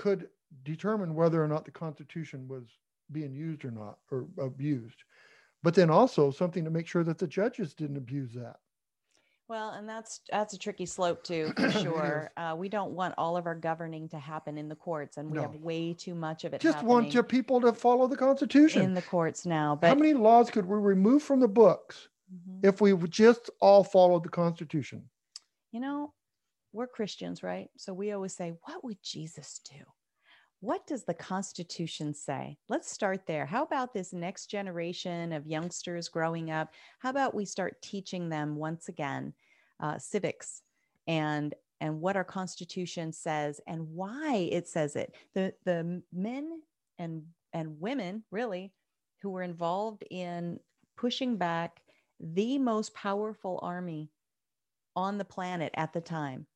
Could 0.00 0.28
determine 0.64 1.14
whether 1.14 1.42
or 1.44 1.46
not 1.46 1.66
the 1.66 1.70
Constitution 1.70 2.48
was 2.48 2.64
being 3.12 3.34
used 3.34 3.64
or 3.66 3.70
not, 3.70 3.98
or 4.10 4.26
abused. 4.38 4.96
But 5.62 5.74
then 5.74 5.90
also 5.90 6.30
something 6.30 6.64
to 6.64 6.70
make 6.70 6.86
sure 6.86 7.04
that 7.04 7.18
the 7.18 7.26
judges 7.26 7.74
didn't 7.74 7.98
abuse 7.98 8.32
that. 8.32 8.56
Well, 9.46 9.70
and 9.70 9.86
that's 9.86 10.20
that's 10.30 10.54
a 10.54 10.58
tricky 10.58 10.86
slope 10.86 11.22
too, 11.22 11.52
for 11.54 11.70
sure. 11.82 12.30
Uh, 12.36 12.54
we 12.56 12.68
don't 12.70 12.92
want 12.92 13.14
all 13.18 13.36
of 13.36 13.44
our 13.46 13.54
governing 13.54 14.08
to 14.10 14.18
happen 14.18 14.56
in 14.56 14.68
the 14.70 14.76
courts, 14.76 15.18
and 15.18 15.30
we 15.30 15.36
No. 15.36 15.42
have 15.42 15.56
way 15.56 15.92
too 15.92 16.14
much 16.14 16.44
of 16.44 16.54
it 16.54 16.60
Just 16.62 16.82
want 16.82 17.12
your 17.12 17.24
people 17.24 17.60
to 17.60 17.72
follow 17.74 18.06
the 18.06 18.16
Constitution. 18.16 18.80
in 18.82 18.94
the 18.94 19.02
courts 19.02 19.44
now. 19.44 19.76
But 19.76 19.88
How 19.88 19.94
many 19.96 20.14
laws 20.14 20.50
could 20.50 20.64
we 20.66 20.78
remove 20.78 21.22
from 21.22 21.40
the 21.40 21.48
books 21.48 22.08
Mhm. 22.32 22.64
if 22.64 22.80
we 22.80 22.92
would 22.94 23.10
just 23.10 23.50
all 23.60 23.84
followed 23.84 24.22
the 24.22 24.28
Constitution? 24.30 25.10
you 25.72 25.78
know, 25.80 26.12
we're 26.72 26.86
Christians, 26.86 27.42
right? 27.42 27.68
So 27.76 27.92
we 27.92 28.12
always 28.12 28.34
say, 28.34 28.54
"What 28.64 28.84
would 28.84 29.02
Jesus 29.02 29.60
do?" 29.70 29.84
What 30.60 30.86
does 30.86 31.04
the 31.04 31.14
Constitution 31.14 32.12
say? 32.12 32.58
Let's 32.68 32.90
start 32.90 33.26
there. 33.26 33.46
How 33.46 33.62
about 33.62 33.94
this 33.94 34.12
next 34.12 34.46
generation 34.46 35.32
of 35.32 35.46
youngsters 35.46 36.08
growing 36.08 36.50
up? 36.50 36.74
How 36.98 37.08
about 37.08 37.34
we 37.34 37.46
start 37.46 37.80
teaching 37.80 38.28
them 38.28 38.56
once 38.56 38.88
again 38.88 39.32
uh, 39.80 39.98
civics 39.98 40.62
and 41.06 41.54
and 41.80 42.02
what 42.02 42.14
our 42.14 42.24
Constitution 42.24 43.10
says 43.10 43.58
and 43.66 43.88
why 43.88 44.50
it 44.52 44.68
says 44.68 44.96
it? 44.96 45.14
The 45.34 45.54
the 45.64 46.02
men 46.12 46.60
and 46.98 47.22
and 47.54 47.80
women 47.80 48.22
really 48.30 48.74
who 49.22 49.30
were 49.30 49.42
involved 49.42 50.04
in 50.10 50.60
pushing 50.94 51.38
back 51.38 51.80
the 52.20 52.58
most 52.58 52.92
powerful 52.92 53.58
army 53.62 54.10
on 54.94 55.16
the 55.16 55.24
planet 55.24 55.72
at 55.74 55.94
the 55.94 56.02
time 56.02 56.46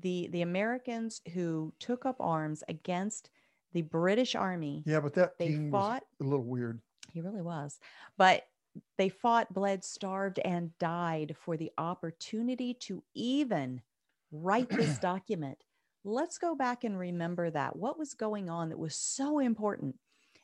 the 0.00 0.28
the 0.32 0.42
Americans 0.42 1.20
who 1.34 1.72
took 1.78 2.04
up 2.06 2.16
arms 2.20 2.62
against 2.68 3.30
the 3.72 3.82
British 3.82 4.34
Army. 4.34 4.82
Yeah, 4.86 5.00
but 5.00 5.14
that 5.14 5.38
They 5.38 5.68
fought. 5.70 6.04
a 6.20 6.24
little 6.24 6.44
weird. 6.44 6.80
He 7.12 7.20
really 7.20 7.42
was, 7.42 7.78
but 8.16 8.42
they 8.98 9.08
fought, 9.08 9.52
bled, 9.54 9.84
starved, 9.84 10.40
and 10.44 10.76
died 10.78 11.36
for 11.38 11.56
the 11.56 11.70
opportunity 11.78 12.74
to 12.74 13.02
even 13.14 13.82
write 14.32 14.68
this 14.68 14.98
document. 15.00 15.58
Let's 16.04 16.38
go 16.38 16.54
back 16.54 16.84
and 16.84 16.98
remember 16.98 17.50
that. 17.50 17.76
What 17.76 17.98
was 17.98 18.14
going 18.14 18.50
on 18.50 18.68
that 18.70 18.78
was 18.78 18.94
so 18.96 19.38
important 19.38 19.96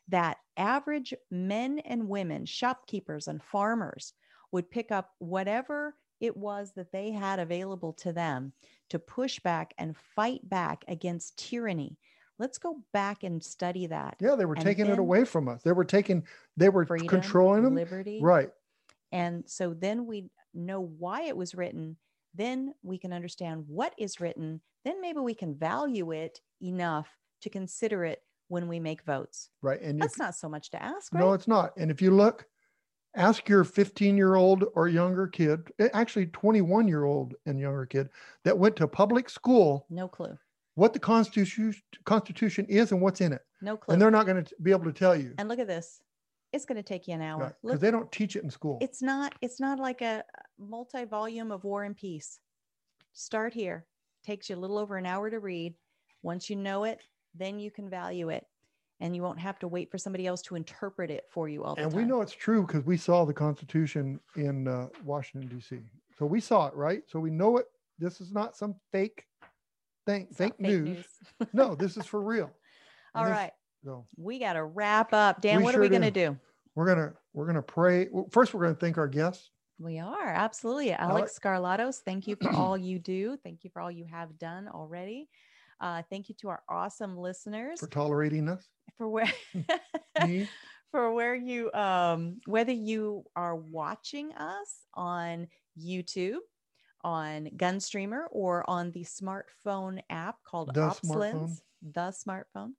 that 0.08 0.38
average 0.56 1.12
men 1.30 1.80
and 1.80 2.08
women, 2.08 2.46
shopkeepers 2.46 3.28
and 3.28 3.42
farmers, 3.42 4.12
would 4.52 4.70
pick 4.70 4.90
up 4.90 5.10
whatever 5.18 5.94
it 6.20 6.36
was 6.36 6.72
that 6.76 6.92
they 6.92 7.10
had 7.12 7.38
available 7.38 7.92
to 7.94 8.12
them 8.12 8.52
to 8.90 8.98
push 8.98 9.38
back 9.40 9.74
and 9.78 9.96
fight 10.14 10.48
back 10.48 10.84
against 10.88 11.36
tyranny. 11.38 11.96
Let's 12.38 12.58
go 12.58 12.80
back 12.92 13.22
and 13.22 13.42
study 13.42 13.86
that. 13.88 14.16
Yeah, 14.20 14.34
they 14.34 14.44
were 14.44 14.54
And 14.54 14.64
taking 14.64 14.86
it 14.86 14.98
away 14.98 15.24
from 15.24 15.48
us. 15.48 15.62
They 15.62 15.72
were 15.72 15.84
taking, 15.84 16.24
they 16.56 16.68
were 16.68 16.86
Freedom, 16.86 17.08
controlling 17.08 17.62
them. 17.64 17.74
liberty. 17.74 18.20
Right. 18.22 18.50
And 19.12 19.44
so 19.46 19.74
then 19.74 20.06
we 20.06 20.30
know 20.54 20.80
why 20.80 21.22
it 21.22 21.36
was 21.36 21.54
written. 21.54 21.96
Then 22.34 22.74
we 22.82 22.96
can 22.98 23.12
understand 23.12 23.64
what 23.66 23.92
is 23.98 24.20
written. 24.20 24.60
Then 24.84 25.00
maybe 25.00 25.20
we 25.20 25.34
can 25.34 25.54
value 25.54 26.12
it 26.12 26.40
enough 26.62 27.08
to 27.42 27.50
consider 27.50 28.04
it 28.04 28.22
when 28.48 28.68
we 28.68 28.80
make 28.80 29.02
votes. 29.02 29.50
Right. 29.62 29.80
And 29.80 29.98
if, 29.98 30.02
That's 30.02 30.18
not 30.18 30.34
so 30.34 30.48
much 30.48 30.70
to 30.70 30.82
ask, 30.82 31.12
right? 31.12 31.20
no, 31.20 31.32
it's 31.34 31.48
not. 31.48 31.72
And 31.76 31.90
if 31.90 32.00
you 32.00 32.10
look, 32.10 32.46
ask 33.14 33.48
your 33.48 33.64
15 33.64 34.16
year 34.16 34.34
old 34.36 34.64
or 34.74 34.88
younger 34.88 35.26
kid, 35.26 35.70
eh, 35.78 35.88
actually 35.92 36.26
21 36.26 36.88
year 36.88 37.04
old 37.04 37.34
and 37.46 37.58
younger 37.58 37.86
kid 37.86 38.08
that 38.44 38.56
went 38.58 38.76
to 38.76 38.86
public 38.88 39.28
school, 39.28 39.86
no 39.90 40.08
clue. 40.08 40.36
what 40.74 40.92
the 40.92 40.98
Constitution 40.98 41.74
Constitution 42.04 42.66
is 42.68 42.92
and 42.92 43.00
what's 43.00 43.20
in 43.20 43.32
it. 43.32 43.42
No 43.60 43.76
clue. 43.76 43.92
And 43.92 44.00
they're 44.00 44.10
not 44.10 44.26
going 44.26 44.44
to 44.44 44.54
be 44.62 44.70
able 44.70 44.84
to 44.84 44.92
tell 44.92 45.16
you 45.16 45.34
And 45.38 45.48
look 45.48 45.58
at 45.58 45.66
this. 45.66 46.00
It's 46.52 46.64
going 46.64 46.76
to 46.76 46.82
take 46.82 47.06
you 47.06 47.14
an 47.14 47.22
hour. 47.22 47.56
because 47.62 47.74
Look, 47.74 47.80
they 47.80 47.90
don't 47.92 48.10
teach 48.10 48.34
it 48.36 48.42
in 48.42 48.50
school. 48.50 48.78
it's 48.80 49.02
not 49.02 49.34
it's 49.40 49.60
not 49.60 49.78
like 49.78 50.00
a 50.02 50.24
multi-volume 50.58 51.52
of 51.52 51.64
war 51.64 51.84
and 51.84 51.96
peace 51.96 52.38
start 53.12 53.52
here 53.54 53.86
takes 54.24 54.48
you 54.50 54.56
a 54.56 54.58
little 54.58 54.78
over 54.78 54.96
an 54.96 55.06
hour 55.06 55.30
to 55.30 55.38
read 55.38 55.74
once 56.22 56.48
you 56.50 56.56
know 56.56 56.84
it 56.84 57.02
then 57.34 57.58
you 57.58 57.70
can 57.70 57.88
value 57.88 58.28
it 58.28 58.44
and 59.00 59.16
you 59.16 59.22
won't 59.22 59.38
have 59.38 59.58
to 59.60 59.68
wait 59.68 59.90
for 59.90 59.98
somebody 59.98 60.26
else 60.26 60.42
to 60.42 60.54
interpret 60.54 61.10
it 61.10 61.24
for 61.30 61.48
you 61.48 61.64
all 61.64 61.74
the 61.74 61.82
and 61.82 61.90
time 61.90 62.00
we 62.00 62.06
know 62.06 62.20
it's 62.20 62.32
true 62.32 62.66
because 62.66 62.84
we 62.84 62.96
saw 62.96 63.24
the 63.24 63.32
Constitution 63.32 64.20
in 64.36 64.68
uh, 64.68 64.88
Washington 65.04 65.48
D.C. 65.48 65.78
So 66.18 66.26
we 66.26 66.40
saw 66.40 66.66
it, 66.66 66.74
right? 66.74 67.02
So 67.08 67.18
we 67.18 67.30
know 67.30 67.56
it. 67.56 67.66
This 67.98 68.20
is 68.20 68.32
not 68.32 68.56
some 68.56 68.74
fake 68.92 69.24
thing, 70.06 70.26
not 70.30 70.36
fake, 70.36 70.60
news. 70.60 71.04
no, 71.52 71.74
this 71.74 71.96
is 71.96 72.06
for 72.06 72.20
real. 72.20 72.50
all 73.14 73.24
this- 73.24 73.32
right 73.32 73.52
So 73.84 74.06
we 74.16 74.38
got 74.38 74.52
to 74.54 74.64
wrap 74.64 75.12
up 75.12 75.40
dan 75.40 75.58
We 75.58 75.64
what 75.64 75.74
are 75.74 75.80
we 75.80 75.88
going 75.88 76.02
to 76.02 76.10
do 76.10 76.36
we're 76.76 76.86
gonna 76.86 77.12
we're 77.32 77.46
gonna 77.46 77.60
pray. 77.60 78.06
well, 78.12 78.28
First, 78.30 78.54
we're 78.54 78.62
gonna 78.62 78.74
thank 78.74 78.96
our 78.96 79.08
guests. 79.08 79.50
we 79.78 79.98
are 79.98 80.28
absolutely 80.28 80.90
Alek 80.90 81.28
Skarlatos 81.28 81.96
thank 82.04 82.28
you 82.28 82.36
for 82.36 82.50
all 82.54 82.78
you 82.78 82.98
do 82.98 83.36
thank 83.42 83.64
you 83.64 83.70
for 83.70 83.82
all 83.82 83.90
you 83.90 84.04
have 84.04 84.38
done 84.38 84.68
already 84.68 85.28
uh, 85.80 86.02
thank 86.10 86.28
you 86.28 86.34
to 86.40 86.48
our 86.48 86.62
awesome 86.68 87.16
listeners 87.16 87.80
for 87.80 87.86
tolerating 87.88 88.48
us. 88.48 88.66
for 88.98 89.08
where 89.08 89.30
for 90.90 91.12
where 91.12 91.34
you 91.34 91.70
um 91.72 92.40
whether 92.46 92.72
you 92.72 93.24
are 93.36 93.56
watching 93.56 94.32
us 94.34 94.84
on 94.94 95.46
YouTube 95.78 96.38
on 97.02 97.46
Gunstreamer 97.56 98.24
or 98.30 98.68
on 98.68 98.90
the 98.92 99.04
smartphone 99.04 100.00
app 100.10 100.36
called 100.44 100.74
The 100.74 100.82
OpsLens, 100.82 101.00
smartphone. 101.02 101.58
the 101.94 102.12
smartphone, 102.12 102.72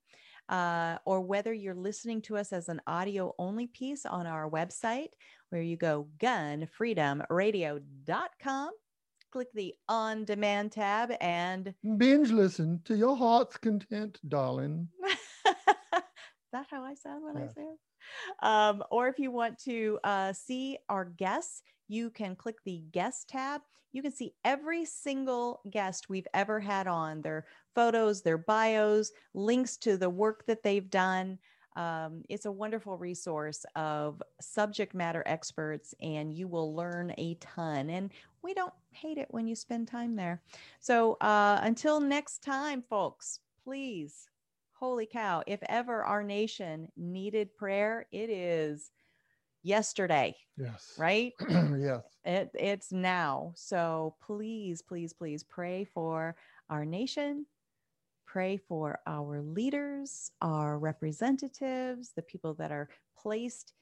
uh, 0.50 0.98
or 1.06 1.22
whether 1.22 1.52
you're 1.54 1.74
listening 1.74 2.22
to 2.24 2.38
us 2.38 2.52
as 2.54 2.70
an 2.70 2.82
audio 2.86 3.34
only 3.40 3.66
piece 3.68 4.06
on 4.06 4.28
our 4.28 4.48
website 4.50 5.10
where 5.50 5.62
you 5.62 5.76
go 5.76 6.08
gunfreedomradio.com, 6.20 8.70
click 9.32 9.48
the 9.54 9.74
on 9.88 10.26
demand 10.26 10.74
tab 10.74 11.14
and 11.22 11.74
binge 11.98 12.32
listen 12.32 12.82
to 12.86 12.96
your 12.96 13.16
heart's 13.16 13.58
content, 13.58 14.20
darling. 14.28 14.90
that 16.52 16.68
how 16.70 16.84
I 16.84 16.94
sound 16.96 17.24
when 17.24 17.38
I 17.38 17.48
say 17.48 17.62
it? 17.62 17.80
Um, 18.44 18.84
or 18.92 19.08
if 19.08 19.20
you 19.20 19.32
want 19.32 19.58
to 19.64 20.00
uh, 20.04 20.34
see 20.34 20.78
our 20.90 21.06
guests, 21.06 21.64
you 21.88 22.10
can 22.10 22.36
click 22.36 22.58
the 22.66 22.84
guest 22.92 23.30
tab. 23.30 23.62
You 23.94 24.02
can 24.02 24.12
see 24.12 24.34
every 24.46 24.86
single 24.86 25.62
guest 25.70 26.10
we've 26.10 26.28
ever 26.34 26.60
had 26.60 26.88
on 26.88 27.22
their 27.22 27.46
photos, 27.76 28.22
their 28.22 28.38
bios, 28.38 29.12
links 29.34 29.78
to 29.78 29.98
the 29.98 30.10
work 30.10 30.46
that 30.48 30.64
they've 30.64 30.90
done. 30.90 31.38
Um, 31.76 32.24
it's 32.30 32.46
a 32.46 32.52
wonderful 32.52 32.98
resource 32.98 33.66
of 33.76 34.22
subject 34.42 34.94
matter 34.94 35.24
experts, 35.26 35.94
and 36.02 36.34
you 36.34 36.48
will 36.48 36.76
learn 36.76 37.14
a 37.18 37.36
ton. 37.36 37.90
And 37.90 38.12
we 38.42 38.54
don't 38.54 38.74
hate 38.92 39.18
it 39.18 39.28
when 39.30 39.48
you 39.48 39.56
spend 39.56 39.88
time 39.88 40.16
there. 40.16 40.42
So 40.80 41.14
uh, 41.22 41.60
until 41.62 42.00
next 42.00 42.44
time, 42.44 42.82
folks, 42.82 43.40
please 43.64 44.28
holy 44.82 45.06
cow, 45.06 45.44
if 45.46 45.60
ever 45.70 46.04
our 46.04 46.24
nation 46.24 46.88
needed 46.98 47.56
prayer, 47.56 48.08
it 48.12 48.30
is 48.32 48.90
yesterday, 49.62 50.36
Yes. 50.58 50.94
right? 50.98 51.34
yes. 51.50 52.02
It, 52.26 52.50
it's 52.56 52.92
now. 52.92 53.54
So 53.56 54.16
please, 54.26 54.82
please, 54.82 55.14
please 55.14 55.44
pray 55.44 55.84
for 55.84 56.36
our 56.70 56.84
nation. 56.84 57.46
Pray 58.26 58.58
for 58.58 59.00
our 59.06 59.42
leaders, 59.42 60.32
our 60.42 60.80
representatives, 60.80 62.14
the 62.16 62.22
people 62.24 62.56
that 62.56 62.72
are 62.72 62.90
placed 63.18 63.74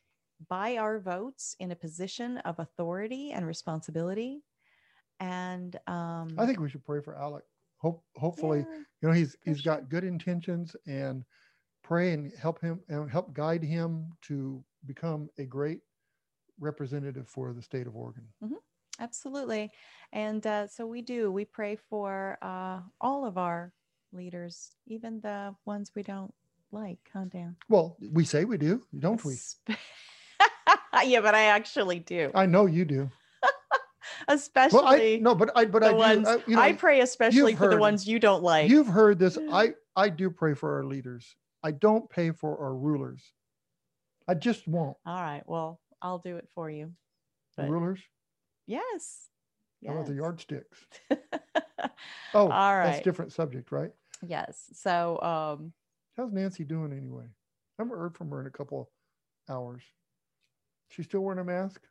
by 0.49 0.77
our 0.77 0.99
votes 0.99 1.55
in 1.59 1.71
a 1.71 1.75
position 1.75 2.39
of 2.39 2.59
authority 2.59 3.31
and 3.31 3.45
responsibility. 3.45 4.41
And 5.19 5.77
um, 5.87 6.29
I 6.37 6.45
think 6.45 6.59
we 6.59 6.69
should 6.69 6.85
pray 6.85 7.01
for 7.01 7.13
Alek. 7.13 7.41
Hope, 7.77 8.03
hopefully, 8.15 8.59
yeah, 8.59 8.77
you 9.01 9.07
know, 9.07 9.13
he's 9.13 9.35
he's 9.43 9.61
sure. 9.61 9.75
got 9.75 9.89
good 9.89 10.03
intentions 10.03 10.75
and 10.85 11.23
pray 11.83 12.13
and 12.13 12.31
help 12.39 12.59
him 12.61 12.81
and 12.89 13.09
help 13.09 13.33
guide 13.33 13.63
him 13.63 14.11
to 14.23 14.63
become 14.85 15.29
a 15.37 15.45
great 15.45 15.79
representative 16.59 17.27
for 17.27 17.53
the 17.53 17.61
state 17.61 17.87
of 17.87 17.95
Oregon. 17.95 18.25
Absolutely. 18.99 19.71
And 20.11 20.45
uh, 20.45 20.67
so 20.67 20.85
we 20.85 21.01
do. 21.01 21.31
We 21.31 21.45
pray 21.45 21.77
for 21.89 22.37
uh, 22.41 22.81
all 22.99 23.25
of 23.25 23.37
our 23.37 23.71
leaders, 24.11 24.71
even 24.87 25.21
the 25.21 25.55
ones 25.65 25.91
we 25.95 26.03
don't 26.03 26.33
like, 26.71 26.99
huh, 27.13 27.25
Dan? 27.29 27.55
Well, 27.69 27.97
we 28.11 28.25
say 28.25 28.43
we 28.43 28.57
do, 28.57 28.83
don't 28.99 29.23
we? 29.23 29.37
Yeah, 31.05 31.21
but 31.21 31.33
I 31.33 31.43
actually 31.43 31.99
do. 31.99 32.31
I 32.35 32.45
know 32.45 32.65
you 32.65 32.83
do. 32.83 33.09
Especially 34.27 34.79
Well, 34.79 34.87
I 34.87 35.19
no, 35.21 35.35
but 35.35 35.51
I 35.55 35.65
but 35.65 35.83
I 35.83 35.89
do. 35.91 35.95
ones 35.95 36.27
I, 36.27 36.35
you 36.47 36.55
know, 36.55 36.61
I 36.61 36.73
pray, 36.73 37.01
especially 37.01 37.55
for 37.55 37.67
the 37.69 37.77
ones 37.77 38.07
you 38.07 38.19
don't 38.19 38.43
like. 38.43 38.69
You've 38.69 38.87
heard 38.87 39.19
this. 39.19 39.37
I 39.51 39.73
I 39.95 40.09
do 40.09 40.29
pray 40.29 40.53
for 40.53 40.75
our 40.75 40.83
leaders. 40.85 41.35
I 41.63 41.71
don't 41.71 42.09
pay 42.09 42.31
for 42.31 42.57
our 42.57 42.73
rulers. 42.75 43.21
I 44.27 44.33
just 44.35 44.67
won't. 44.67 44.95
All 45.05 45.21
right. 45.21 45.43
Well, 45.45 45.79
I'll 46.01 46.19
do 46.19 46.37
it 46.37 46.47
for 46.53 46.69
you. 46.69 46.93
But 47.57 47.69
rulers. 47.69 47.99
yes. 48.67 49.27
How 49.85 49.93
about 49.93 50.07
the 50.07 50.13
yardsticks? 50.15 50.77
Oh, 52.33 52.41
All 52.41 52.49
that's 52.49 52.97
right. 52.97 53.03
different 53.03 53.31
subject, 53.33 53.71
right? 53.71 53.91
yes. 54.27 54.65
So, 54.73 55.19
um, 55.21 55.73
How's 56.15 56.31
Nancy 56.31 56.63
doing 56.63 56.91
anyway? 56.93 57.25
I 57.25 57.81
haven't 57.83 57.97
heard 57.97 58.15
from 58.15 58.29
her 58.29 58.41
in 58.41 58.47
a 58.47 58.51
couple 58.51 58.91
hours. 59.49 59.81
She's 60.89 61.05
still 61.05 61.21
wearing 61.21 61.39
a 61.39 61.43
mask? 61.43 61.81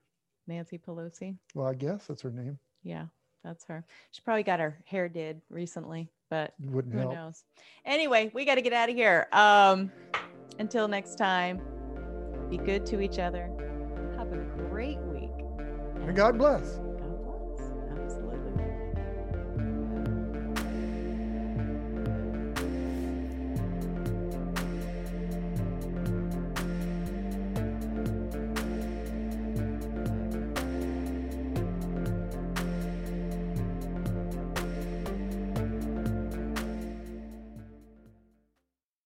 Nancy 0.49 0.78
Pelosi. 0.78 1.36
Well, 1.55 1.66
I 1.66 1.74
guess 1.74 2.07
that's 2.07 2.22
her 2.22 2.30
name. 2.30 2.59
Yeah, 2.82 3.07
that's 3.44 3.64
her. 3.66 3.84
She 4.11 4.22
probably 4.22 4.42
got 4.42 4.59
her 4.61 4.78
hair 4.86 5.09
did 5.09 5.40
recently, 5.51 6.11
but 6.30 6.55
wouldn't 6.59 6.94
who 6.94 7.01
help. 7.01 7.14
knows? 7.14 7.44
Anyway, 7.84 8.30
we 8.34 8.44
got 8.44 8.57
to 8.57 8.62
get 8.62 8.72
out 8.72 8.88
of 8.88 8.96
here. 8.96 9.28
Um, 9.32 9.92
until 10.59 10.88
next 10.88 11.16
time, 11.16 11.61
be 12.51 12.57
good 12.57 12.86
to 12.86 13.01
each 13.01 13.18
other. 13.18 13.51
Have 14.16 14.32
a 14.32 14.38
great 14.70 14.99
week. 15.01 15.30
And 16.01 16.16
God 16.16 16.38
bless. 16.38 16.80